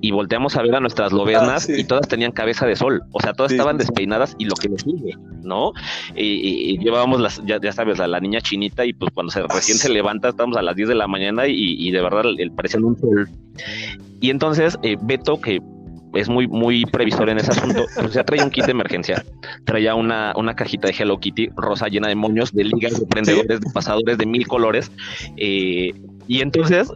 y 0.00 0.12
volteamos 0.12 0.56
a 0.56 0.62
ver 0.62 0.74
a 0.74 0.80
nuestras 0.80 1.12
lobeznas 1.12 1.68
ah, 1.68 1.72
y 1.76 1.84
todas 1.84 2.08
tenían 2.08 2.32
cabeza 2.32 2.66
de 2.66 2.74
sol, 2.74 3.02
o 3.12 3.20
sea, 3.20 3.34
todas 3.34 3.52
estaban 3.52 3.76
despeinadas 3.76 4.34
y 4.38 4.46
lo 4.46 4.54
que 4.54 4.68
les 4.68 4.82
sigue, 4.82 5.14
¿no? 5.42 5.72
Y, 6.16 6.78
llevábamos 6.78 7.20
las, 7.20 7.42
ya, 7.44 7.60
sabes, 7.72 8.00
a 8.00 8.06
la 8.06 8.20
niña 8.20 8.40
chinita 8.40 8.84
y 8.84 8.92
pues 8.92 9.12
cuando 9.12 9.30
se 9.30 9.42
recién 9.42 9.78
se 9.78 9.90
levanta, 9.90 10.30
estamos 10.30 10.56
a 10.56 10.62
las 10.62 10.74
10 10.74 10.88
de 10.88 10.94
la 10.94 11.06
mañana 11.06 11.46
y, 11.46 11.90
de 11.90 12.00
verdad 12.00 12.24
el, 12.38 12.50
parecían 12.52 12.84
un 12.84 12.98
sol. 12.98 13.28
Y 14.20 14.30
entonces 14.30 14.78
eh, 14.82 14.96
Beto, 15.00 15.40
que 15.40 15.60
es 16.14 16.28
muy, 16.28 16.48
muy 16.48 16.84
previsor 16.86 17.28
en 17.30 17.38
ese 17.38 17.52
asunto, 17.52 17.86
pues 17.94 18.12
ya 18.12 18.24
traía 18.24 18.44
un 18.44 18.50
kit 18.50 18.64
de 18.64 18.72
emergencia, 18.72 19.24
traía 19.64 19.94
una, 19.94 20.32
una 20.36 20.54
cajita 20.54 20.88
de 20.88 20.94
Hello 20.98 21.18
Kitty 21.18 21.50
rosa 21.56 21.88
llena 21.88 22.08
de 22.08 22.14
moños, 22.14 22.52
de 22.52 22.64
ligas, 22.64 22.98
de 22.98 23.06
prendedores, 23.06 23.60
de 23.60 23.70
pasadores 23.72 24.18
de 24.18 24.26
mil 24.26 24.46
colores, 24.46 24.90
eh, 25.36 25.92
y 26.26 26.40
entonces 26.40 26.92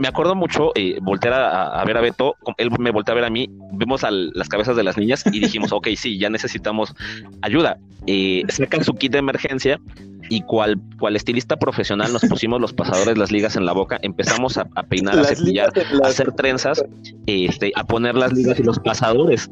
me, 0.00 0.08
acuerdo 0.08 0.34
mucho 0.34 0.72
eh, 0.74 0.98
voltear 1.02 1.34
a, 1.34 1.84
ver 1.84 1.96
a 1.96 2.00
Beto, 2.00 2.34
él 2.56 2.70
me 2.78 2.90
voltea 2.90 3.12
a 3.12 3.16
ver 3.16 3.24
a 3.24 3.30
mí, 3.30 3.48
vemos 3.72 4.02
las 4.10 4.48
cabezas 4.48 4.76
de 4.76 4.84
las 4.84 4.96
niñas 4.96 5.24
y 5.26 5.40
dijimos, 5.40 5.72
ok, 5.72 5.88
sí, 5.96 6.18
ya 6.18 6.30
necesitamos 6.30 6.94
ayuda. 7.42 7.78
Eh, 8.06 8.42
sacan 8.48 8.84
su 8.84 8.94
kit 8.94 9.12
de 9.12 9.18
emergencia 9.18 9.80
y 10.28 10.42
cual, 10.42 10.80
cual 10.98 11.16
estilista 11.16 11.56
profesional 11.56 12.12
nos 12.12 12.22
pusimos 12.22 12.60
los 12.60 12.72
pasadores, 12.72 13.18
las 13.18 13.30
ligas 13.30 13.56
en 13.56 13.66
la 13.66 13.72
boca, 13.72 13.98
empezamos 14.02 14.58
a, 14.58 14.64
peinar, 14.64 15.18
a 15.18 15.24
cepillar, 15.24 15.72
a 16.02 16.06
hacer 16.06 16.32
trenzas, 16.32 16.84
este, 17.26 17.72
a 17.74 17.84
poner 17.84 18.14
las 18.14 18.32
ligas 18.32 18.58
y 18.58 18.62
los 18.62 18.78
pasadores. 18.78 19.50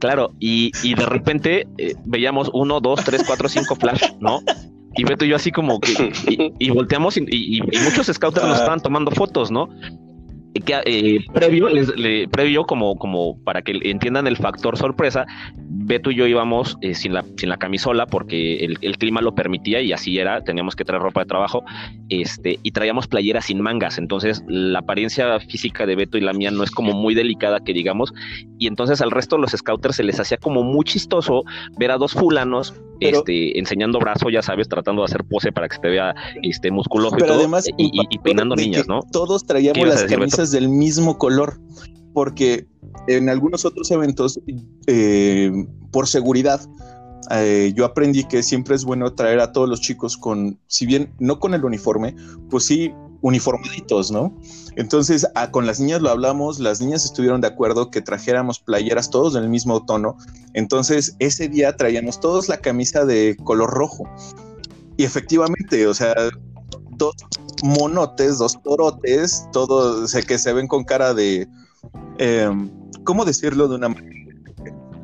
Claro, 0.00 0.32
y, 0.38 0.70
y 0.82 0.94
de 0.94 1.06
repente 1.06 1.66
eh, 1.76 1.94
veíamos 2.04 2.50
uno, 2.52 2.80
dos, 2.80 3.04
tres, 3.04 3.24
cuatro, 3.26 3.48
cinco 3.48 3.74
flash, 3.74 4.02
¿no? 4.20 4.40
Y 4.96 5.04
Beto 5.04 5.24
y 5.24 5.28
yo 5.28 5.36
así 5.36 5.52
como 5.52 5.80
que, 5.80 6.12
y, 6.58 6.70
volteamos 6.70 7.16
y, 7.16 7.60
muchos 7.84 8.06
scouts 8.06 8.42
nos 8.42 8.58
estaban 8.58 8.80
tomando 8.80 9.10
fotos, 9.10 9.50
¿no? 9.50 9.68
Que 10.54 10.80
eh, 10.84 11.24
previo, 11.32 11.68
previo 12.30 12.64
como, 12.64 12.96
como 12.96 13.42
para 13.44 13.62
que 13.62 13.78
entiendan 13.82 14.26
el 14.26 14.36
factor 14.36 14.76
sorpresa, 14.76 15.26
Beto 15.56 16.10
y 16.10 16.16
yo 16.16 16.26
íbamos 16.26 16.76
eh, 16.80 16.94
sin, 16.94 17.14
la, 17.14 17.24
sin 17.36 17.48
la 17.48 17.58
camisola 17.58 18.06
porque 18.06 18.64
el, 18.64 18.98
clima 18.98 19.20
lo 19.20 19.34
permitía 19.34 19.80
y 19.80 19.92
así 19.92 20.18
era, 20.18 20.42
teníamos 20.42 20.74
que 20.74 20.84
traer 20.84 21.02
ropa 21.02 21.20
de 21.20 21.26
trabajo 21.26 21.62
este, 22.08 22.58
y 22.62 22.72
traíamos 22.72 23.06
playeras 23.06 23.46
sin 23.46 23.60
mangas, 23.60 23.98
entonces 23.98 24.42
la 24.48 24.80
apariencia 24.80 25.38
física 25.40 25.86
de 25.86 25.96
Beto 25.96 26.18
y 26.18 26.22
la 26.22 26.32
mía 26.32 26.50
no 26.50 26.64
es 26.64 26.70
como 26.70 26.92
muy 26.92 27.14
delicada 27.14 27.60
que 27.60 27.72
digamos, 27.72 28.12
y 28.58 28.66
entonces 28.66 29.00
al 29.00 29.10
resto 29.10 29.36
de 29.36 29.42
los 29.42 29.52
scouters 29.52 29.96
se 29.96 30.02
les 30.02 30.18
hacía 30.18 30.38
como 30.38 30.62
muy 30.62 30.84
chistoso 30.84 31.44
ver 31.78 31.90
a 31.90 31.98
dos 31.98 32.12
fulanos 32.12 32.74
este, 33.00 33.58
enseñando 33.58 33.98
brazo, 33.98 34.28
ya 34.30 34.42
sabes, 34.42 34.68
tratando 34.68 35.02
de 35.02 35.06
hacer 35.06 35.24
pose 35.24 35.52
para 35.52 35.68
que 35.68 35.76
se 35.76 35.80
te 35.80 35.88
vea 35.88 36.14
este, 36.42 36.70
musculoso 36.70 37.16
y, 37.18 37.22
además, 37.22 37.68
y, 37.76 38.18
peinando 38.18 38.56
niñas, 38.56 38.88
¿no? 38.88 39.00
Todos 39.12 39.46
traíamos 39.46 39.86
las 39.86 40.04
camisas 40.04 40.37
del 40.46 40.68
mismo 40.68 41.18
color, 41.18 41.60
porque 42.14 42.66
en 43.06 43.28
algunos 43.28 43.64
otros 43.64 43.90
eventos, 43.90 44.40
eh, 44.86 45.66
por 45.90 46.06
seguridad, 46.06 46.60
eh, 47.30 47.72
yo 47.74 47.84
aprendí 47.84 48.24
que 48.24 48.42
siempre 48.42 48.74
es 48.74 48.84
bueno 48.84 49.12
traer 49.12 49.40
a 49.40 49.52
todos 49.52 49.68
los 49.68 49.80
chicos 49.80 50.16
con, 50.16 50.58
si 50.66 50.86
bien 50.86 51.12
no 51.18 51.38
con 51.38 51.54
el 51.54 51.64
uniforme, 51.64 52.14
pues 52.48 52.64
sí 52.64 52.92
uniformaditos, 53.20 54.10
¿no? 54.10 54.32
Entonces, 54.76 55.26
ah, 55.34 55.50
con 55.50 55.66
las 55.66 55.80
niñas 55.80 56.00
lo 56.00 56.10
hablamos, 56.10 56.60
las 56.60 56.80
niñas 56.80 57.04
estuvieron 57.04 57.40
de 57.40 57.48
acuerdo 57.48 57.90
que 57.90 58.00
trajéramos 58.00 58.60
playeras 58.60 59.10
todos 59.10 59.34
del 59.34 59.48
mismo 59.48 59.84
tono. 59.84 60.16
Entonces, 60.54 61.16
ese 61.18 61.48
día 61.48 61.76
traíamos 61.76 62.20
todos 62.20 62.48
la 62.48 62.58
camisa 62.58 63.04
de 63.04 63.36
color 63.42 63.70
rojo. 63.70 64.08
Y 64.96 65.04
efectivamente, 65.04 65.86
o 65.86 65.94
sea, 65.94 66.14
dos 66.96 67.14
monotes, 67.62 68.38
dos 68.38 68.60
torotes, 68.62 69.46
todos 69.52 70.12
que 70.26 70.38
se 70.38 70.52
ven 70.52 70.66
con 70.66 70.84
cara 70.84 71.14
de, 71.14 71.48
em, 72.18 72.70
¿cómo 73.04 73.24
decirlo 73.24 73.68
de 73.68 73.76
una 73.76 73.88
manera? 73.88 74.18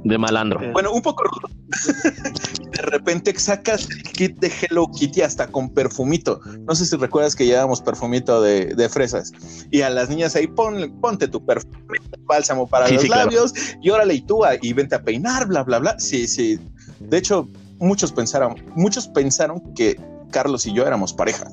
De 0.04 0.18
malandro. 0.18 0.60
Bueno, 0.72 0.92
un 0.92 1.00
poco 1.00 1.24
de 2.72 2.82
repente 2.82 3.32
sacas 3.38 3.88
el 3.88 4.02
kit 4.02 4.38
de 4.38 4.52
Hello 4.60 4.86
Kitty 4.86 5.22
hasta 5.22 5.46
con 5.46 5.70
perfumito. 5.70 6.40
No 6.68 6.74
sé 6.74 6.84
si 6.84 6.94
recuerdas 6.96 7.34
que 7.34 7.46
llevábamos 7.46 7.80
perfumito 7.80 8.42
de, 8.42 8.88
fresas. 8.90 9.32
Y 9.70 9.80
a 9.80 9.88
las 9.88 10.10
niñas 10.10 10.36
ahí, 10.36 10.46
pon, 10.46 11.00
ponte 11.00 11.26
tu 11.26 11.44
perfume, 11.46 11.98
bálsamo 12.24 12.66
para 12.66 12.88
los 12.90 13.08
labios, 13.08 13.54
y 13.80 13.88
órale, 13.88 14.14
y 14.14 14.20
tú, 14.20 14.42
y 14.60 14.74
vente 14.74 14.94
a 14.94 15.02
peinar, 15.02 15.46
bla, 15.46 15.62
bla, 15.62 15.78
bla. 15.78 15.98
Sí, 15.98 16.26
sí. 16.26 16.60
De 17.00 17.16
hecho, 17.16 17.48
muchos 17.78 18.12
pensaron, 18.12 18.56
muchos 18.76 19.08
pensaron 19.08 19.72
que 19.74 19.98
Carlos 20.30 20.66
y 20.66 20.74
yo 20.74 20.86
éramos 20.86 21.14
pareja. 21.14 21.48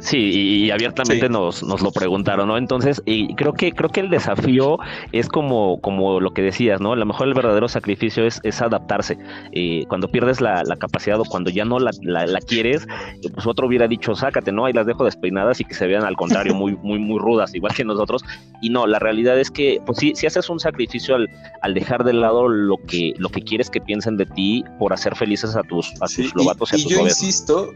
Sí, 0.00 0.18
y, 0.18 0.70
abiertamente 0.70 1.28
nos, 1.28 1.62
nos 1.64 1.82
lo 1.82 1.90
preguntaron, 1.90 2.48
¿no? 2.48 2.56
Entonces, 2.56 3.02
y 3.04 3.34
creo 3.34 3.52
que, 3.52 3.72
creo 3.72 3.90
que 3.90 4.00
el 4.00 4.10
desafío 4.10 4.78
es 5.10 5.28
como, 5.28 5.80
como 5.80 6.20
lo 6.20 6.32
que 6.32 6.42
decías, 6.42 6.80
¿no? 6.80 6.92
A 6.92 6.96
lo 6.96 7.04
mejor 7.04 7.26
el 7.26 7.34
verdadero 7.34 7.68
sacrificio 7.68 8.24
es, 8.24 8.40
es 8.44 8.62
adaptarse. 8.62 9.18
Eh, 9.52 9.84
cuando 9.88 10.08
pierdes 10.08 10.40
la, 10.40 10.62
capacidad 10.78 11.18
o 11.18 11.24
cuando 11.24 11.50
ya 11.50 11.64
no 11.64 11.80
la, 11.80 11.90
la, 12.02 12.40
quieres, 12.40 12.86
pues 13.34 13.46
otro 13.46 13.66
hubiera 13.66 13.88
dicho, 13.88 14.14
sácate, 14.14 14.52
¿no? 14.52 14.66
Ahí 14.66 14.72
las 14.72 14.86
dejo 14.86 15.04
despeinadas 15.04 15.60
y 15.60 15.64
que 15.64 15.74
se 15.74 15.86
vean 15.88 16.04
al 16.04 16.16
contrario, 16.16 16.54
muy, 16.54 16.76
muy, 16.82 17.00
muy 17.00 17.18
rudas, 17.18 17.54
igual 17.54 17.74
que 17.74 17.84
nosotros. 17.84 18.24
Y 18.62 18.70
no, 18.70 18.86
la 18.86 19.00
realidad 19.00 19.38
es 19.38 19.50
que, 19.50 19.80
pues 19.84 19.98
sí, 19.98 20.12
si 20.14 20.26
haces 20.26 20.48
un 20.48 20.60
sacrificio 20.60 21.16
al, 21.16 21.28
al 21.62 21.74
dejar 21.74 22.04
de 22.04 22.12
lado 22.12 22.46
lo 22.46 22.76
que, 22.86 23.14
lo 23.18 23.30
que 23.30 23.42
quieres 23.42 23.68
que 23.68 23.80
piensen 23.80 24.16
de 24.16 24.26
ti 24.26 24.64
por 24.78 24.92
hacer 24.92 25.16
felices 25.16 25.56
a 25.56 25.62
tus, 25.62 25.92
a 26.00 26.06
tus 26.06 26.34
lobatos 26.36 26.72
y, 26.72 26.76
a 26.76 26.82
tus 26.84 26.92
yo 26.92 27.00
insisto 27.00 27.72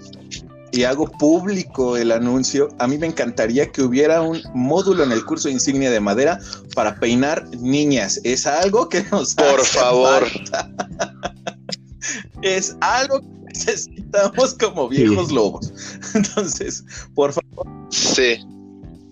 y 0.73 0.85
hago 0.85 1.07
público 1.07 1.97
el 1.97 2.11
anuncio, 2.11 2.69
a 2.79 2.89
mí 2.89 2.97
me 2.97 3.07
encantaría 3.07 3.71
que 3.71 3.83
hubiera 3.83 4.23
un 4.23 4.41
módulo 4.55 5.05
en 5.05 5.13
el 5.13 5.25
curso 5.25 5.49
de 5.49 5.55
insignia 5.55 5.91
de 5.91 6.01
madera 6.01 6.39
para 6.75 6.99
peinar 6.99 7.47
niñas. 7.59 8.21
Es 8.25 8.47
algo 8.47 8.89
que 8.89 9.05
nos 9.13 9.35
Por 9.35 9.65
favor. 9.65 10.27
es 12.43 12.75
algo 12.81 13.21
que 13.21 13.27
necesitamos 13.53 14.55
como 14.55 14.89
viejos 14.89 15.31
lobos. 15.31 15.73
Entonces, 16.15 16.85
por 17.15 17.33
favor. 17.33 17.67
Sí. 17.91 18.39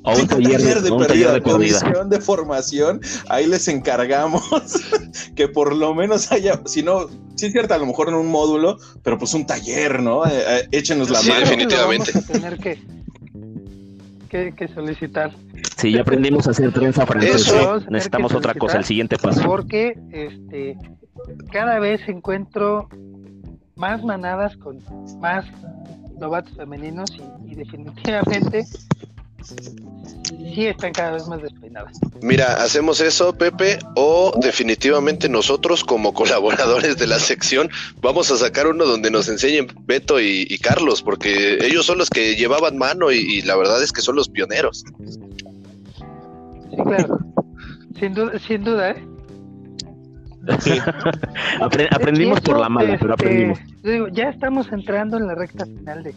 O 0.02 0.16
un 0.16 0.26
taller, 0.26 0.80
de, 0.80 0.90
un 0.90 1.06
de, 1.06 2.04
de 2.08 2.20
formación, 2.20 3.00
ahí 3.28 3.46
les 3.46 3.68
encargamos 3.68 4.42
que 5.36 5.46
por 5.46 5.74
lo 5.76 5.94
menos 5.94 6.32
haya, 6.32 6.58
si 6.64 6.82
no, 6.82 7.06
sí 7.34 7.46
es 7.46 7.52
cierto, 7.52 7.74
a 7.74 7.78
lo 7.78 7.84
mejor 7.84 8.08
en 8.08 8.14
un 8.14 8.28
módulo, 8.28 8.78
pero 9.02 9.18
pues 9.18 9.34
un 9.34 9.44
taller, 9.44 10.02
¿no? 10.02 10.24
Eh, 10.24 10.30
eh, 10.32 10.68
échenos 10.72 11.10
la 11.10 11.18
sí, 11.18 11.28
mano. 11.28 11.40
definitivamente. 11.40 12.12
Vamos 12.14 12.30
a 12.30 12.32
tener 12.32 12.58
que, 12.58 12.82
que, 14.30 14.54
que, 14.54 14.68
solicitar. 14.68 15.34
Sí, 15.76 15.92
ya 15.92 16.00
aprendimos 16.00 16.46
a 16.46 16.52
hacer 16.52 16.72
trenza 16.72 17.04
francesa. 17.04 17.80
Necesitamos 17.90 18.32
otra 18.32 18.54
cosa, 18.54 18.78
el 18.78 18.84
siguiente 18.84 19.18
paso. 19.18 19.42
Porque 19.42 19.98
este, 20.12 20.78
cada 21.52 21.78
vez 21.78 22.00
encuentro 22.08 22.88
más 23.76 24.02
manadas 24.02 24.56
con 24.56 24.82
más 25.20 25.44
novatos 26.18 26.56
femeninos 26.56 27.10
y, 27.10 27.52
y 27.52 27.54
definitivamente 27.54 28.66
sí 29.42 30.66
están 30.66 30.92
cada 30.92 31.12
vez 31.12 31.26
más 31.28 31.42
despeinadas. 31.42 31.98
Mira, 32.22 32.62
hacemos 32.62 33.00
eso, 33.00 33.32
Pepe, 33.32 33.78
o 33.96 34.32
definitivamente 34.40 35.28
nosotros 35.28 35.84
como 35.84 36.12
colaboradores 36.14 36.96
de 36.98 37.06
la 37.06 37.18
sección 37.18 37.70
vamos 38.00 38.30
a 38.30 38.36
sacar 38.36 38.66
uno 38.66 38.84
donde 38.84 39.10
nos 39.10 39.28
enseñen 39.28 39.68
Beto 39.86 40.20
y, 40.20 40.46
y 40.48 40.58
Carlos, 40.58 41.02
porque 41.02 41.58
ellos 41.64 41.86
son 41.86 41.98
los 41.98 42.10
que 42.10 42.36
llevaban 42.36 42.78
mano 42.78 43.10
y, 43.10 43.18
y, 43.18 43.42
la 43.42 43.56
verdad 43.56 43.82
es 43.82 43.92
que 43.92 44.00
son 44.00 44.16
los 44.16 44.28
pioneros. 44.28 44.84
Sí, 46.70 46.76
claro. 46.76 47.18
sin 47.98 48.14
duda, 48.14 48.38
sin 48.38 48.64
duda, 48.64 48.90
¿eh? 48.90 49.04
aprendimos 51.90 52.40
por 52.40 52.58
la 52.58 52.68
mala, 52.68 52.94
este, 52.94 53.00
pero 53.00 53.14
aprendimos. 53.14 53.58
Digo, 53.82 54.08
ya 54.08 54.30
estamos 54.30 54.70
entrando 54.72 55.18
en 55.18 55.26
la 55.26 55.34
recta 55.34 55.66
final 55.66 56.02
de, 56.02 56.14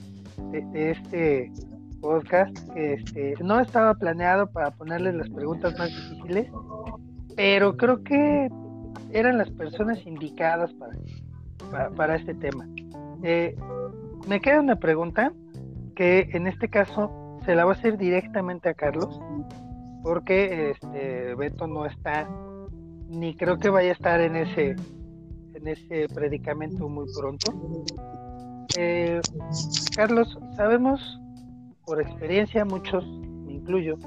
de, 0.52 0.62
de 0.72 0.92
este 0.92 1.52
podcast 2.04 2.56
este, 2.76 3.34
no 3.42 3.62
estaba 3.62 3.94
planeado 3.96 4.52
para 4.52 4.72
ponerles 4.72 5.16
las 5.16 5.30
preguntas 5.30 5.74
más 5.80 5.88
difíciles, 5.88 6.52
pero 7.38 7.78
creo 7.78 8.04
que 8.04 8.50
eran 9.14 9.38
las 9.38 9.50
personas 9.52 10.06
indicadas 10.06 10.72
para, 11.72 11.90
para, 11.92 12.16
este 12.18 12.34
tema. 12.36 12.68
Eh, 13.24 13.56
me 14.28 14.42
queda 14.42 14.60
una 14.60 14.76
pregunta 14.76 15.32
que 15.96 16.30
en 16.34 16.46
este 16.48 16.68
caso 16.68 17.40
se 17.46 17.56
la 17.56 17.64
voy 17.64 17.74
a 17.76 17.78
hacer 17.78 17.98
directamente 17.98 18.68
a 18.68 18.74
Carlos, 18.74 19.20
porque 20.04 20.72
este 20.72 21.36
Beto 21.36 21.68
no 21.68 21.86
está, 21.86 22.30
ni 23.08 23.34
creo 23.34 23.58
que 23.60 23.70
vaya 23.70 23.92
a 23.92 23.94
estar 23.94 24.20
en 24.20 24.36
ese, 24.36 24.76
en 25.54 25.68
ese 25.68 26.08
predicamento 26.14 26.90
muy 26.90 27.06
pronto. 27.18 27.54
Eh, 28.78 29.22
Carlos, 29.96 30.38
sabemos 30.58 31.22
por 31.86 32.02
experiencia, 32.02 32.66
muchos, 32.66 33.06
me 33.06 33.54
incluyo, 33.54 33.98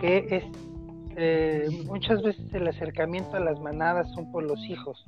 que 0.00 0.26
es 0.30 0.44
eh, 1.16 1.68
muchas 1.86 2.22
veces 2.22 2.52
el 2.52 2.66
acercamiento 2.66 3.36
a 3.36 3.40
las 3.40 3.60
manadas 3.60 4.10
son 4.14 4.30
por 4.32 4.42
los 4.42 4.58
hijos. 4.66 5.04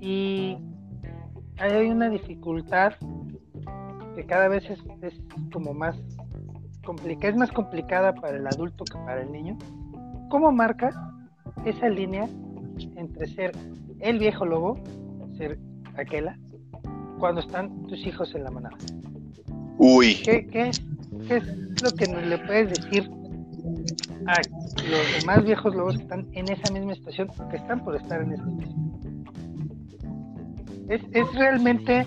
Y 0.00 0.56
hay 1.58 1.88
una 1.88 2.08
dificultad 2.08 2.92
que 4.14 4.26
cada 4.26 4.48
vez 4.48 4.68
es, 4.70 4.78
es 5.02 5.20
como 5.52 5.74
más 5.74 5.96
complicada, 6.84 7.32
es 7.32 7.36
más 7.38 7.50
complicada 7.50 8.14
para 8.14 8.36
el 8.36 8.46
adulto 8.46 8.84
que 8.84 8.98
para 8.98 9.22
el 9.22 9.32
niño. 9.32 9.58
¿Cómo 10.30 10.52
marcas 10.52 10.94
esa 11.64 11.88
línea 11.88 12.28
entre 12.96 13.26
ser 13.26 13.52
el 14.00 14.18
viejo 14.18 14.44
lobo, 14.44 14.78
ser 15.36 15.58
aquela, 15.96 16.38
cuando 17.18 17.40
están 17.40 17.86
tus 17.86 18.06
hijos 18.06 18.32
en 18.34 18.44
la 18.44 18.50
manada? 18.50 18.76
Uy. 19.78 20.16
¿Qué, 20.24 20.46
qué, 20.46 20.70
qué 21.26 21.36
es 21.36 21.82
lo 21.82 21.90
que 21.92 22.06
nos 22.08 22.22
le 22.24 22.38
puedes 22.38 22.70
decir 22.70 23.10
a 24.26 24.40
los 24.90 25.20
demás 25.20 25.44
viejos 25.44 25.74
lobos 25.74 25.96
que 25.96 26.02
están 26.02 26.26
en 26.32 26.50
esa 26.50 26.72
misma 26.72 26.94
situación 26.94 27.28
o 27.38 27.48
que 27.48 27.56
están 27.56 27.84
por 27.84 27.96
estar 27.96 28.20
en 28.20 28.32
esa 28.32 28.44
situación? 28.44 28.88
Es, 30.88 31.02
es 31.12 31.34
realmente 31.34 32.06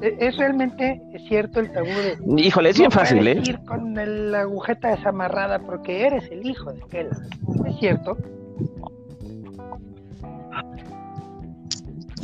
es 0.00 0.36
realmente 0.36 1.02
cierto 1.26 1.58
el 1.58 1.72
tabú 1.72 1.88
de 1.88 2.16
híjole 2.40 2.70
es 2.70 2.78
bien 2.78 2.90
fácil 2.90 3.26
eh 3.26 3.42
ir 3.44 3.58
con 3.64 3.98
el, 3.98 4.30
la 4.30 4.42
agujeta 4.42 4.94
desamarrada 4.94 5.58
porque 5.58 6.06
eres 6.06 6.30
el 6.30 6.46
hijo 6.46 6.72
de 6.72 6.82
aquel 6.84 7.08
es 7.66 7.76
cierto 7.80 8.16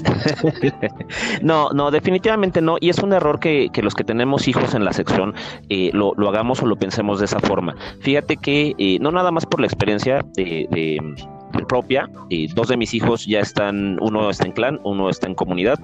no, 1.43 1.71
no, 1.71 1.91
definitivamente 1.91 2.61
no. 2.61 2.77
Y 2.81 2.91
es 2.91 2.99
un 2.99 3.13
error 3.13 3.41
que, 3.41 3.71
los 3.83 3.95
que 3.95 4.05
tenemos 4.05 4.49
hijos 4.49 4.75
en 4.75 4.85
la 4.85 4.93
sección 4.93 5.35
eh, 5.69 5.91
lo, 5.93 6.13
lo, 6.17 6.29
hagamos 6.29 6.63
o 6.63 6.67
lo 6.67 6.77
pensemos 6.77 7.19
de 7.19 7.27
esa 7.27 7.41
forma. 7.41 7.77
Fíjate 8.01 8.37
que 8.37 8.75
eh, 8.79 8.99
no 9.01 9.11
nada 9.11 9.31
más 9.31 9.47
por 9.47 9.61
la 9.61 9.67
experiencia 9.67 10.25
de 10.35 10.99
propia. 11.63 12.09
Eh, 12.31 12.49
dos 12.55 12.69
de 12.69 12.77
mis 12.77 12.95
hijos 12.95 13.27
ya 13.27 13.41
están, 13.41 13.99
uno 14.01 14.31
está 14.31 14.47
en 14.47 14.53
clan, 14.53 14.81
uno 14.85 15.09
está 15.09 15.27
en 15.27 15.35
comunidad. 15.35 15.79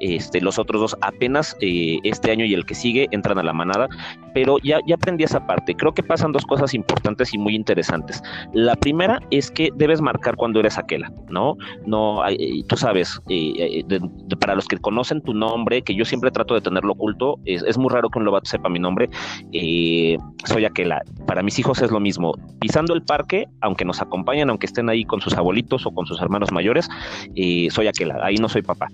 Este, 0.00 0.40
los 0.40 0.58
otros 0.58 0.80
dos 0.80 0.96
apenas 1.00 1.56
eh, 1.60 1.98
este 2.04 2.30
año 2.30 2.44
y 2.44 2.54
el 2.54 2.64
que 2.64 2.74
sigue 2.74 3.08
entran 3.10 3.38
a 3.38 3.42
la 3.42 3.52
manada, 3.52 3.88
pero 4.32 4.58
ya, 4.62 4.78
ya 4.86 4.94
aprendí 4.94 5.24
esa 5.24 5.46
parte. 5.46 5.74
Creo 5.74 5.92
que 5.92 6.02
pasan 6.02 6.32
dos 6.32 6.46
cosas 6.46 6.74
importantes 6.74 7.34
y 7.34 7.38
muy 7.38 7.54
interesantes. 7.54 8.22
La 8.52 8.76
primera 8.76 9.20
es 9.30 9.50
que 9.50 9.70
debes 9.74 10.00
marcar 10.00 10.36
cuando 10.36 10.60
eres 10.60 10.78
aquela, 10.78 11.12
¿no? 11.28 11.56
No, 11.86 12.26
eh, 12.28 12.62
tú 12.68 12.76
sabes, 12.76 13.20
eh, 13.28 13.82
de, 13.86 14.00
para 14.36 14.54
los 14.54 14.66
que 14.66 14.78
conocen 14.78 15.20
tu 15.22 15.34
nombre, 15.34 15.82
que 15.82 15.94
yo 15.94 16.04
siempre 16.04 16.30
trato 16.30 16.54
de 16.54 16.60
tenerlo 16.60 16.92
oculto, 16.92 17.38
es, 17.44 17.62
es 17.62 17.76
muy 17.76 17.90
raro 17.90 18.08
que 18.10 18.18
un 18.18 18.24
lobato 18.24 18.48
sepa 18.48 18.68
mi 18.68 18.78
nombre, 18.78 19.08
eh, 19.52 20.16
soy 20.44 20.64
aquela. 20.64 21.02
Para 21.26 21.42
mis 21.42 21.58
hijos 21.58 21.82
es 21.82 21.90
lo 21.90 22.00
mismo. 22.00 22.32
Pisando 22.60 22.94
el 22.94 23.02
parque, 23.02 23.46
aunque 23.60 23.84
nos 23.84 24.00
acompañan, 24.00 24.50
aunque 24.50 24.66
estén 24.66 24.88
ahí 24.88 25.04
con 25.08 25.20
sus 25.20 25.34
abuelitos 25.34 25.84
o 25.86 25.90
con 25.90 26.06
sus 26.06 26.20
hermanos 26.20 26.52
mayores, 26.52 26.88
eh, 27.34 27.68
soy 27.70 27.88
aquela, 27.88 28.24
ahí 28.24 28.36
no 28.36 28.48
soy 28.48 28.62
papá. 28.62 28.88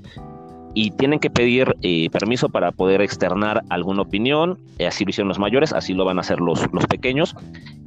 Y 0.76 0.90
tienen 0.92 1.20
que 1.20 1.30
pedir 1.30 1.76
eh, 1.82 2.08
permiso 2.10 2.48
para 2.48 2.72
poder 2.72 3.02
externar 3.02 3.62
alguna 3.68 4.02
opinión, 4.02 4.58
eh, 4.78 4.86
así 4.86 5.04
lo 5.04 5.10
hicieron 5.10 5.28
los 5.28 5.38
mayores, 5.38 5.72
así 5.72 5.92
lo 5.92 6.04
van 6.04 6.16
a 6.16 6.22
hacer 6.22 6.40
los, 6.40 6.66
los 6.72 6.86
pequeños. 6.86 7.36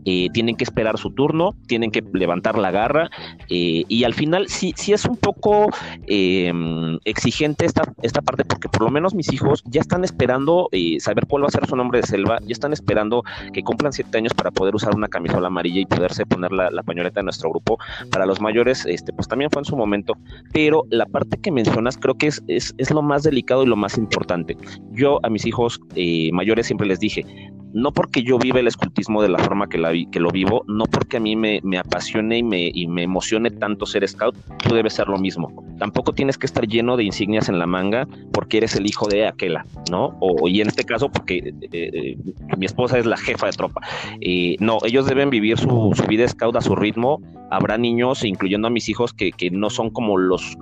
Eh, 0.09 0.29
tienen 0.31 0.55
que 0.55 0.63
esperar 0.63 0.97
su 0.97 1.11
turno, 1.11 1.53
tienen 1.67 1.91
que 1.91 2.01
levantar 2.13 2.57
la 2.57 2.71
garra 2.71 3.09
y 3.49 4.03
al 4.05 4.13
final 4.13 4.47
sí, 4.47 4.73
sí 4.77 4.93
es 4.93 5.03
un 5.03 5.17
poco 5.17 5.69
exigente 6.07 7.65
esta, 7.65 7.83
esta 8.01 8.21
parte 8.21 8.45
porque 8.45 8.69
por 8.69 8.83
lo 8.83 8.89
menos 8.89 9.13
mis 9.13 9.33
hijos 9.33 9.63
ya 9.65 9.81
están 9.81 10.05
esperando 10.05 10.69
saber 10.99 11.25
cuál 11.27 11.43
va 11.43 11.47
a 11.47 11.51
ser 11.51 11.67
su 11.67 11.75
nombre 11.75 11.99
de 11.99 12.07
selva, 12.07 12.39
ya 12.41 12.53
están 12.53 12.71
esperando 12.71 13.23
que 13.53 13.63
cumplan 13.63 13.91
siete 13.91 14.17
años 14.17 14.33
para 14.33 14.51
poder 14.51 14.75
usar 14.75 14.95
una 14.95 15.07
camisola 15.09 15.47
amarilla 15.47 15.81
y 15.81 15.85
poderse 15.85 16.25
poner 16.25 16.51
la, 16.51 16.69
la 16.71 16.83
pañoleta 16.83 17.19
de 17.19 17.25
nuestro 17.25 17.49
grupo. 17.49 17.77
Para 18.11 18.25
los 18.25 18.39
mayores, 18.39 18.85
este, 18.85 19.13
pues 19.13 19.27
también 19.27 19.51
fue 19.51 19.61
en 19.61 19.65
su 19.65 19.75
momento, 19.75 20.13
pero 20.53 20.83
la 20.89 21.05
parte 21.05 21.37
que 21.37 21.51
mencionas 21.51 21.97
creo 21.97 22.15
que 22.15 22.27
es, 22.27 22.43
es, 22.47 22.73
es 22.77 22.91
lo 22.91 23.01
más 23.01 23.23
delicado 23.23 23.63
y 23.63 23.67
lo 23.67 23.75
más 23.75 23.97
importante. 23.97 24.57
Yo 24.91 25.19
a 25.23 25.29
mis 25.29 25.45
hijos 25.45 25.79
eh, 25.95 26.29
mayores 26.31 26.67
siempre 26.67 26.87
les 26.87 26.99
dije, 26.99 27.25
no 27.73 27.91
porque 27.91 28.23
yo 28.23 28.37
vive 28.37 28.59
el 28.59 28.67
escultismo 28.67 29.21
de 29.21 29.29
la 29.29 29.39
forma 29.39 29.67
que, 29.67 29.77
la, 29.77 29.91
que 30.11 30.19
lo 30.19 30.29
vivo, 30.29 30.63
no 30.67 30.85
porque 30.85 31.17
a 31.17 31.19
mí 31.19 31.35
me, 31.35 31.61
apasione 31.77 32.37
y 32.39 32.43
me, 32.43 32.71
y 32.73 32.87
me, 32.87 33.03
emocione 33.03 33.51
tanto 33.51 33.85
ser 33.85 34.07
scout, 34.07 34.35
tú 34.57 34.75
debes 34.75 34.93
ser 34.93 35.07
lo 35.07 35.17
mismo. 35.17 35.65
Tampoco 35.77 36.13
tienes 36.13 36.37
que 36.37 36.45
estar 36.45 36.67
lleno 36.67 36.97
de 36.97 37.03
insignias 37.03 37.49
en 37.49 37.59
la 37.59 37.67
manga 37.67 38.07
porque 38.31 38.57
eres 38.57 38.75
el 38.75 38.87
hijo 38.87 39.07
de 39.07 39.27
aquela, 39.27 39.65
¿no? 39.91 40.17
O, 40.19 40.47
y 40.47 40.61
en 40.61 40.67
este 40.67 40.83
caso 40.83 41.09
porque 41.09 41.37
eh, 41.37 41.69
eh, 41.71 42.17
mi 42.57 42.65
esposa 42.65 42.97
es 42.97 43.05
la 43.05 43.17
jefa 43.17 43.47
de 43.47 43.53
tropa. 43.53 43.81
Eh, 44.21 44.55
no, 44.59 44.79
ellos 44.85 45.05
deben 45.05 45.29
vivir 45.29 45.57
su, 45.57 45.93
vida 46.07 46.27
scout 46.27 46.55
a 46.55 46.61
su 46.61 46.75
ritmo. 46.75 47.21
Habrá 47.49 47.77
niños, 47.77 48.25
incluyendo 48.25 48.67
a 48.67 48.71
mis 48.71 48.89
hijos, 48.89 49.13
que, 49.13 49.31
no 49.51 49.69
son 49.69 49.89
como 49.89 50.17
los 50.17 50.57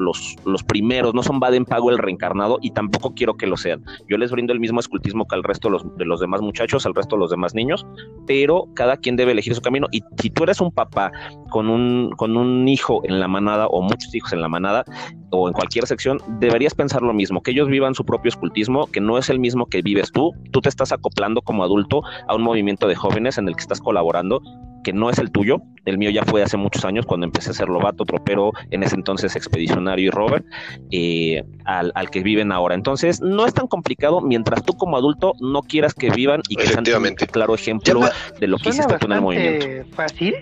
primeros, 0.68 1.14
no 1.14 1.24
son 1.24 1.40
Baden 1.40 1.66
Pago 1.66 1.90
el 1.90 1.98
reencarnado 1.98 2.60
y 2.62 2.72
tampoco 2.72 3.14
quiero 3.16 3.36
que 3.36 3.48
lo 3.48 3.58
sean. 3.58 3.84
Yo 4.08 4.18
les 4.18 4.32
brindo 4.32 4.54
el 4.54 4.60
mismo 4.60 4.80
escultismo 4.80 5.28
que 5.28 5.36
al 5.36 5.44
resto 5.44 5.68
de 5.68 5.72
los, 5.74 5.98
de 5.98 6.06
los 6.06 6.20
demás 6.20 6.42
muchachos, 6.42 6.86
al 6.86 6.94
resto 6.96 7.16
de 7.16 7.22
los 7.22 7.32
demás 7.32 7.54
niños, 7.54 7.86
pero 8.26 8.68
cada 8.74 8.98
quien 8.98 9.16
debe 9.16 9.32
elegir 9.32 9.54
su 9.56 9.62
camino. 9.62 9.88
Y 9.92 10.02
si 10.22 10.30
tú 10.30 10.44
eres 10.44 10.62
un 10.62 10.72
papá 10.72 11.12
con 11.50 11.70
un, 11.70 12.12
con 12.18 12.38
un 12.38 12.68
hijo 12.68 13.02
en 13.04 13.20
la 13.20 13.28
manada 13.28 13.68
o 13.68 13.82
muchos 13.82 14.14
hijos 14.16 14.34
en 14.34 14.42
la 14.42 14.50
manada 14.50 14.86
o 15.32 15.48
en 15.48 15.54
cualquier 15.54 15.86
sección, 15.86 16.20
deberías 16.40 16.74
pensar 16.74 17.02
lo 17.02 17.14
mismo, 17.14 17.42
que 17.42 17.52
ellos 17.52 17.68
vivan 17.68 17.96
su 17.96 18.06
propio 18.06 18.30
escultismo, 18.30 18.88
que 18.88 19.02
no 19.02 19.18
es 19.18 19.30
el 19.30 19.40
mismo 19.40 19.66
que 19.66 19.82
vives 19.82 20.12
tú. 20.12 20.32
Tú 20.52 20.62
te 20.62 20.70
estás 20.70 20.92
acoplando 20.92 21.42
como 21.42 21.64
adulto 21.64 22.02
a 22.28 22.36
un 22.36 22.44
movimiento 22.44 22.88
de 22.88 22.96
jóvenes 22.96 23.38
en 23.38 23.48
el 23.48 23.56
que 23.56 23.62
estás 23.62 23.82
colaborando 23.82 24.42
que 24.86 24.94
no 24.94 25.10
es 25.10 25.18
el 25.18 25.32
tuyo. 25.32 25.58
El 25.84 25.98
mío 25.98 26.12
ya 26.12 26.24
fue 26.24 26.44
hace 26.44 26.58
muchos 26.58 26.86
años 26.86 27.06
cuando 27.06 27.26
empecé 27.26 27.50
a 27.50 27.54
ser 27.54 27.70
lobato, 27.70 28.06
tropero, 28.06 28.52
en 28.70 28.84
ese 28.84 28.96
entonces 28.96 29.36
expedicionario 29.36 30.06
y 30.06 30.10
rover, 30.10 30.46
eh, 30.92 31.44
al, 31.66 32.10
que 32.12 32.22
viven 32.22 32.52
ahora. 32.52 32.76
Entonces, 32.76 33.20
no 33.20 33.46
es 33.46 33.54
tan 33.54 33.68
complicado 33.68 34.22
mientras 34.22 34.64
tú 34.64 34.74
como 34.78 34.96
adulto 34.96 35.34
no 35.42 35.62
quieras 35.64 35.94
que 35.94 36.12
vivan 36.12 36.42
y 36.50 36.56
que 36.56 36.68
sean 36.68 36.86
un 36.88 37.16
claro 37.16 37.56
ejemplo 37.56 38.02
de 38.40 38.48
lo 38.48 38.58
que 38.58 38.70
hiciste 38.70 38.98
tú 39.00 39.08
en 39.08 39.12
el 39.12 39.22
movimiento. 39.22 39.96
fácil, 39.96 40.36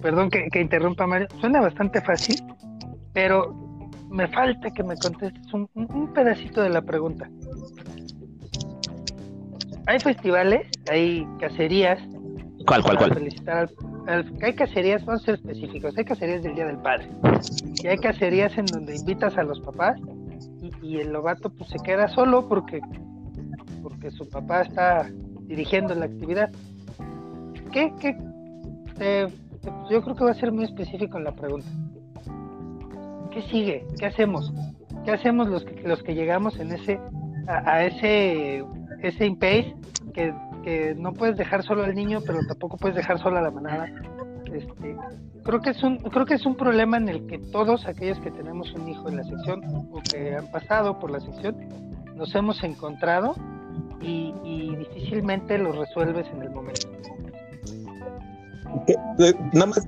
perdón 0.00 0.30
que, 0.30 0.48
que 0.50 0.60
interrumpa 0.60 1.06
Mario, 1.06 1.28
suena 1.40 1.60
bastante 1.60 2.00
fácil, 2.00 2.36
pero 3.12 3.68
me 4.10 4.28
falta 4.28 4.70
que 4.70 4.82
me 4.82 4.96
contestes 4.96 5.52
un, 5.52 6.12
pedacito 6.14 6.62
de 6.62 6.70
la 6.70 6.82
pregunta. 6.82 7.28
Hay 9.86 10.00
festivales, 10.00 10.66
hay 10.90 11.26
cacerías. 11.40 11.98
¿Cuál, 12.66 12.82
cuál, 12.82 12.98
cuál? 12.98 13.14
Felicitar 13.14 13.70
hay 14.42 14.54
cacerías, 14.54 15.04
vamos 15.04 15.22
a 15.22 15.26
ser 15.26 15.34
específicos, 15.34 15.96
hay 15.96 16.04
cacerías 16.04 16.42
del 16.42 16.54
Día 16.54 16.66
del 16.66 16.78
Padre. 16.78 17.08
Y 17.82 17.86
hay 17.86 17.98
cacerías 17.98 18.56
en 18.56 18.66
donde 18.66 18.96
invitas 18.96 19.36
a 19.36 19.42
los 19.42 19.60
papás 19.60 20.00
y, 20.82 20.96
el 20.96 21.12
lobato 21.12 21.50
pues 21.50 21.68
se 21.70 21.78
queda 21.78 22.08
solo 22.08 22.48
porque, 22.48 22.80
porque 23.82 24.10
su 24.10 24.28
papá 24.28 24.62
está 24.62 25.10
dirigiendo 25.42 25.94
la 25.94 26.06
actividad. 26.06 26.50
¿Qué, 27.72 27.92
qué? 28.00 28.16
Eh, 29.00 29.26
yo 29.90 30.02
creo 30.02 30.16
que 30.16 30.24
va 30.24 30.30
a 30.30 30.34
ser 30.34 30.52
muy 30.52 30.64
específico 30.64 31.18
en 31.18 31.24
la 31.24 31.32
pregunta. 31.32 31.68
¿qué 33.30 33.42
sigue? 33.42 33.86
¿Qué 33.98 34.06
hacemos? 34.06 34.52
¿Qué 35.04 35.10
hacemos 35.12 35.48
los 35.48 35.64
que, 35.64 35.82
los 35.86 36.02
que 36.02 36.14
llegamos 36.14 36.58
en 36.58 36.72
ese 36.72 36.98
a, 37.46 37.84
ese 37.84 38.64
ese 39.02 39.26
impace 39.26 39.74
que, 40.14 40.34
que, 40.62 40.94
no 40.96 41.12
puedes 41.12 41.36
dejar 41.36 41.62
solo 41.62 41.84
al 41.84 41.94
niño, 41.94 42.20
pero 42.26 42.40
tampoco 42.46 42.76
puedes 42.76 42.96
dejar 42.96 43.18
solo 43.18 43.38
a 43.38 43.42
la 43.42 43.50
manada? 43.50 43.86
Este, 44.52 44.96
creo 45.44 45.60
que 45.60 45.70
es 45.70 45.82
un 45.82 45.98
creo 45.98 46.24
que 46.24 46.34
es 46.34 46.46
un 46.46 46.56
problema 46.56 46.96
en 46.96 47.08
el 47.08 47.26
que 47.26 47.38
todos 47.38 47.86
aquellos 47.86 48.18
que 48.20 48.30
tenemos 48.30 48.72
un 48.72 48.88
hijo 48.88 49.08
en 49.08 49.16
la 49.16 49.24
sección 49.24 49.62
o 49.92 50.00
que 50.00 50.34
han 50.34 50.50
pasado 50.50 50.98
por 50.98 51.10
la 51.10 51.20
sección 51.20 51.56
nos 52.14 52.34
hemos 52.34 52.62
encontrado 52.64 53.34
y, 54.00 54.32
y 54.44 54.74
difícilmente 54.76 55.58
lo 55.58 55.72
resuelves 55.72 56.26
en 56.32 56.42
el 56.42 56.50
momento. 56.50 56.88
Eh, 59.18 59.34
nada 59.52 59.66
más 59.66 59.86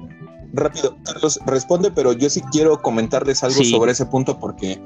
rápido, 0.53 0.97
Carlos, 1.05 1.41
responde, 1.47 1.91
pero 1.91 2.13
yo 2.13 2.29
sí 2.29 2.43
quiero 2.53 2.81
comentarles 2.83 3.43
algo 3.45 3.63
sobre 3.65 3.93
ese 3.93 4.07
punto 4.07 4.39
porque 4.39 4.81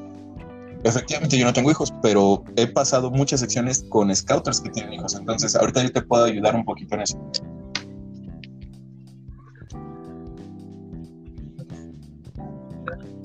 efectivamente 0.85 1.39
yo 1.39 1.47
no 1.47 1.53
tengo 1.53 1.71
hijos, 1.71 1.93
pero 2.03 2.45
he 2.57 2.67
pasado 2.67 3.11
muchas 3.11 3.41
secciones 3.41 3.85
con 3.89 4.15
scouters 4.15 4.61
que 4.61 4.71
tienen 4.71 4.95
hijos, 4.95 5.15
entonces 5.15 5.57
ahorita 5.57 5.83
yo 5.83 5.93
te 5.93 6.03
puedo 6.03 6.25
ayudar 6.25 6.55
un 6.55 6.65
poquito 6.65 6.95
en 6.95 7.03
eso. 7.03 7.19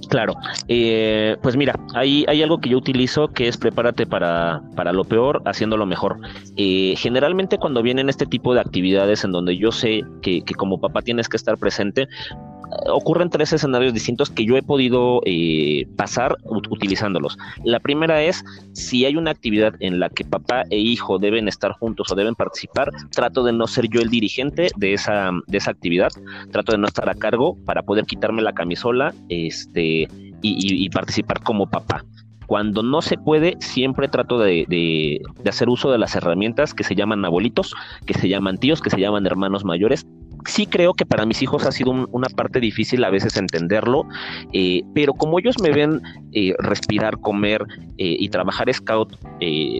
Claro, 0.09 0.33
eh, 0.67 1.37
pues 1.43 1.55
mira, 1.55 1.75
hay, 1.93 2.25
hay 2.27 2.41
algo 2.41 2.59
que 2.59 2.69
yo 2.69 2.79
utilizo 2.79 3.27
que 3.27 3.47
es 3.47 3.57
prepárate 3.57 4.07
para, 4.07 4.63
para 4.75 4.91
lo 4.91 5.03
peor 5.03 5.43
haciendo 5.45 5.77
lo 5.77 5.85
mejor. 5.85 6.17
Eh, 6.55 6.95
generalmente 6.97 7.59
cuando 7.59 7.83
vienen 7.83 8.09
este 8.09 8.25
tipo 8.25 8.55
de 8.55 8.59
actividades 8.59 9.23
en 9.23 9.31
donde 9.31 9.55
yo 9.55 9.71
sé 9.71 10.01
que, 10.23 10.41
que 10.41 10.55
como 10.55 10.81
papá 10.81 11.03
tienes 11.03 11.29
que 11.29 11.37
estar 11.37 11.59
presente, 11.59 12.07
ocurren 12.87 13.29
tres 13.29 13.53
escenarios 13.53 13.93
distintos 13.93 14.29
que 14.29 14.45
yo 14.45 14.57
he 14.57 14.63
podido 14.63 15.21
eh, 15.25 15.87
pasar 15.95 16.37
utilizándolos. 16.43 17.37
La 17.63 17.79
primera 17.79 18.21
es 18.21 18.43
si 18.73 19.05
hay 19.05 19.15
una 19.15 19.31
actividad 19.31 19.73
en 19.79 19.99
la 19.99 20.09
que 20.09 20.25
papá 20.25 20.63
e 20.69 20.77
hijo 20.77 21.19
deben 21.19 21.47
estar 21.47 21.71
juntos 21.73 22.11
o 22.11 22.15
deben 22.15 22.35
participar, 22.35 22.91
trato 23.11 23.43
de 23.43 23.53
no 23.53 23.67
ser 23.67 23.87
yo 23.89 24.01
el 24.01 24.09
dirigente 24.09 24.69
de 24.75 24.93
esa, 24.93 25.31
de 25.47 25.57
esa 25.57 25.71
actividad, 25.71 26.11
trato 26.51 26.71
de 26.71 26.77
no 26.77 26.87
estar 26.87 27.09
a 27.09 27.15
cargo 27.15 27.57
para 27.65 27.83
poder 27.83 28.05
quitarme 28.05 28.41
la 28.41 28.53
camisola 28.53 29.13
este, 29.29 30.07
y, 30.41 30.89
participar 30.89 31.41
como 31.43 31.69
papá. 31.69 32.03
Cuando 32.47 32.81
no 32.81 33.03
se 33.03 33.15
puede, 33.15 33.57
siempre 33.59 34.07
trato 34.07 34.39
de, 34.39 34.65
de, 34.67 35.21
hacer 35.47 35.69
uso 35.69 35.91
de 35.91 35.99
las 35.99 36.15
herramientas 36.15 36.73
que 36.73 36.83
se 36.83 36.95
llaman 36.95 37.23
abuelitos, 37.23 37.75
que 38.07 38.15
se 38.15 38.27
llaman 38.27 38.57
tíos, 38.57 38.81
que 38.81 38.89
se 38.89 38.99
llaman 38.99 39.27
hermanos 39.27 39.63
mayores, 39.63 40.07
sí 40.45 40.65
creo 40.65 40.93
que 40.93 41.05
para 41.05 41.25
mis 41.25 41.41
hijos 41.41 41.65
ha 41.65 41.71
sido 41.71 41.91
una 41.91 42.29
parte 42.29 42.59
difícil 42.59 43.03
a 43.03 43.09
veces 43.09 43.37
entenderlo, 43.37 44.05
eh, 44.53 44.81
pero 44.93 45.13
como 45.13 45.39
ellos 45.39 45.55
me 45.61 45.71
ven 45.71 46.01
eh, 46.33 46.53
respirar, 46.59 47.19
comer 47.19 47.65
eh, 47.97 48.15
y 48.19 48.29
trabajar 48.29 48.73
scout 48.73 49.15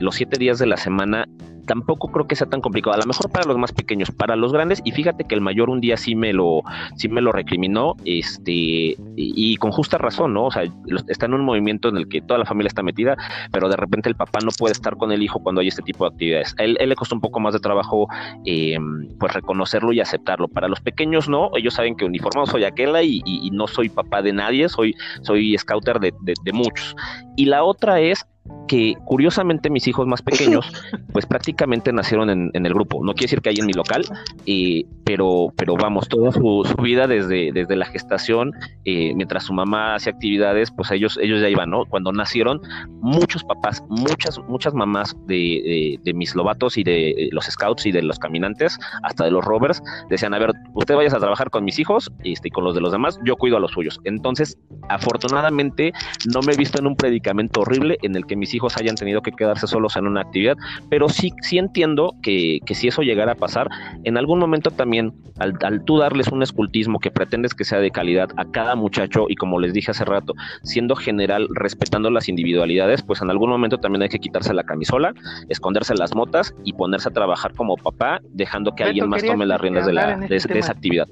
los 0.02 0.16
siete 0.16 0.40
días 0.40 0.60
de 0.60 0.66
la 0.66 0.78
semana, 0.78 1.28
tampoco 1.70 2.08
creo 2.08 2.28
que 2.28 2.36
sea 2.36 2.50
tan 2.50 2.62
complicado. 2.62 2.96
A 2.96 2.98
lo 2.98 3.06
mejor 3.06 3.30
para 3.30 3.46
los 3.46 3.56
más 3.60 3.72
pequeños, 3.72 4.10
para 4.10 4.36
los 4.36 4.52
grandes, 4.52 4.82
y 4.84 4.92
fíjate 4.92 5.26
que 5.26 5.36
el 5.36 5.42
mayor 5.42 5.70
un 5.70 5.80
día 5.80 5.98
sí 5.98 6.16
me 6.16 6.34
lo, 6.34 6.64
sí 6.96 7.08
me 7.10 7.22
lo 7.22 7.32
recriminó, 7.32 7.96
este, 8.06 8.98
y, 9.16 9.56
con 9.58 9.72
justa 9.72 10.00
razón, 10.00 10.34
¿no? 10.34 10.46
O 10.46 10.52
sea, 10.52 10.64
está 11.08 11.28
en 11.28 11.36
un 11.36 11.46
movimiento 11.46 11.90
en 11.90 11.98
el 11.98 12.10
que 12.10 12.22
toda 12.22 12.40
la 12.40 12.46
familia 12.46 12.70
está 12.70 12.82
metida, 12.82 13.16
pero 13.52 13.70
de 13.70 13.76
repente 13.76 14.10
el 14.10 14.16
papá 14.16 14.40
no 14.44 14.50
puede 14.58 14.72
estar 14.72 14.98
con 14.98 15.12
el 15.12 15.22
hijo 15.22 15.44
cuando 15.44 15.62
hay 15.62 15.68
este 15.68 15.84
tipo 15.84 16.06
de 16.06 16.16
actividades. 16.16 16.56
A 16.58 16.64
él, 16.64 16.76
le 16.80 16.96
costó 16.96 17.14
un 17.14 17.22
poco 17.22 17.40
más 17.40 17.54
de 17.54 17.60
trabajo, 17.60 18.08
em, 18.46 19.08
pues 19.20 19.32
reconocerlo 19.32 19.94
y 19.94 20.00
aceptarlo. 20.00 20.48
Para 20.48 20.68
los 20.68 20.82
pequeños 20.82 21.30
no, 21.30 21.52
ellos 21.56 21.76
saben 21.76 21.96
que 21.96 22.04
uniformado 22.04 22.48
soy 22.48 22.64
aquella 22.64 23.04
y, 23.04 23.22
no 23.52 23.68
soy 23.68 23.90
papá 23.90 24.24
de 24.24 24.34
nadie, 24.34 24.70
soy, 24.70 24.96
soy 25.22 25.56
scouter 25.56 26.00
de, 26.00 26.14
de 26.22 26.52
muchos. 26.52 26.96
Y 27.36 27.46
la 27.46 27.64
otra 27.64 28.00
es 28.00 28.26
que 28.70 28.96
curiosamente 29.06 29.70
mis 29.70 29.88
hijos 29.88 30.08
más 30.08 30.22
pequeños, 30.22 30.72
pues 31.12 31.26
prácticamente 31.26 31.92
nacieron 31.92 32.30
en, 32.30 32.66
el 32.66 32.74
grupo. 32.74 33.04
No 33.04 33.14
quiere 33.14 33.26
decir 33.26 33.42
que 33.42 33.50
hay 33.50 33.56
en 33.60 33.66
mi 33.66 33.74
local, 33.74 34.06
eh, 34.46 34.86
pero, 35.04 35.52
pero 35.58 35.76
vamos, 35.76 36.08
toda 36.08 36.32
su, 36.32 36.64
vida 36.82 37.08
desde, 37.08 37.52
desde 37.52 37.76
la 37.76 37.86
gestación, 37.86 38.54
eh, 38.86 39.14
mientras 39.16 39.44
su 39.46 39.54
mamá 39.54 39.96
hacía 39.96 40.14
actividades, 40.14 40.72
pues 40.72 40.92
ellos, 40.92 41.18
ellos 41.22 41.42
ya 41.42 41.50
iban, 41.50 41.72
¿no? 41.72 41.86
Cuando 41.86 42.12
nacieron, 42.12 42.62
muchos 43.02 43.44
papás, 43.44 43.84
muchas, 43.90 44.40
muchas 44.48 44.74
mamás 44.74 45.16
de, 45.26 46.00
mis 46.14 46.36
lobatos 46.36 46.78
y 46.78 46.84
de 46.84 47.30
los 47.32 47.46
scouts 47.46 47.88
y 47.88 47.92
de 47.92 48.04
los 48.04 48.20
caminantes, 48.20 48.78
hasta 49.04 49.26
de 49.26 49.32
los 49.32 49.44
rovers, 49.44 49.82
decían, 50.10 50.34
a 50.36 50.40
ver, 50.40 50.52
usted 50.74 50.96
vayas 50.96 51.14
a 51.14 51.20
trabajar 51.20 51.50
con 51.50 51.64
mis 51.64 51.80
hijos 51.80 52.12
este, 52.24 52.50
y 52.50 52.52
con 52.52 52.64
los 52.64 52.76
de 52.76 52.82
los 52.82 52.92
demás, 52.92 53.20
yo 53.26 53.36
cuido 53.36 53.58
a 53.58 53.60
los 53.60 53.72
suyos. 53.72 54.00
Entonces, 54.04 54.58
afortunadamente, 54.90 55.92
no 56.32 56.42
me 56.42 56.54
he 56.54 56.58
visto 56.58 56.80
en 56.80 56.88
un 56.88 56.96
predicamento 56.96 57.62
horrible 57.62 57.98
en 58.04 58.16
el 58.16 58.26
que 58.26 58.36
mis 58.40 58.54
hijos 58.54 58.78
hayan 58.78 58.96
tenido 58.96 59.22
que 59.22 59.32
quedarse 59.32 59.68
solos 59.68 59.96
en 59.96 60.08
una 60.08 60.22
actividad, 60.22 60.58
pero 60.90 61.10
sí, 61.10 61.34
sí 61.42 61.58
entiendo 61.58 62.16
que, 62.22 62.60
que 62.66 62.76
si 62.76 62.88
eso 62.88 63.02
llegara 63.02 63.34
a 63.34 63.36
pasar, 63.36 63.70
en 64.04 64.18
algún 64.18 64.40
momento 64.40 64.72
también, 64.72 65.14
al, 65.38 65.54
al, 65.62 65.84
tú 65.84 65.98
darles 65.98 66.30
un 66.30 66.42
escultismo 66.42 67.00
que 67.00 67.12
pretendes 67.12 67.54
que 67.54 67.66
sea 67.66 67.80
de 67.80 67.92
calidad 67.92 68.30
a 68.38 68.46
cada 68.46 68.76
muchacho 68.76 69.26
y 69.30 69.36
como 69.36 69.60
les 69.60 69.74
dije 69.74 69.92
hace 69.92 70.06
rato, 70.06 70.34
siendo 70.64 70.96
general, 70.96 71.48
respetando 71.54 72.10
las 72.10 72.30
individualidades, 72.30 73.02
pues 73.04 73.22
en 73.22 73.30
algún 73.30 73.50
momento 73.50 73.78
también 73.78 74.04
hay 74.04 74.10
que 74.10 74.20
quitarse 74.20 74.54
la 74.54 74.64
camisola, 74.64 75.14
esconderse 75.50 75.94
las 75.96 76.16
motas 76.16 76.54
y 76.64 76.74
ponerse 76.74 77.10
a 77.10 77.12
trabajar 77.12 77.54
como 77.54 77.76
papá, 77.76 78.22
dejando 78.32 78.74
que 78.74 78.84
alguien 78.84 79.10
más 79.10 79.24
tome 79.24 79.46
las 79.46 79.62
riendas 79.62 79.86
de, 79.86 79.94
la, 79.94 80.18
de, 80.18 80.36
este 80.36 80.58
esa 80.58 80.72
actividad. 80.72 81.08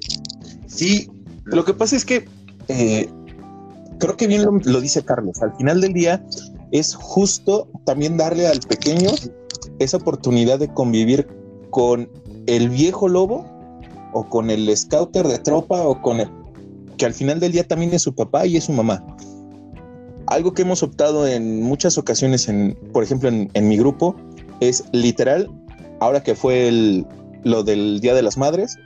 Sí, 0.66 1.08
lo 1.44 1.64
que 1.64 1.74
pasa 1.74 1.96
es 1.96 2.04
que 2.04 2.28
eh, 2.68 3.08
creo 3.98 4.16
que 4.16 4.26
bien 4.26 4.42
lo, 4.44 4.80
dice 4.80 5.04
Carlos. 5.04 5.42
Al 5.42 5.54
final 5.56 5.80
del 5.80 5.92
día, 5.92 6.22
es 6.72 6.94
justo 6.94 7.68
también 7.84 8.16
darle 8.16 8.46
al 8.46 8.60
pequeño 8.60 9.10
esa 9.78 9.96
oportunidad 9.96 10.58
de 10.58 10.72
convivir 10.72 11.26
con 11.70 12.10
el 12.46 12.68
viejo 12.68 13.08
lobo 13.08 13.44
o 14.12 14.28
con 14.28 14.50
el 14.50 14.74
scouter 14.76 15.26
de 15.26 15.38
tropa 15.38 15.82
o 15.82 16.00
con 16.00 16.20
el 16.20 16.30
que 16.96 17.06
al 17.06 17.14
final 17.14 17.40
del 17.40 17.52
día 17.52 17.64
también 17.66 17.94
es 17.94 18.02
su 18.02 18.14
papá 18.14 18.44
y 18.44 18.56
es 18.56 18.64
su 18.64 18.72
mamá. 18.72 19.04
Algo 20.26 20.52
que 20.52 20.62
hemos 20.62 20.82
optado 20.82 21.26
en 21.26 21.62
muchas 21.62 21.96
ocasiones, 21.96 22.48
en, 22.48 22.76
por 22.92 23.02
ejemplo, 23.02 23.30
en, 23.30 23.68
mi 23.68 23.78
grupo, 23.78 24.14
es 24.60 24.84
literal, 24.92 25.48
ahora 26.00 26.22
que 26.22 26.34
fue 26.34 26.68
el, 26.68 27.06
lo 27.44 27.62
del 27.62 28.00
Día 28.00 28.14
de 28.14 28.22
las 28.22 28.36
Madres, 28.36 28.76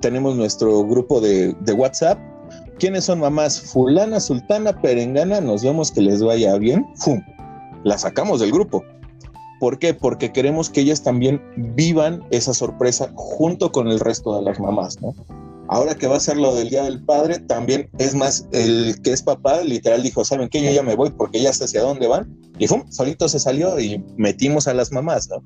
tenemos 0.00 0.34
nuestro 0.34 0.82
grupo 0.84 1.20
de, 1.20 1.54
de 1.60 1.72
WhatsApp 1.72 2.18
¿Quiénes 2.78 3.04
son 3.04 3.20
mamás? 3.20 3.60
Fulana, 3.60 4.20
Sultana, 4.20 4.78
Perengana, 4.82 5.40
nos 5.40 5.62
vemos 5.62 5.90
que 5.90 6.02
les 6.02 6.22
vaya 6.22 6.56
bien. 6.58 6.86
¡Fum! 6.96 7.22
La 7.84 7.96
sacamos 7.96 8.40
del 8.40 8.52
grupo. 8.52 8.84
¿Por 9.60 9.78
qué? 9.78 9.94
Porque 9.94 10.30
queremos 10.30 10.68
que 10.68 10.82
ellas 10.82 11.02
también 11.02 11.40
vivan 11.74 12.22
esa 12.30 12.52
sorpresa 12.52 13.10
junto 13.14 13.72
con 13.72 13.88
el 13.88 13.98
resto 13.98 14.36
de 14.36 14.42
las 14.42 14.60
mamás. 14.60 14.98
Ahora 15.68 15.94
que 15.94 16.06
va 16.06 16.16
a 16.16 16.20
ser 16.20 16.36
lo 16.36 16.54
del 16.54 16.68
Día 16.68 16.82
del 16.82 17.02
Padre, 17.02 17.38
también 17.40 17.88
es 17.98 18.14
más, 18.14 18.46
el 18.52 19.00
que 19.02 19.12
es 19.12 19.22
papá 19.22 19.62
literal 19.62 20.02
dijo, 20.02 20.22
¿saben 20.24 20.50
qué? 20.50 20.62
Yo 20.62 20.70
ya 20.70 20.82
me 20.82 20.94
voy 20.94 21.10
porque 21.10 21.40
ya 21.40 21.54
sé 21.54 21.64
hacia 21.64 21.80
dónde 21.80 22.06
van. 22.06 22.38
Y 22.58 22.66
¡fum! 22.66 22.84
Solito 22.90 23.26
se 23.30 23.40
salió 23.40 23.80
y 23.80 24.04
metimos 24.16 24.68
a 24.68 24.74
las 24.74 24.92
mamás, 24.92 25.30
¿no? 25.30 25.42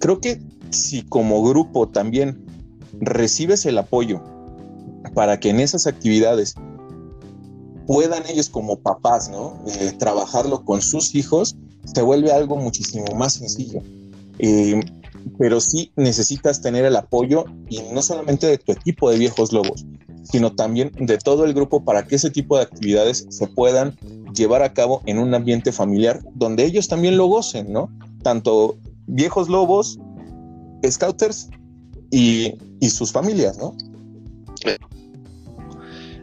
Creo 0.00 0.20
que 0.20 0.42
si 0.68 1.02
como 1.04 1.42
grupo 1.42 1.88
también 1.88 2.44
recibes 3.00 3.64
el 3.64 3.78
apoyo 3.78 4.22
para 5.16 5.40
que 5.40 5.48
en 5.48 5.60
esas 5.60 5.86
actividades 5.86 6.54
puedan 7.86 8.22
ellos 8.28 8.50
como 8.50 8.78
papás, 8.78 9.30
¿no? 9.30 9.58
Eh, 9.66 9.92
trabajarlo 9.98 10.62
con 10.62 10.82
sus 10.82 11.14
hijos, 11.14 11.56
se 11.86 12.02
vuelve 12.02 12.32
algo 12.32 12.56
muchísimo 12.56 13.06
más 13.16 13.32
sencillo. 13.32 13.80
Eh, 14.38 14.78
pero 15.38 15.58
sí 15.58 15.90
necesitas 15.96 16.60
tener 16.60 16.84
el 16.84 16.96
apoyo 16.96 17.46
y 17.70 17.80
no 17.94 18.02
solamente 18.02 18.46
de 18.46 18.58
tu 18.58 18.72
equipo 18.72 19.10
de 19.10 19.16
viejos 19.16 19.54
lobos, 19.54 19.86
sino 20.22 20.52
también 20.52 20.92
de 21.00 21.16
todo 21.16 21.46
el 21.46 21.54
grupo 21.54 21.82
para 21.82 22.06
que 22.06 22.16
ese 22.16 22.28
tipo 22.28 22.58
de 22.58 22.64
actividades 22.64 23.26
se 23.30 23.46
puedan 23.46 23.96
llevar 24.34 24.62
a 24.62 24.74
cabo 24.74 25.00
en 25.06 25.18
un 25.18 25.32
ambiente 25.32 25.72
familiar 25.72 26.20
donde 26.34 26.66
ellos 26.66 26.88
también 26.88 27.16
lo 27.16 27.24
gocen, 27.24 27.72
¿no? 27.72 27.90
Tanto 28.22 28.76
viejos 29.06 29.48
lobos, 29.48 29.98
scouters 30.86 31.48
y, 32.10 32.52
sus 32.90 33.10
familias, 33.12 33.56
¿no? 33.56 33.74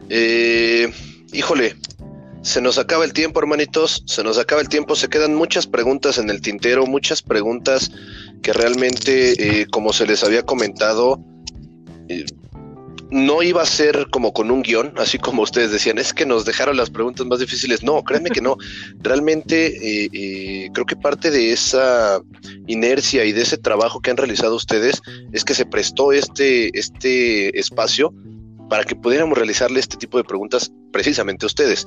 Eh, 0.08 0.92
híjole, 1.32 1.76
se 2.44 2.60
nos 2.60 2.76
acaba 2.78 3.06
el 3.06 3.14
tiempo, 3.14 3.40
hermanitos, 3.40 4.02
se 4.06 4.22
nos 4.22 4.38
acaba 4.38 4.60
el 4.60 4.68
tiempo, 4.68 4.94
se 4.94 5.08
quedan 5.08 5.34
muchas 5.34 5.66
preguntas 5.66 6.18
en 6.18 6.28
el 6.28 6.42
tintero, 6.42 6.86
muchas 6.86 7.22
preguntas 7.22 7.90
que 8.42 8.52
realmente, 8.52 9.60
eh, 9.62 9.66
como 9.66 9.94
se 9.94 10.06
les 10.06 10.22
había 10.22 10.42
comentado, 10.42 11.18
eh, 12.08 12.26
no 13.10 13.42
iba 13.42 13.62
a 13.62 13.66
ser 13.66 14.08
como 14.10 14.34
con 14.34 14.50
un 14.50 14.62
guion, 14.62 14.92
así 14.98 15.18
como 15.18 15.42
ustedes 15.42 15.70
decían, 15.70 15.96
es 15.98 16.12
que 16.12 16.26
nos 16.26 16.44
dejaron 16.44 16.76
las 16.76 16.90
preguntas 16.90 17.26
más 17.26 17.38
difíciles. 17.38 17.82
No, 17.82 18.02
créanme 18.02 18.28
que 18.28 18.42
no. 18.42 18.58
Realmente 19.00 20.08
eh, 20.12 20.68
creo 20.74 20.84
que 20.84 20.96
parte 20.96 21.30
de 21.30 21.52
esa 21.52 22.20
inercia 22.66 23.24
y 23.24 23.32
de 23.32 23.42
ese 23.42 23.56
trabajo 23.56 24.00
que 24.00 24.10
han 24.10 24.16
realizado 24.18 24.54
ustedes 24.54 25.00
es 25.32 25.44
que 25.44 25.54
se 25.54 25.64
prestó 25.64 26.12
este, 26.12 26.76
este 26.78 27.58
espacio 27.58 28.12
para 28.68 28.84
que 28.84 28.96
pudiéramos 28.96 29.36
realizarle 29.36 29.80
este 29.80 29.96
tipo 29.96 30.18
de 30.18 30.24
preguntas 30.24 30.72
precisamente 30.92 31.46
a 31.46 31.48
ustedes 31.48 31.86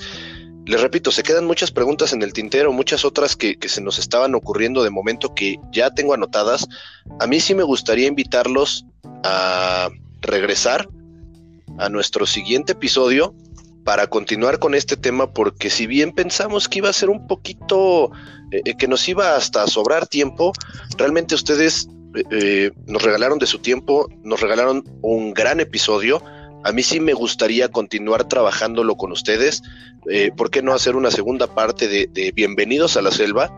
les 0.67 0.81
repito, 0.81 1.11
se 1.11 1.23
quedan 1.23 1.45
muchas 1.45 1.71
preguntas 1.71 2.11
en 2.11 2.21
el 2.21 2.33
tintero, 2.33 2.73
muchas 2.73 3.05
otras 3.05 3.37
que, 3.37 3.57
se 3.67 3.79
nos 3.79 3.99
estaban 3.99 4.35
ocurriendo 4.35 4.83
de 4.83 4.89
momento 4.89 5.33
que 5.33 5.55
ya 5.71 5.91
tengo 5.91 6.13
anotadas. 6.13 6.67
A 7.21 7.25
mí 7.25 7.39
sí 7.39 7.55
me 7.55 7.63
gustaría 7.63 8.05
invitarlos 8.05 8.85
a 9.23 9.89
regresar 10.21 10.89
a 11.77 11.87
nuestro 11.87 12.25
siguiente 12.25 12.73
episodio 12.73 13.33
para 13.85 14.07
continuar 14.07 14.59
con 14.59 14.75
este 14.75 14.97
tema, 14.97 15.31
porque 15.31 15.69
si 15.69 15.87
bien 15.87 16.11
pensamos 16.11 16.67
que 16.67 16.79
iba 16.79 16.89
a 16.89 16.93
ser 16.93 17.09
un 17.09 17.27
poquito, 17.27 18.11
eh, 18.51 18.61
eh, 18.65 18.75
que 18.77 18.89
nos 18.89 19.07
iba 19.07 19.37
hasta 19.37 19.63
a 19.63 19.67
sobrar 19.67 20.05
tiempo, 20.05 20.51
realmente 20.97 21.33
ustedes 21.33 21.87
eh, 22.29 22.71
nos 22.87 23.01
regalaron 23.03 23.39
de 23.39 23.45
su 23.45 23.59
tiempo, 23.59 24.09
nos 24.21 24.41
regalaron 24.41 24.83
un 25.01 25.33
gran 25.33 25.61
episodio 25.61 26.21
a 26.63 26.71
mí 26.71 26.83
sí 26.83 26.99
me 26.99 27.13
gustaría 27.13 27.69
continuar 27.69 28.27
trabajándolo 28.27 28.95
con 28.95 29.11
ustedes. 29.11 29.61
Eh, 30.09 30.31
¿Por 30.35 30.49
qué 30.49 30.61
no 30.61 30.73
hacer 30.73 30.95
una 30.95 31.11
segunda 31.11 31.47
parte 31.47 31.87
de, 31.87 32.31
Bienvenidos 32.35 32.97
a 32.97 33.01
la 33.01 33.11
Selva? 33.11 33.51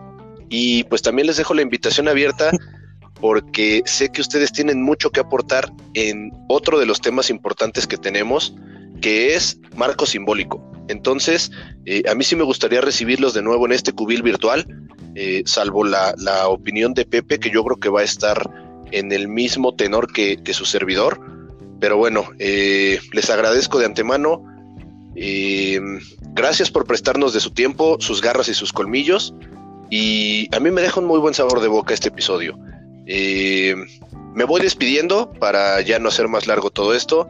Y 0.49 0.83
pues 0.85 1.01
también 1.01 1.27
les 1.27 1.37
dejo 1.37 1.53
la 1.53 1.61
invitación 1.61 2.07
abierta 2.07 2.51
porque 3.21 3.81
sé 3.85 4.09
que 4.09 4.21
ustedes 4.21 4.51
tienen 4.51 4.81
mucho 4.81 5.11
que 5.11 5.19
aportar 5.19 5.71
en 5.93 6.31
otro 6.47 6.79
de 6.79 6.85
los 6.85 7.01
temas 7.01 7.29
importantes 7.29 7.87
que 7.87 7.97
tenemos, 7.97 8.53
que 9.01 9.35
es 9.35 9.59
marco 9.75 10.05
simbólico. 10.05 10.65
Entonces, 10.87 11.51
eh, 11.85 12.03
a 12.09 12.15
mí 12.15 12.23
sí 12.23 12.35
me 12.35 12.43
gustaría 12.43 12.81
recibirlos 12.81 13.33
de 13.33 13.43
nuevo 13.43 13.65
en 13.65 13.73
este 13.73 13.91
cubil 13.93 14.23
virtual, 14.23 14.65
eh, 15.15 15.43
salvo 15.45 15.83
la, 15.83 16.13
opinión 16.47 16.93
de 16.93 17.05
Pepe, 17.05 17.39
que 17.39 17.51
yo 17.51 17.63
creo 17.63 17.77
que 17.77 17.89
va 17.89 18.01
a 18.01 18.05
estar 18.05 18.49
en 18.91 19.11
el 19.11 19.27
mismo 19.27 19.75
tenor 19.75 20.11
que 20.11 20.53
su 20.53 20.65
servidor 20.65 21.38
pero 21.79 21.97
bueno, 21.97 22.29
eh, 22.39 22.99
les 23.13 23.29
agradezco 23.29 23.77
de 23.79 23.85
antemano. 23.85 24.43
Eh, 25.15 25.79
gracias 26.33 26.69
por 26.71 26.85
prestarnos 26.85 27.31
de 27.33 27.39
su 27.39 27.51
tiempo, 27.51 27.95
sus 27.99 28.21
garras 28.21 28.49
y 28.49 28.53
sus 28.53 28.73
colmillos. 28.73 29.33
Y 29.89 30.53
a 30.55 30.59
mí 30.59 30.71
me 30.71 30.81
deja 30.81 30.99
un 30.99 31.07
muy 31.07 31.19
buen 31.19 31.33
sabor 31.33 31.61
de 31.61 31.69
boca 31.69 31.93
este 31.93 32.09
episodio. 32.09 32.59
Eh, 33.07 33.75
me 34.33 34.43
voy 34.43 34.59
despidiendo 34.61 35.31
para 35.31 35.79
ya 35.81 35.99
no 35.99 36.09
hacer 36.09 36.27
más 36.27 36.47
largo 36.47 36.69
todo 36.69 36.93
esto. 36.93 37.29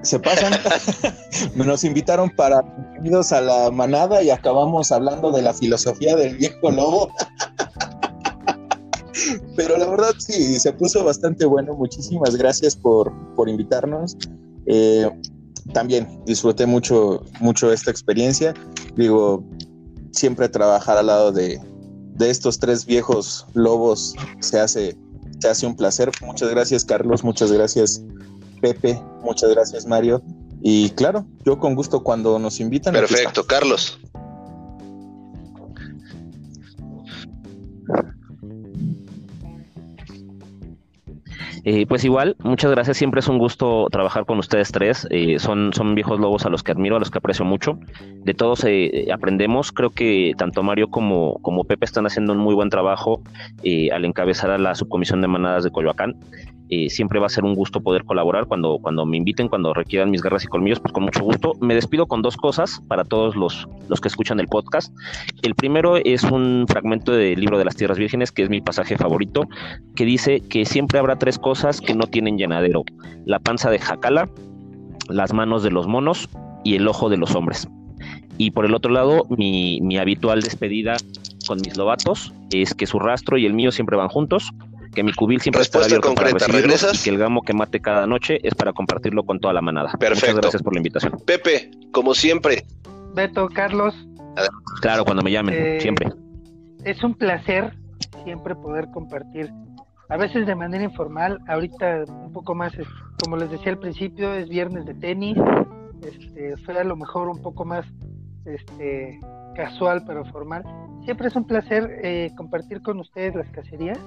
se 0.02 0.18
pasan. 0.18 0.52
Nos 1.54 1.84
invitaron 1.84 2.30
para 2.30 2.62
bienvenidos 2.62 3.32
a 3.32 3.40
la 3.40 3.70
manada 3.70 4.22
y 4.22 4.30
acabamos 4.30 4.90
hablando 4.92 5.30
de 5.30 5.42
la 5.42 5.52
filosofía 5.52 6.16
del 6.16 6.36
viejo 6.36 6.70
lobo. 6.70 7.12
Pero 9.56 9.76
la 9.76 9.86
verdad 9.86 10.12
sí, 10.18 10.58
se 10.58 10.72
puso 10.72 11.04
bastante 11.04 11.44
bueno. 11.44 11.74
Muchísimas 11.74 12.36
gracias 12.36 12.76
por, 12.76 13.12
por 13.34 13.48
invitarnos. 13.48 14.16
Eh, 14.66 15.10
también 15.72 16.22
disfruté 16.24 16.66
mucho, 16.66 17.24
mucho 17.40 17.72
esta 17.72 17.90
experiencia. 17.90 18.54
Digo, 18.96 19.44
siempre 20.12 20.48
trabajar 20.48 20.96
al 20.96 21.06
lado 21.06 21.32
de, 21.32 21.60
de 22.18 22.30
estos 22.30 22.58
tres 22.58 22.84
viejos 22.84 23.46
lobos 23.54 24.14
se 24.40 24.58
hace, 24.60 24.96
se 25.38 25.48
hace 25.48 25.66
un 25.66 25.76
placer. 25.76 26.10
Muchas 26.20 26.50
gracias, 26.50 26.84
Carlos. 26.84 27.24
Muchas 27.24 27.50
gracias, 27.52 28.02
Pepe. 28.60 29.00
Muchas 29.22 29.50
gracias, 29.50 29.86
Mario. 29.86 30.22
Y 30.60 30.90
claro, 30.90 31.24
yo 31.44 31.58
con 31.58 31.74
gusto 31.74 32.02
cuando 32.02 32.38
nos 32.38 32.60
invitan. 32.60 32.92
Perfecto, 32.92 33.46
Carlos. 33.46 33.98
Eh, 41.64 41.86
pues 41.86 42.04
igual, 42.04 42.36
muchas 42.42 42.70
gracias. 42.70 42.96
Siempre 42.96 43.20
es 43.20 43.28
un 43.28 43.38
gusto 43.38 43.88
trabajar 43.90 44.24
con 44.26 44.38
ustedes 44.38 44.72
tres. 44.72 45.06
Eh, 45.10 45.38
son, 45.38 45.72
son 45.72 45.94
viejos 45.94 46.18
lobos 46.20 46.46
a 46.46 46.50
los 46.50 46.62
que 46.62 46.72
admiro, 46.72 46.96
a 46.96 46.98
los 46.98 47.10
que 47.10 47.18
aprecio 47.18 47.44
mucho. 47.44 47.78
De 48.24 48.34
todos 48.34 48.64
eh, 48.64 49.08
aprendemos. 49.12 49.72
Creo 49.72 49.90
que 49.90 50.32
tanto 50.36 50.62
Mario 50.62 50.88
como, 50.88 51.38
como 51.42 51.64
Pepe 51.64 51.84
están 51.84 52.06
haciendo 52.06 52.32
un 52.32 52.38
muy 52.38 52.54
buen 52.54 52.70
trabajo 52.70 53.22
al 53.92 54.04
encabezar 54.04 54.50
a 54.50 54.58
la 54.58 54.74
subcomisión 54.74 55.20
de 55.20 55.28
manadas 55.28 55.64
de 55.64 55.70
Coyoacán. 55.70 56.16
Eh, 56.70 56.90
siempre 56.90 57.18
va 57.18 57.26
a 57.26 57.30
ser 57.30 57.44
un 57.44 57.54
gusto 57.54 57.80
poder 57.80 58.04
colaborar 58.04 58.46
cuando, 58.46 58.78
cuando 58.78 59.06
me 59.06 59.16
inviten, 59.16 59.48
cuando 59.48 59.72
requieran 59.72 60.10
mis 60.10 60.22
garras 60.22 60.44
y 60.44 60.48
colmillos, 60.48 60.80
pues 60.80 60.92
con 60.92 61.04
mucho 61.04 61.22
gusto. 61.22 61.54
Me 61.60 61.74
despido 61.74 62.06
con 62.06 62.20
dos 62.20 62.36
cosas 62.36 62.82
para 62.88 63.04
todos 63.04 63.36
los, 63.36 63.66
los 63.88 64.00
que 64.00 64.08
escuchan 64.08 64.38
el 64.38 64.48
podcast. 64.48 64.94
El 65.42 65.54
primero 65.54 65.96
es 65.96 66.24
un 66.24 66.66
fragmento 66.68 67.12
del 67.12 67.40
libro 67.40 67.58
de 67.58 67.64
las 67.64 67.76
Tierras 67.76 67.98
Vírgenes, 67.98 68.32
que 68.32 68.42
es 68.42 68.50
mi 68.50 68.60
pasaje 68.60 68.96
favorito, 68.96 69.48
que 69.96 70.04
dice 70.04 70.40
que 70.40 70.64
siempre 70.66 70.98
habrá 70.98 71.16
tres 71.16 71.38
cosas 71.38 71.80
que 71.80 71.94
no 71.94 72.06
tienen 72.06 72.36
llenadero. 72.36 72.84
La 73.24 73.38
panza 73.38 73.70
de 73.70 73.78
Jacala, 73.78 74.28
las 75.08 75.32
manos 75.32 75.62
de 75.62 75.70
los 75.70 75.86
monos 75.86 76.28
y 76.64 76.76
el 76.76 76.86
ojo 76.86 77.08
de 77.08 77.16
los 77.16 77.34
hombres. 77.34 77.66
Y 78.36 78.50
por 78.50 78.66
el 78.66 78.74
otro 78.74 78.92
lado, 78.92 79.24
mi, 79.30 79.80
mi 79.80 79.96
habitual 79.96 80.42
despedida 80.42 80.96
con 81.46 81.60
mis 81.60 81.76
lobatos 81.76 82.32
es 82.52 82.74
que 82.74 82.86
su 82.86 82.98
rastro 82.98 83.38
y 83.38 83.46
el 83.46 83.54
mío 83.54 83.72
siempre 83.72 83.96
van 83.96 84.08
juntos 84.08 84.52
que 84.94 85.02
mi 85.02 85.12
cubil 85.12 85.40
siempre 85.40 85.62
está 85.62 85.78
abierto 85.78 86.08
concreta, 86.08 86.46
para 86.46 86.52
¿regresas? 86.52 87.00
y 87.00 87.04
que 87.04 87.10
el 87.10 87.18
gamo 87.18 87.42
que 87.42 87.52
mate 87.52 87.80
cada 87.80 88.06
noche 88.06 88.38
es 88.42 88.54
para 88.54 88.72
compartirlo 88.72 89.24
con 89.24 89.40
toda 89.40 89.54
la 89.54 89.60
manada. 89.60 89.92
Perfecto. 89.98 90.26
Muchas 90.26 90.40
gracias 90.42 90.62
por 90.62 90.74
la 90.74 90.78
invitación. 90.78 91.12
Pepe, 91.24 91.70
como 91.92 92.14
siempre. 92.14 92.64
Beto, 93.14 93.48
Carlos. 93.48 93.94
Claro, 94.80 95.04
cuando 95.04 95.22
me 95.22 95.32
llamen, 95.32 95.54
eh, 95.56 95.80
siempre. 95.80 96.12
Es 96.84 97.02
un 97.02 97.14
placer 97.14 97.72
siempre 98.24 98.54
poder 98.54 98.88
compartir, 98.92 99.50
a 100.08 100.16
veces 100.16 100.46
de 100.46 100.54
manera 100.54 100.84
informal, 100.84 101.38
ahorita 101.48 102.04
un 102.06 102.32
poco 102.32 102.54
más, 102.54 102.72
como 103.22 103.36
les 103.36 103.50
decía 103.50 103.72
al 103.72 103.78
principio, 103.78 104.32
es 104.34 104.48
viernes 104.48 104.86
de 104.86 104.94
tenis, 104.94 105.36
este, 106.06 106.56
fue 106.58 106.78
a 106.78 106.84
lo 106.84 106.96
mejor 106.96 107.28
un 107.28 107.42
poco 107.42 107.64
más 107.64 107.84
este, 108.44 109.20
casual 109.54 110.04
pero 110.06 110.24
formal. 110.26 110.62
Siempre 111.04 111.28
es 111.28 111.36
un 111.36 111.46
placer 111.46 112.00
eh, 112.02 112.30
compartir 112.36 112.82
con 112.82 113.00
ustedes 113.00 113.34
las 113.34 113.48
cacerías 113.50 113.98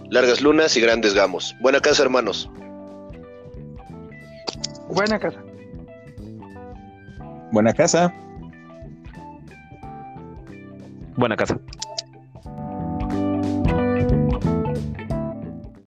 largas 0.09 0.41
lunas 0.41 0.75
y 0.77 0.81
grandes 0.81 1.13
gamos. 1.13 1.55
Buena 1.61 1.79
casa, 1.79 2.03
hermanos. 2.03 2.49
Buena 4.89 5.19
casa. 5.19 5.43
Buena 7.51 7.73
casa. 7.73 8.13
Buena 11.15 11.35
casa. 11.35 11.59